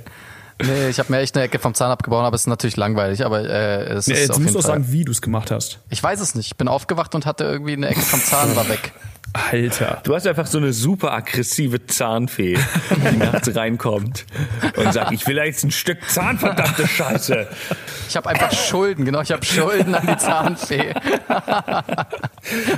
Nee, 0.60 0.88
ich 0.88 0.98
habe 0.98 1.12
mir 1.12 1.20
echt 1.20 1.36
eine 1.36 1.44
Ecke 1.44 1.60
vom 1.60 1.72
Zahn 1.74 1.90
abgebrochen, 1.92 2.24
aber 2.26 2.34
es 2.34 2.42
ist 2.42 2.46
natürlich 2.48 2.76
langweilig. 2.76 3.24
Aber 3.24 3.48
äh, 3.48 3.84
es 3.94 4.08
Nee, 4.08 4.14
ist 4.14 4.20
jetzt 4.22 4.30
auf 4.32 4.38
musst 4.40 4.54
du 4.56 4.60
Fall. 4.60 4.70
sagen, 4.72 4.86
wie 4.90 5.04
du 5.04 5.12
es 5.12 5.22
gemacht 5.22 5.52
hast. 5.52 5.78
Ich 5.88 6.02
weiß 6.02 6.20
es 6.20 6.34
nicht. 6.34 6.46
Ich 6.48 6.56
bin 6.56 6.66
aufgewacht 6.66 7.14
und 7.14 7.26
hatte 7.26 7.44
irgendwie 7.44 7.74
eine 7.74 7.86
Ecke 7.88 8.00
vom 8.00 8.20
Zahn 8.20 8.56
war 8.56 8.68
weg. 8.68 8.92
Alter. 9.32 10.00
Du 10.04 10.14
hast 10.14 10.26
einfach 10.26 10.46
so 10.46 10.58
eine 10.58 10.72
super 10.72 11.12
aggressive 11.12 11.86
Zahnfee, 11.86 12.58
die 13.12 13.16
nachts 13.16 13.54
reinkommt 13.54 14.24
und 14.76 14.92
sagt, 14.92 15.12
ich 15.12 15.26
will 15.26 15.36
jetzt 15.36 15.64
ein 15.64 15.70
Stück 15.70 15.98
Zahn, 16.08 16.38
verdammte 16.38 16.86
Scheiße. 16.86 17.46
Ich 18.08 18.16
habe 18.16 18.28
einfach 18.30 18.52
Schulden, 18.52 19.04
genau. 19.04 19.20
Ich 19.20 19.30
habe 19.30 19.44
Schulden 19.44 19.94
an 19.94 20.06
die 20.06 20.16
Zahnfee. 20.16 20.94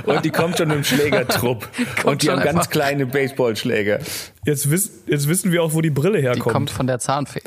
Und 0.03 0.25
die 0.25 0.29
kommt 0.29 0.57
schon 0.57 0.69
im 0.71 0.83
Schlägertrupp. 0.83 1.67
und 2.03 2.21
die 2.21 2.29
haben 2.29 2.41
ganz 2.43 2.69
kleine 2.69 3.05
Baseballschläger. 3.05 3.99
Jetzt, 4.45 4.69
wiss, 4.69 4.91
jetzt 5.07 5.27
wissen 5.27 5.51
wir 5.51 5.63
auch, 5.63 5.73
wo 5.73 5.81
die 5.81 5.89
Brille 5.89 6.17
Die 6.17 6.23
herkommt. 6.23 6.53
kommt 6.53 6.69
von 6.69 6.87
der 6.87 6.99
Zahnfee. 6.99 7.41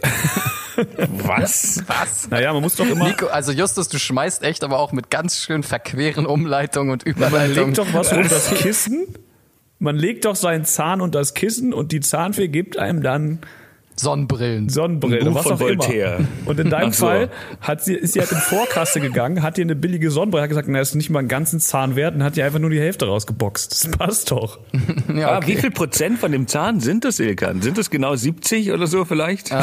Was? 0.77 1.83
Was? 1.87 2.29
naja, 2.31 2.53
man 2.53 2.63
muss 2.63 2.77
doch 2.77 2.87
immer. 2.87 3.07
Nico, 3.09 3.27
also 3.27 3.53
Justus, 3.53 3.89
du 3.89 3.99
schmeißt 3.99 4.43
echt, 4.43 4.65
aber 4.65 4.79
auch 4.79 4.93
mit 4.93 5.11
ganz 5.11 5.39
schön 5.41 5.63
verqueren 5.63 6.27
Umleitungen 6.27 6.91
und 6.93 7.05
Man 7.07 7.15
Überleitungen. 7.17 7.67
legt 7.75 7.79
doch 7.79 7.93
was 7.93 8.13
unter 8.13 8.29
das 8.29 8.51
Kissen. 8.55 9.07
Man 9.79 9.97
legt 9.97 10.25
doch 10.25 10.37
seinen 10.37 10.65
Zahn 10.65 11.01
unter 11.01 11.19
das 11.19 11.35
Kissen 11.35 11.73
und 11.75 11.93
die 11.93 12.01
Zahnfee 12.01 12.49
gibt 12.49 12.79
einem 12.79 13.03
dann 13.03 13.41
Sonnenbrillen. 13.97 14.69
Sonnenbrille, 14.69 15.21
Ein 15.21 15.27
Buch 15.29 15.37
was 15.37 15.43
von 15.45 15.53
auch 15.53 15.61
Voltaire. 15.61 16.17
immer. 16.19 16.27
Und 16.47 16.61
in 16.61 16.71
deinem 16.71 16.93
so. 16.93 17.07
Fall 17.07 17.31
hat 17.61 17.85
sie, 17.85 17.95
ist 17.95 18.15
sie 18.15 18.21
halt 18.21 18.33
in 18.33 18.39
Vorkasse 18.39 19.01
gegangen, 19.01 19.43
hat 19.43 19.57
dir 19.57 19.63
eine 19.63 19.77
billige 19.77 20.11
Sonnenbrille, 20.11 20.43
hat 20.43 20.49
gesagt, 20.49 20.69
na, 20.69 20.81
ist 20.81 20.95
nicht 20.95 21.11
mal 21.11 21.21
einen 21.21 21.29
ganzen 21.29 21.61
Zahn 21.61 21.95
wert 21.97 22.15
und 22.15 22.23
hat 22.25 22.37
dir 22.37 22.45
einfach 22.45 22.59
nur 22.59 22.71
die 22.71 22.81
Hälfte 22.81 23.07
rausgeboxt. 23.07 23.73
Das 23.73 23.91
passt 23.97 24.31
doch. 24.31 24.59
Ja, 25.15 25.33
Ah, 25.33 25.37
okay. 25.39 25.47
wie 25.49 25.57
viel 25.57 25.71
Prozent 25.71 26.19
von 26.19 26.33
dem 26.33 26.47
Zahn 26.49 26.81
sind 26.81 27.05
das, 27.05 27.21
Ilkan? 27.21 27.63
Sind 27.63 27.79
das 27.79 27.91
genau 27.91 28.17
70 28.17 28.73
oder 28.73 28.87
so 28.87 29.05
vielleicht? 29.05 29.51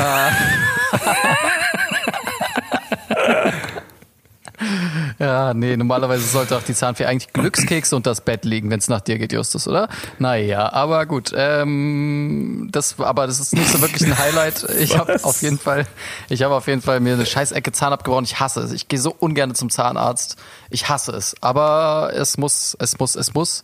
Ja, 5.22 5.54
nee, 5.54 5.78
normalerweise 5.78 6.28
sollte 6.28 6.58
auch 6.58 6.64
die 6.64 6.74
Zahnfee 6.74 7.06
eigentlich 7.06 7.32
Glückskekse 7.32 7.96
unter 7.96 8.10
das 8.10 8.22
Bett 8.22 8.44
liegen, 8.44 8.72
wenn 8.72 8.80
es 8.80 8.88
nach 8.88 9.02
dir 9.02 9.20
geht, 9.20 9.32
Justus, 9.32 9.68
oder? 9.68 9.88
Naja, 10.18 10.74
aber 10.74 11.06
gut. 11.06 11.32
Ähm, 11.36 12.70
das, 12.72 13.00
aber 13.00 13.28
das 13.28 13.40
ist 13.40 13.54
nicht 13.54 13.70
so 13.70 13.82
wirklich 13.82 14.04
ein 14.04 14.18
Highlight. 14.18 14.66
Ich 14.80 14.98
habe 14.98 15.20
auf 15.22 15.44
jeden 15.44 15.60
Fall, 15.60 15.86
ich 16.28 16.42
habe 16.42 16.56
auf 16.56 16.66
jeden 16.66 16.82
Fall 16.82 17.02
mir 17.02 17.14
eine 17.14 17.28
scheiß 17.28 17.52
Ecke 17.52 17.72
Zahn 17.72 17.94
abgebrochen. 17.94 18.26
Ich 18.26 18.40
hasse 18.40 18.62
es. 18.62 18.72
Ich 18.72 18.88
gehe 18.88 18.98
so 18.98 19.16
ungern 19.16 19.54
zum 19.54 19.70
Zahnarzt. 19.70 20.38
Ich 20.72 20.90
hasse 20.90 21.12
es. 21.12 21.36
Aber 21.40 22.12
es 22.16 22.40
muss, 22.40 22.76
es 22.80 22.98
muss, 22.98 23.16
es 23.16 23.36
muss. 23.36 23.62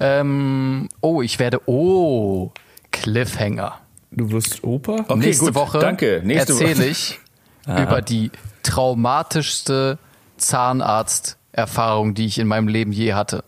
Ähm, 0.00 0.90
oh, 1.00 1.22
ich 1.22 1.38
werde, 1.38 1.62
oh, 1.64 2.50
Cliffhanger. 2.90 3.80
Du 4.10 4.30
wirst 4.32 4.62
Opa? 4.64 5.06
Okay, 5.08 5.16
Nächste 5.16 5.46
gut. 5.46 5.54
Woche 5.54 5.78
Danke. 5.78 6.20
Nächste 6.22 6.52
erzähle 6.52 6.84
ich 6.84 7.20
über 7.66 8.02
die 8.02 8.30
traumatischste 8.62 9.98
Zahnarzterfahrung, 10.40 12.14
die 12.14 12.26
ich 12.26 12.38
in 12.38 12.46
meinem 12.46 12.68
Leben 12.68 12.92
je 12.92 13.14
hatte. 13.14 13.44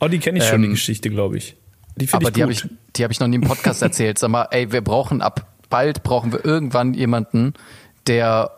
Oh, 0.00 0.08
die 0.08 0.18
kenne 0.18 0.38
ich 0.38 0.44
schon, 0.44 0.60
die 0.62 0.66
Ähm, 0.68 0.74
Geschichte, 0.74 1.10
glaube 1.10 1.36
ich. 1.38 1.56
Die 1.96 2.06
finde 2.06 2.26
Aber 2.26 2.28
ich 2.28 2.34
die 2.34 2.42
habe 2.42 2.52
gut. 2.52 2.64
ich, 2.64 2.70
die 2.96 3.02
habe 3.02 3.12
ich 3.12 3.20
noch 3.20 3.26
nie 3.26 3.36
im 3.36 3.42
Podcast 3.42 3.82
erzählt. 3.82 4.18
Sag 4.18 4.30
mal, 4.30 4.46
ey, 4.50 4.70
wir 4.72 4.80
brauchen 4.82 5.22
ab 5.22 5.46
bald 5.70 6.02
brauchen 6.02 6.32
wir 6.32 6.44
irgendwann 6.46 6.94
jemanden, 6.94 7.52
der 8.06 8.52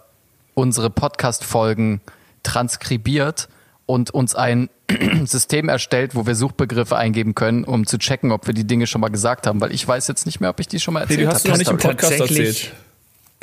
unsere 0.54 0.90
Podcast-Folgen 0.90 2.00
transkribiert 2.44 3.48
und 3.86 4.10
uns 4.12 4.34
ein 4.36 4.68
System 5.24 5.68
erstellt, 5.68 6.14
wo 6.14 6.24
wir 6.26 6.36
Suchbegriffe 6.36 6.96
eingeben 6.96 7.34
können, 7.34 7.64
um 7.64 7.84
zu 7.86 7.98
checken, 7.98 8.30
ob 8.30 8.46
wir 8.46 8.54
die 8.54 8.64
Dinge 8.66 8.86
schon 8.86 9.00
mal 9.00 9.08
gesagt 9.08 9.46
haben. 9.48 9.60
Weil 9.60 9.72
ich 9.72 9.86
weiß 9.88 10.06
jetzt 10.06 10.26
nicht 10.26 10.38
mehr, 10.40 10.50
ob 10.50 10.60
ich 10.60 10.68
die 10.68 10.78
schon 10.78 10.94
mal 10.94 11.00
Nee, 11.00 11.14
erzählt 11.14 11.20
die 11.20 11.26
hast 11.26 11.44
du 11.46 11.50
habe. 11.50 11.58
noch 11.64 11.72
nicht 11.72 11.84
im 11.84 11.90
Podcast 11.90 12.18
Tatsächlich- 12.18 12.46
erzählt. 12.64 12.74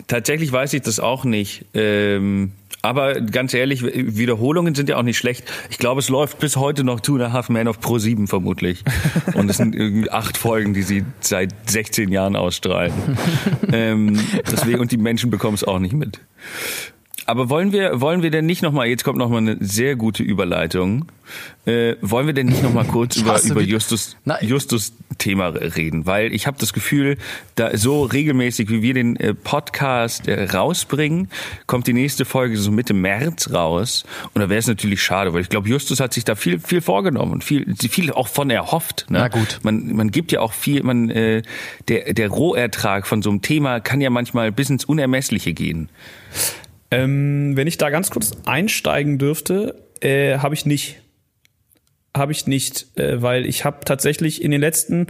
Tatsächlich 0.07 0.51
weiß 0.51 0.74
ich 0.74 0.84
das 0.84 0.99
auch 0.99 1.24
nicht. 1.26 1.65
Ähm, 1.74 2.51
aber 2.82 3.19
ganz 3.21 3.53
ehrlich, 3.53 3.84
Wiederholungen 3.84 4.75
sind 4.75 4.89
ja 4.89 4.97
auch 4.97 5.03
nicht 5.03 5.17
schlecht. 5.17 5.43
Ich 5.69 5.78
glaube, 5.78 5.99
es 5.99 6.09
läuft 6.09 6.39
bis 6.39 6.55
heute 6.57 6.84
noch 6.84 6.99
Two 6.99 7.15
and 7.15 7.23
a 7.23 7.32
Half 7.32 7.49
Men 7.49 7.67
auf 7.67 7.80
Pro 7.80 7.97
7 7.97 8.28
vermutlich. 8.28 8.84
Und 9.34 9.49
es 9.49 9.57
sind 9.57 9.75
irgendwie 9.75 10.11
acht 10.11 10.38
Folgen, 10.38 10.73
die 10.73 10.84
sie 10.84 11.03
seit 11.19 11.53
16 11.69 12.09
Jahren 12.09 12.36
ausstrahlen. 12.36 12.93
ähm, 13.71 14.19
deswegen, 14.51 14.80
und 14.80 14.91
die 14.91 14.97
Menschen 14.97 15.30
bekommen 15.30 15.55
es 15.55 15.63
auch 15.63 15.80
nicht 15.80 15.93
mit. 15.93 16.19
Aber 17.28 17.49
wollen 17.49 17.73
wir, 17.73 17.99
wollen 17.99 18.23
wir 18.23 18.32
denn 18.32 18.45
nicht 18.45 18.61
nochmal, 18.61 18.88
jetzt 18.88 19.03
kommt 19.03 19.17
nochmal 19.17 19.39
eine 19.39 19.57
sehr 19.59 19.97
gute 19.97 20.23
Überleitung, 20.23 21.11
äh, 21.65 21.95
wollen 21.99 22.25
wir 22.25 22.34
denn 22.34 22.47
nicht 22.47 22.63
nochmal 22.63 22.86
kurz 22.86 23.17
über, 23.17 23.38
über 23.43 23.61
Justus. 23.61 24.15
Justus 24.39 24.93
Thema 25.17 25.47
reden? 25.47 26.05
Weil 26.05 26.34
ich 26.34 26.47
habe 26.47 26.57
das 26.57 26.71
Gefühl, 26.71 27.17
da 27.55 27.75
so 27.75 28.03
regelmäßig, 28.03 28.69
wie 28.69 28.82
wir 28.82 28.93
den 28.93 29.17
äh, 29.17 29.34
Podcast 29.34 30.30
äh, 30.30 30.45
rausbringen, 30.45 31.28
kommt 31.65 31.88
die 31.88 31.93
nächste 31.93 32.23
Folge 32.23 32.55
so 32.55 32.71
Mitte 32.71 32.93
März 32.93 33.51
raus. 33.51 34.05
Und 34.34 34.41
da 34.41 34.47
wäre 34.47 34.59
es 34.59 34.67
natürlich 34.67 35.01
schade, 35.01 35.34
weil 35.34 35.41
ich 35.41 35.49
glaube, 35.49 35.67
Justus 35.67 35.99
hat 35.99 36.13
sich 36.13 36.23
da 36.23 36.36
viel, 36.36 36.59
viel 36.59 36.80
vorgenommen 36.80 37.34
und 37.34 37.43
viel, 37.43 37.75
viel 37.75 38.09
auch 38.13 38.30
von 38.30 38.49
erhofft. 38.49 39.07
Ne? 39.09 39.19
Na 39.19 39.28
gut. 39.28 39.59
Man, 39.63 39.93
man 39.97 40.11
gibt 40.11 40.32
ja 40.32 40.39
auch 40.39 40.53
viel, 40.53 40.82
man, 40.82 41.09
äh, 41.09 41.41
der, 41.89 42.13
der 42.13 42.30
Rohertrag 42.30 43.05
von 43.05 43.21
so 43.21 43.30
einem 43.30 43.41
Thema 43.41 43.82
kann 43.82 43.99
ja 43.99 44.09
manchmal 44.09 44.53
bis 44.53 44.69
ins 44.69 44.86
Unermessliche 44.86 45.51
gehen. 45.51 45.89
Ähm, 46.92 47.56
wenn 47.56 47.68
ich 47.68 47.78
da 47.78 47.90
ganz 47.90 48.10
kurz 48.10 48.32
einsteigen 48.46 49.18
dürfte, 49.18 49.84
äh, 50.02 50.38
habe 50.40 50.56
ich 50.56 50.66
nicht. 50.66 51.02
Habe 52.16 52.32
ich 52.32 52.48
nicht, 52.48 52.98
äh, 52.98 53.22
weil 53.22 53.46
ich 53.46 53.66
habe 53.66 53.86
tatsächlich 53.86 54.42
in 54.42 54.52
den 54.52 54.62
letzten 54.62 55.08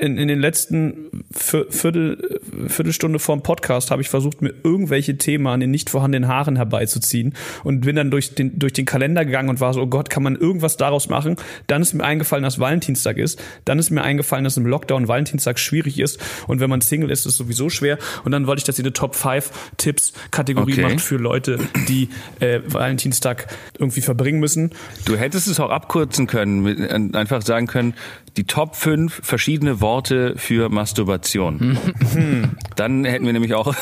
in, 0.00 0.16
in 0.16 0.28
den 0.28 0.40
letzten 0.40 1.24
Viertel, 1.30 1.70
Viertel, 1.70 2.40
Viertelstunde 2.68 3.18
vorm 3.18 3.42
Podcast 3.42 3.90
habe 3.90 4.00
ich 4.00 4.08
versucht, 4.08 4.40
mir 4.40 4.54
irgendwelche 4.64 5.18
Themen 5.18 5.46
an 5.46 5.60
den 5.60 5.70
nicht 5.70 5.90
vorhandenen 5.90 6.28
Haaren 6.28 6.56
herbeizuziehen 6.56 7.34
und 7.64 7.82
bin 7.82 7.96
dann 7.96 8.10
durch 8.10 8.34
den, 8.34 8.58
durch 8.58 8.72
den 8.72 8.86
Kalender 8.86 9.24
gegangen 9.24 9.50
und 9.50 9.60
war 9.60 9.74
so, 9.74 9.82
oh 9.82 9.86
Gott, 9.86 10.08
kann 10.08 10.22
man 10.22 10.36
irgendwas 10.36 10.78
daraus 10.78 11.08
machen? 11.08 11.36
Dann 11.66 11.82
ist 11.82 11.92
mir 11.92 12.04
eingefallen, 12.04 12.42
dass 12.42 12.58
Valentinstag 12.58 13.18
ist. 13.18 13.40
Dann 13.66 13.78
ist 13.78 13.90
mir 13.90 14.02
eingefallen, 14.02 14.44
dass 14.44 14.56
im 14.56 14.66
Lockdown 14.66 15.06
Valentinstag 15.06 15.58
schwierig 15.58 16.00
ist 16.00 16.18
und 16.46 16.60
wenn 16.60 16.70
man 16.70 16.80
Single 16.80 17.10
ist, 17.10 17.20
ist 17.20 17.32
es 17.32 17.36
sowieso 17.36 17.68
schwer. 17.68 17.98
Und 18.24 18.32
dann 18.32 18.46
wollte 18.46 18.60
ich, 18.60 18.64
dass 18.64 18.78
ihr 18.78 18.84
eine 18.84 18.94
Top 18.94 19.14
5 19.14 19.50
Tipps 19.76 20.12
Kategorie 20.30 20.70
Okay. 20.70 20.82
macht 20.82 21.00
für 21.00 21.16
Leute, 21.16 21.58
die 21.88 22.08
äh, 22.38 22.60
Valentinstag 22.64 23.48
irgendwie 23.78 24.00
verbringen 24.00 24.40
müssen. 24.40 24.70
Du 25.04 25.16
hättest 25.16 25.48
es 25.48 25.58
auch 25.58 25.70
abkürzen 25.70 26.26
können, 26.26 26.66
äh, 26.66 27.16
einfach 27.16 27.42
sagen 27.42 27.66
können, 27.66 27.94
die 28.36 28.44
Top 28.44 28.76
5 28.76 29.20
verschiedene 29.22 29.80
Worte 29.80 29.89
für 30.36 30.68
Masturbation. 30.68 31.78
Dann 32.76 33.04
hätten 33.04 33.26
wir 33.26 33.32
nämlich 33.32 33.54
auch 33.54 33.74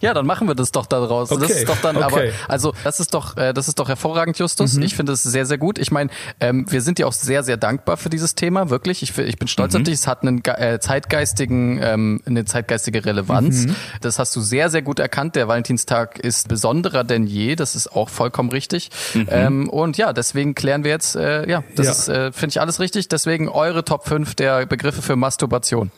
Ja, 0.00 0.14
dann 0.14 0.26
machen 0.26 0.48
wir 0.48 0.56
das 0.56 0.72
doch 0.72 0.86
daraus. 0.86 1.28
Das 1.28 1.38
Okay, 1.38 1.52
ist 1.52 1.68
doch 1.68 1.80
dann, 1.80 1.96
okay. 1.96 2.04
aber 2.04 2.22
also 2.48 2.74
das 2.82 2.98
ist 2.98 3.14
doch, 3.14 3.36
äh, 3.36 3.52
das 3.54 3.68
ist 3.68 3.78
doch 3.78 3.88
hervorragend, 3.88 4.36
Justus. 4.36 4.76
Ich 4.78 4.96
finde 4.96 5.12
es 5.12 5.22
sehr, 5.22 5.46
sehr 5.46 5.58
gut. 5.58 5.78
Ich 5.78 5.92
meine, 5.92 6.10
ähm, 6.40 6.66
wir 6.68 6.80
sind 6.82 6.98
dir 6.98 7.06
auch 7.06 7.12
sehr, 7.12 7.44
sehr 7.44 7.56
dankbar 7.56 7.96
für 7.96 8.10
dieses 8.10 8.34
Thema, 8.34 8.68
wirklich. 8.68 9.02
Ich, 9.04 9.16
ich 9.16 9.38
bin 9.38 9.46
stolz 9.46 9.76
auf 9.76 9.84
dich. 9.84 9.94
Es 9.94 10.08
hat 10.08 10.22
einen 10.22 10.42
äh, 10.44 10.80
zeitgeistigen, 10.80 11.78
ähm, 11.80 12.20
eine 12.26 12.44
zeitgeistige 12.44 13.04
Relevanz. 13.04 13.68
Das 14.00 14.18
hast 14.18 14.34
du 14.34 14.40
sehr, 14.40 14.70
sehr 14.70 14.82
gut 14.82 14.98
erkannt. 14.98 15.36
Der 15.36 15.46
Valentinstag 15.46 16.18
ist 16.18 16.48
besonderer 16.48 17.04
denn 17.04 17.28
je. 17.28 17.54
Das 17.54 17.76
ist 17.76 17.92
auch 17.94 18.08
vollkommen 18.08 18.50
richtig. 18.50 18.90
Ähm, 19.28 19.68
und 19.68 19.98
ja, 19.98 20.12
deswegen 20.12 20.56
klären 20.56 20.82
wir 20.82 20.90
jetzt, 20.90 21.14
äh, 21.14 21.48
ja, 21.48 21.62
das 21.76 22.08
Ja. 22.08 22.26
äh, 22.26 22.32
finde 22.32 22.48
ich 22.54 22.60
alles 22.60 22.80
richtig. 22.80 23.06
Deswegen 23.06 23.48
eure 23.48 23.84
Top 23.84 24.08
5 24.08 24.34
der 24.34 24.66
Begriffe 24.66 25.00
für 25.00 25.11
Masturbation. 25.16 25.90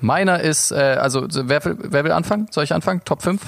Meiner 0.00 0.40
ist, 0.40 0.70
äh, 0.70 0.74
also 0.74 1.26
wer 1.30 1.64
will, 1.64 1.76
wer 1.78 2.04
will 2.04 2.12
anfangen? 2.12 2.48
Soll 2.50 2.64
ich 2.64 2.72
anfangen? 2.72 3.02
Top 3.04 3.22
5? 3.22 3.40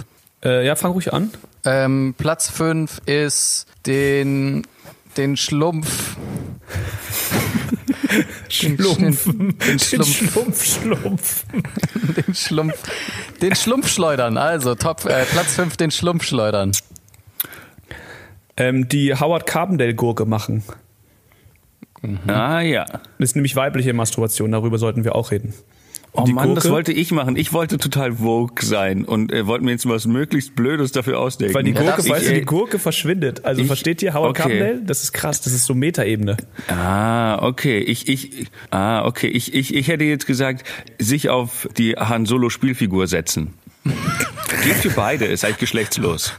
Äh, 0.44 0.66
ja, 0.66 0.76
fang 0.76 0.92
ruhig 0.92 1.12
an. 1.12 1.30
Ähm, 1.64 2.14
Platz 2.18 2.50
5 2.50 3.02
ist 3.06 3.66
den, 3.86 4.66
den 5.16 5.36
Schlumpf. 5.36 6.16
Schlumpf. 8.48 9.24
Den, 9.24 9.58
den 9.58 9.78
Schlumpf. 9.78 10.64
Schlumpf, 10.64 10.64
Schlumpf. 10.64 11.44
Den 12.26 12.34
Schlumpf. 12.34 12.78
Den 13.40 13.54
Schlumpfschleudern. 13.54 14.36
Also 14.36 14.74
Top, 14.74 15.06
äh, 15.06 15.24
Platz 15.24 15.54
5 15.54 15.76
den 15.78 15.90
Schlumpfschleudern. 15.90 16.72
Ähm, 18.56 18.88
die 18.88 19.14
Howard 19.14 19.46
Carbondale 19.46 19.94
Gurke 19.94 20.26
machen. 22.02 22.30
Ah 22.30 22.60
ja. 22.60 22.84
Das 22.84 23.00
ist 23.30 23.36
nämlich 23.36 23.56
weibliche 23.56 23.92
Masturbation, 23.92 24.50
darüber 24.52 24.78
sollten 24.78 25.04
wir 25.04 25.14
auch 25.14 25.30
reden. 25.30 25.54
Und 26.14 26.24
Oh 26.28 26.32
Mann, 26.34 26.54
das 26.54 26.64
Gurke? 26.64 26.74
wollte 26.74 26.92
ich 26.92 27.10
machen. 27.10 27.36
Ich 27.36 27.54
wollte 27.54 27.78
total 27.78 28.20
woke 28.20 28.62
sein 28.66 29.06
und 29.06 29.32
äh, 29.32 29.46
wollte 29.46 29.64
mir 29.64 29.70
jetzt 29.70 29.88
was 29.88 30.04
möglichst 30.06 30.54
Blödes 30.54 30.92
dafür 30.92 31.18
ausdenken. 31.18 31.54
Weil 31.54 31.62
die 31.62 31.70
Ja, 31.72 31.80
Gurke, 31.80 32.06
weißt 32.06 32.28
du, 32.28 32.34
die 32.34 32.42
Gurke 32.44 32.78
verschwindet. 32.78 33.46
Also 33.46 33.62
ich- 33.62 33.66
versteht 33.66 34.02
ihr 34.02 34.12
Howard 34.12 34.30
okay. 34.38 34.42
Carbondale? 34.42 34.82
Das 34.84 35.02
ist 35.02 35.12
krass, 35.14 35.40
das 35.40 35.54
ist 35.54 35.64
so 35.64 35.72
Metaebene. 35.74 36.36
Ah, 36.68 37.38
okay. 37.42 37.78
Ich, 37.78 38.08
ich, 38.08 38.46
ah, 38.70 39.06
okay. 39.06 39.28
Ich, 39.28 39.54
ich, 39.54 39.74
ich 39.74 39.88
hätte 39.88 40.04
jetzt 40.04 40.26
gesagt, 40.26 40.64
sich 40.98 41.30
auf 41.30 41.66
die 41.78 41.92
Han 41.94 42.26
Solo 42.26 42.50
Spielfigur 42.50 43.06
setzen. 43.06 43.54
Geht 44.64 44.74
für 44.74 44.90
beide, 44.90 45.24
ist 45.24 45.46
eigentlich 45.46 45.58
geschlechtslos. 45.60 46.34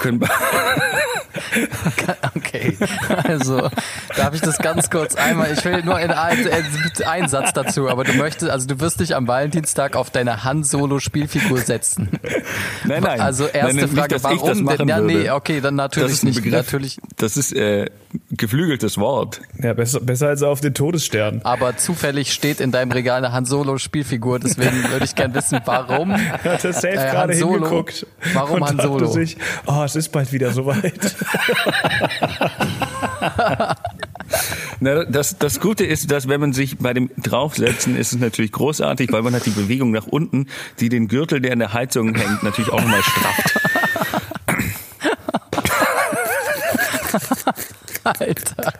Können 0.00 0.20
Okay, 2.36 2.76
also 3.24 3.68
darf 4.16 4.34
ich 4.34 4.40
das 4.40 4.58
ganz 4.58 4.90
kurz 4.90 5.14
einmal, 5.14 5.52
ich 5.52 5.64
will 5.64 5.82
nur 5.82 5.98
in 6.00 6.10
ein, 6.10 6.38
in 6.38 7.04
einen 7.06 7.28
Satz 7.28 7.52
dazu, 7.52 7.88
aber 7.88 8.04
du 8.04 8.12
möchtest, 8.14 8.50
also 8.50 8.66
du 8.66 8.80
wirst 8.80 9.00
dich 9.00 9.14
am 9.16 9.26
Valentinstag 9.28 9.96
auf 9.96 10.10
deine 10.10 10.44
Han 10.44 10.64
Solo 10.64 10.98
Spielfigur 11.00 11.58
setzen. 11.58 12.08
Nein, 12.84 13.02
nein. 13.02 13.20
Also 13.20 13.46
erste 13.46 13.76
nein, 13.76 13.84
nicht, 13.84 13.94
Frage, 13.98 14.14
dass 14.14 14.24
warum 14.24 14.36
ich 14.36 14.42
das 14.44 14.58
machen 14.60 14.78
denn? 14.78 14.88
Ja, 14.88 15.00
nee, 15.00 15.30
okay, 15.30 15.60
dann 15.60 15.76
Das 15.76 15.90
natürlich 15.96 16.22
nicht, 16.22 16.36
Begriff. 16.42 16.52
natürlich, 16.52 16.98
Das 17.16 17.36
ist 17.36 17.52
äh, 17.52 17.86
geflügeltes 18.30 18.98
Wort. 18.98 19.40
Ja, 19.62 19.72
besser, 19.74 20.00
besser 20.00 20.28
als 20.28 20.42
auf 20.42 20.60
den 20.60 20.74
Todesstern. 20.74 21.40
aber 21.44 21.76
zufällig 21.76 22.32
steht 22.32 22.60
in 22.60 22.72
deinem 22.72 22.92
Regal 22.92 23.18
eine 23.24 23.32
Han 23.32 23.44
Solo 23.44 23.78
Spielfigur, 23.78 24.38
deswegen 24.38 24.84
würde 24.90 25.04
ich 25.04 25.14
gerne 25.14 25.34
wissen, 25.34 25.60
warum. 25.64 26.12
Hat 26.44 26.64
er 26.64 26.72
safe 26.72 26.88
Äh, 26.88 26.94
gerade 26.94 27.32
Han 27.34 27.40
Solo. 27.40 27.52
hingeguckt. 27.54 28.06
Warum 28.34 28.62
und 28.62 28.68
Han 28.68 28.80
Solo? 28.80 29.06
Sich, 29.08 29.36
oh, 29.66 29.82
es 29.84 29.96
ist 29.96 30.10
bald 30.10 30.32
wieder 30.32 30.52
soweit. 30.52 31.16
Na, 34.80 35.04
das, 35.04 35.38
das 35.38 35.60
Gute 35.60 35.84
ist, 35.84 36.10
dass 36.10 36.28
wenn 36.28 36.40
man 36.40 36.52
sich 36.52 36.78
bei 36.78 36.94
dem 36.94 37.10
Draufsetzen, 37.16 37.96
ist 37.96 38.12
es 38.12 38.18
natürlich 38.18 38.52
großartig, 38.52 39.12
weil 39.12 39.22
man 39.22 39.34
hat 39.34 39.46
die 39.46 39.50
Bewegung 39.50 39.90
nach 39.90 40.06
unten, 40.06 40.46
die 40.80 40.88
den 40.88 41.08
Gürtel, 41.08 41.40
der 41.40 41.52
in 41.52 41.58
der 41.58 41.72
Heizung 41.72 42.14
hängt, 42.14 42.42
natürlich 42.42 42.70
auch 42.70 42.80
nochmal 42.80 43.02
strafft. 43.02 43.60
Alter. 48.04 48.72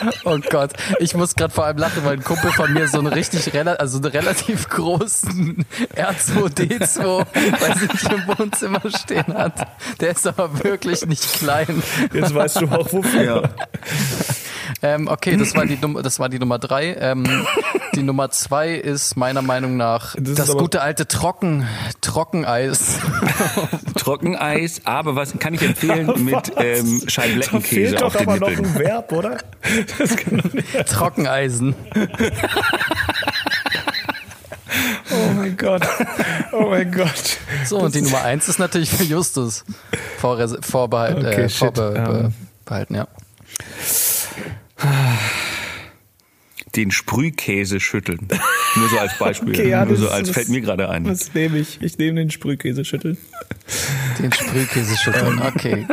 Oh 0.24 0.38
Gott, 0.50 0.72
ich 0.98 1.14
muss 1.14 1.34
gerade 1.34 1.52
vor 1.52 1.66
allem 1.66 1.78
lachen, 1.78 2.04
weil 2.04 2.14
ein 2.14 2.24
Kumpel 2.24 2.50
von 2.52 2.72
mir 2.72 2.88
so 2.88 2.98
einen 2.98 3.08
richtig 3.08 3.54
also 3.54 3.98
einen 3.98 4.06
relativ 4.06 4.68
großen 4.68 5.64
R2D2 5.94 7.26
bei 7.60 7.74
sich 7.74 8.10
im 8.10 8.38
Wohnzimmer 8.38 8.82
stehen 8.88 9.34
hat. 9.34 9.68
Der 10.00 10.10
ist 10.10 10.26
aber 10.26 10.62
wirklich 10.64 11.06
nicht 11.06 11.32
klein. 11.34 11.82
Jetzt 12.12 12.34
weißt 12.34 12.60
du 12.62 12.66
auch 12.66 12.92
wofür. 12.92 13.22
Ja. 13.22 13.42
Ähm, 14.82 15.08
okay, 15.08 15.36
das 15.36 15.54
war 15.54 15.66
die 15.66 15.76
Num 15.80 16.02
das 16.02 16.18
war 16.18 16.28
die 16.28 16.38
Nummer 16.38 16.58
drei. 16.58 16.94
Ähm, 16.98 17.24
die 17.94 18.02
Nummer 18.02 18.30
zwei 18.30 18.74
ist 18.74 19.16
meiner 19.16 19.42
Meinung 19.42 19.76
nach 19.76 20.14
Das 20.18 20.34
das, 20.34 20.56
gute 20.56 20.82
alte 20.82 21.06
Trocken 21.08 21.66
Trockeneis. 22.00 22.98
Trockeneis, 23.96 24.82
aber 24.84 25.16
was 25.16 25.38
kann 25.38 25.54
ich 25.54 25.62
empfehlen 25.62 26.06
mit 26.24 26.52
ähm, 26.56 27.00
Da 27.04 27.10
Scheibleckenkäse 27.10 27.62
fehlt 27.90 28.02
auf 28.02 28.12
doch 28.14 28.20
aber 28.22 28.36
noch 28.38 28.48
Nippeln? 28.48 28.66
ein 28.66 28.78
Verb, 28.78 29.12
oder? 29.12 29.38
Das 29.98 30.16
kann 30.16 30.38
doch 30.38 30.52
nicht. 30.52 30.86
Trockeneisen. 30.88 31.74
Oh 35.10 35.32
mein 35.34 35.56
Gott. 35.56 35.82
Oh 36.52 36.66
mein 36.68 36.90
Gott. 36.92 37.38
So, 37.64 37.78
und 37.78 37.94
die 37.94 38.02
Nummer 38.02 38.22
eins 38.22 38.48
ist 38.48 38.58
natürlich 38.58 38.90
für 38.90 39.04
Justus 39.04 39.64
Vorre 40.18 40.58
vorbehalt, 40.60 41.18
Okay, 41.18 41.42
äh, 41.44 41.48
shit. 41.48 41.58
vorbe 41.76 41.94
Ähm. 42.26 42.34
behalten, 42.64 42.94
ja. 42.96 43.06
Den 46.74 46.90
Sprühkäse 46.90 47.80
schütteln. 47.80 48.28
Nur 48.76 48.88
so 48.90 48.98
als 48.98 49.16
Beispiel. 49.18 49.54
Okay, 49.54 49.70
ja, 49.70 49.84
Nur 49.84 49.94
das 49.94 50.00
so 50.00 50.10
als 50.10 50.28
das- 50.28 50.36
fällt 50.36 50.48
mir 50.50 50.60
gerade 50.60 50.90
ein. 50.90 51.06
Was 51.08 51.32
nehme 51.32 51.58
ich? 51.58 51.80
Ich 51.80 51.96
nehme 51.96 52.20
den 52.20 52.30
Sprühkäse 52.30 52.84
schütteln. 52.84 53.16
Den 54.18 54.32
Sprühkäse 54.32 54.96
schütteln. 54.98 55.40
Okay, 55.40 55.86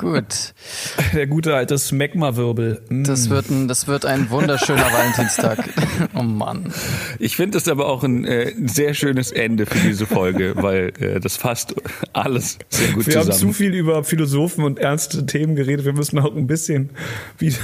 gut. 0.00 0.54
Der 1.14 1.26
gute 1.26 1.54
alte 1.54 1.78
Smegma-Wirbel. 1.78 2.82
Mm. 2.88 3.04
Das 3.04 3.30
wird 3.30 3.50
ein, 3.50 3.68
das 3.68 3.86
wird 3.86 4.04
ein 4.06 4.30
wunderschöner 4.30 4.86
Valentinstag. 4.92 5.58
Oh 6.14 6.22
Mann. 6.22 6.72
Ich 7.18 7.36
finde 7.36 7.58
das 7.58 7.68
aber 7.68 7.86
auch 7.86 8.02
ein 8.04 8.24
äh, 8.24 8.52
sehr 8.66 8.94
schönes 8.94 9.30
Ende 9.32 9.66
für 9.66 9.78
diese 9.78 10.06
Folge, 10.06 10.54
weil 10.56 10.92
äh, 10.98 11.20
das 11.20 11.36
fasst 11.36 11.74
alles 12.14 12.58
sehr 12.70 12.92
gut 12.92 13.06
Wir 13.06 13.16
haben 13.16 13.26
zu 13.26 13.32
zusammen. 13.32 13.54
viel 13.54 13.74
über 13.74 14.02
Philosophen 14.02 14.64
und 14.64 14.78
ernste 14.78 15.26
Themen 15.26 15.56
geredet. 15.56 15.84
Wir 15.84 15.92
müssen 15.92 16.18
auch 16.18 16.34
ein 16.34 16.46
bisschen 16.46 16.90
wieder 17.38 17.58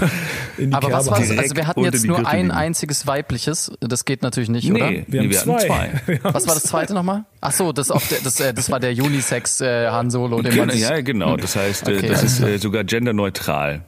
in 0.58 0.70
die 0.70 0.76
Aber 0.76 0.92
was 0.92 1.06
Kerbe 1.06 1.10
war's? 1.10 1.18
hauen. 1.18 1.22
direkt 1.28 1.42
Also 1.44 1.56
wir 1.56 1.66
hatten 1.66 1.80
jetzt 1.84 2.04
nur 2.06 2.26
ein 2.26 2.50
einziges 2.50 3.06
weibliches. 3.06 3.72
Das 3.80 4.04
geht 4.04 4.22
natürlich 4.22 4.50
nicht, 4.50 4.68
Nee, 4.68 4.80
oder? 4.82 4.90
Wir 4.90 5.04
nee, 5.08 5.18
haben 5.18 5.30
wir 5.30 5.38
hatten 5.40 5.50
zwei. 5.58 5.66
zwei. 5.66 5.90
Wir 6.06 6.22
haben 6.22 6.34
Was 6.34 6.46
war 6.46 6.54
das 6.54 6.64
zweite 6.64 6.92
nochmal? 6.94 7.24
Ach 7.40 7.52
so, 7.52 7.72
das, 7.72 7.90
auf 7.90 8.06
der, 8.08 8.18
das, 8.22 8.38
äh, 8.40 8.52
das 8.52 8.70
war 8.70 8.80
der 8.80 8.90
Unisex 8.92 9.60
äh, 9.62 9.88
Han 9.88 10.10
Solo. 10.10 10.42
Den 10.42 10.56
man 10.56 10.68
Genau, 10.68 10.78
ja, 10.80 11.00
genau. 11.00 11.36
Das 11.36 11.56
heißt, 11.56 11.88
äh, 11.88 11.96
Okay, 11.96 12.08
das 12.08 12.20
alles 12.20 12.25
ist 12.26 12.40
äh, 12.40 12.58
sogar 12.58 12.84
genderneutral. 12.84 13.82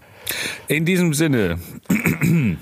In 0.67 0.85
diesem 0.85 1.15
Sinne, 1.15 1.59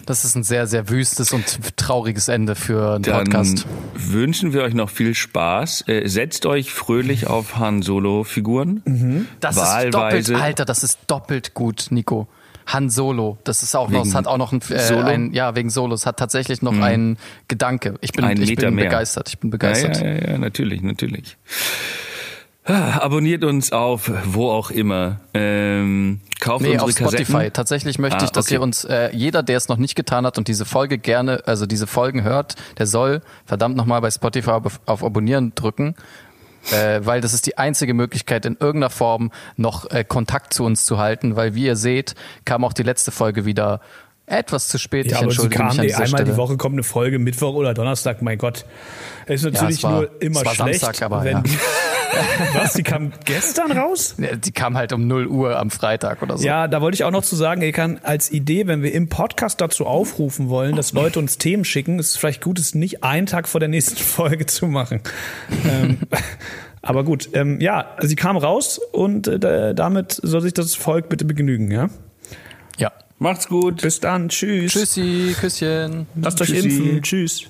Das 0.06 0.24
ist 0.24 0.36
ein 0.36 0.44
sehr, 0.44 0.66
sehr 0.68 0.88
wüstes 0.88 1.32
und 1.32 1.76
trauriges 1.76 2.28
Ende 2.28 2.54
für 2.54 2.94
einen 2.94 3.02
dann 3.02 3.24
Podcast. 3.24 3.66
wünschen 3.94 4.52
wir 4.52 4.62
euch 4.62 4.74
noch 4.74 4.88
viel 4.90 5.14
Spaß. 5.14 5.84
Äh, 5.88 6.06
setzt 6.06 6.46
euch 6.46 6.70
fröhlich 6.72 7.26
auf 7.26 7.58
Han 7.58 7.82
Solo-Figuren. 7.82 9.26
Das 9.40 9.56
ist 9.56 9.62
Wahlweise. 9.62 9.90
doppelt, 9.90 10.42
Alter, 10.42 10.64
das 10.64 10.84
ist 10.84 11.00
doppelt 11.08 11.54
gut, 11.54 11.86
Nico. 11.90 12.28
Han 12.68 12.90
Solo, 12.90 13.38
das 13.44 13.62
ist 13.62 13.76
auch 13.76 13.90
noch, 13.90 14.04
es 14.04 14.14
hat 14.14 14.26
auch 14.26 14.38
noch 14.38 14.52
ein, 14.52 14.60
äh, 14.70 14.92
ein 15.02 15.32
ja, 15.32 15.54
wegen 15.54 15.70
Solos, 15.70 16.04
hat 16.04 16.18
tatsächlich 16.18 16.62
noch 16.62 16.76
einen 16.80 17.16
Gedanke. 17.46 17.94
Ich 18.00 18.10
bin, 18.12 18.24
Ein 18.24 18.42
ich 18.42 18.56
bin 18.56 18.74
mehr. 18.74 18.86
begeistert, 18.86 19.28
ich 19.28 19.38
bin 19.38 19.50
Ja, 19.50 19.52
begeistert. 19.52 20.00
ja, 20.00 20.08
ja, 20.08 20.30
ja, 20.32 20.38
natürlich, 20.38 20.82
natürlich. 20.82 21.36
Ah, 22.68 22.98
Abonniert 23.00 23.44
uns 23.44 23.70
auf 23.72 24.10
wo 24.24 24.50
auch 24.50 24.70
immer. 24.72 25.20
Ähm, 25.34 26.20
kauft 26.40 26.62
Nee, 26.64 26.70
unsere 26.72 26.84
auf 26.86 26.90
Spotify. 26.90 27.32
Kassetten. 27.32 27.52
Tatsächlich 27.52 27.98
möchte 28.00 28.18
Ah, 28.20 28.24
ich, 28.24 28.30
dass 28.30 28.46
okay. 28.46 28.54
ihr 28.54 28.60
uns, 28.60 28.84
äh, 28.84 29.10
jeder, 29.14 29.42
der 29.44 29.56
es 29.56 29.68
noch 29.68 29.76
nicht 29.76 29.94
getan 29.94 30.26
hat 30.26 30.36
und 30.36 30.48
diese 30.48 30.64
Folge 30.64 30.98
gerne, 30.98 31.42
also 31.46 31.66
diese 31.66 31.86
Folgen 31.86 32.24
hört, 32.24 32.56
der 32.78 32.86
soll 32.86 33.22
verdammt 33.44 33.76
nochmal 33.76 34.00
bei 34.00 34.10
Spotify 34.10 34.50
auf, 34.50 34.80
auf 34.86 35.04
Abonnieren 35.04 35.52
drücken. 35.54 35.94
Äh, 36.72 37.02
weil 37.06 37.20
das 37.20 37.32
ist 37.32 37.46
die 37.46 37.56
einzige 37.58 37.94
Möglichkeit, 37.94 38.44
in 38.44 38.54
irgendeiner 38.58 38.90
Form 38.90 39.30
noch 39.56 39.88
äh, 39.92 40.02
Kontakt 40.02 40.52
zu 40.52 40.64
uns 40.64 40.84
zu 40.84 40.98
halten, 40.98 41.36
weil 41.36 41.54
wie 41.54 41.66
ihr 41.66 41.76
seht, 41.76 42.16
kam 42.44 42.64
auch 42.64 42.72
die 42.72 42.82
letzte 42.82 43.12
Folge 43.12 43.44
wieder 43.44 43.80
etwas 44.26 44.66
zu 44.66 44.76
spät. 44.78 45.06
Ja, 45.06 45.12
ich 45.12 45.16
aber 45.18 45.30
sie 45.30 45.42
entschuldige 45.46 45.56
kam, 45.58 45.66
mich 45.68 45.78
an 45.78 45.84
ey, 45.84 45.86
dieser 45.86 45.98
einmal 46.02 46.08
Stelle. 46.22 46.32
die 46.32 46.36
Woche 46.36 46.56
kommt 46.56 46.74
eine 46.74 46.82
Folge, 46.82 47.20
Mittwoch 47.20 47.54
oder 47.54 47.72
Donnerstag, 47.74 48.20
mein 48.22 48.38
Gott. 48.38 48.64
Es 49.26 49.44
ist 49.44 49.52
natürlich 49.52 49.76
es 49.76 49.82
war- 49.84 49.92
nur 49.92 50.10
immer 50.20 50.40
es 50.40 50.46
war 50.46 50.54
schlecht, 50.56 50.80
Samstag, 50.80 51.06
aber 51.06 51.22
wenn 51.22 51.36
ja. 51.36 51.42
die, 52.16 52.58
Was, 52.58 52.72
die 52.74 52.82
kam 52.82 53.12
gestern 53.24 53.72
raus? 53.72 54.14
Ja, 54.18 54.36
Die 54.36 54.52
kam 54.52 54.76
halt 54.76 54.92
um 54.92 55.06
0 55.06 55.26
Uhr 55.26 55.58
am 55.58 55.70
Freitag 55.70 56.22
oder 56.22 56.38
so. 56.38 56.44
Ja, 56.46 56.68
da 56.68 56.80
wollte 56.80 56.94
ich 56.96 57.04
auch 57.04 57.10
noch 57.10 57.22
zu 57.22 57.36
sagen, 57.36 57.62
Ekan, 57.62 58.00
als 58.02 58.30
Idee, 58.30 58.66
wenn 58.66 58.82
wir 58.82 58.92
im 58.92 59.08
Podcast 59.08 59.60
dazu 59.60 59.86
aufrufen 59.86 60.48
wollen, 60.48 60.76
dass 60.76 60.92
Leute 60.92 61.18
uns 61.18 61.38
Themen 61.38 61.64
schicken, 61.64 61.98
ist 61.98 62.10
es 62.10 62.16
vielleicht 62.16 62.42
gut, 62.42 62.58
es 62.58 62.74
nicht 62.74 63.02
einen 63.04 63.26
Tag 63.26 63.48
vor 63.48 63.60
der 63.60 63.68
nächsten 63.68 63.96
Folge 64.02 64.46
zu 64.46 64.66
machen. 64.66 65.00
ähm, 65.68 65.98
aber 66.82 67.04
gut, 67.04 67.28
ähm, 67.32 67.60
ja, 67.60 67.96
sie 68.00 68.16
kam 68.16 68.36
raus 68.36 68.78
und 68.92 69.26
äh, 69.28 69.74
damit 69.74 70.12
soll 70.22 70.40
sich 70.40 70.54
das 70.54 70.74
Volk 70.74 71.08
bitte 71.08 71.24
begnügen, 71.24 71.70
ja? 71.70 71.88
ja. 72.78 72.92
Macht's 73.18 73.48
gut. 73.48 73.82
Bis 73.82 74.00
dann, 74.00 74.28
tschüss. 74.28 74.72
Tschüssi, 74.72 75.34
Küsschen. 75.40 76.06
Lasst 76.14 76.40
euch 76.40 76.48
Tschüssi. 76.50 76.68
impfen, 76.68 77.02
tschüss. 77.02 77.44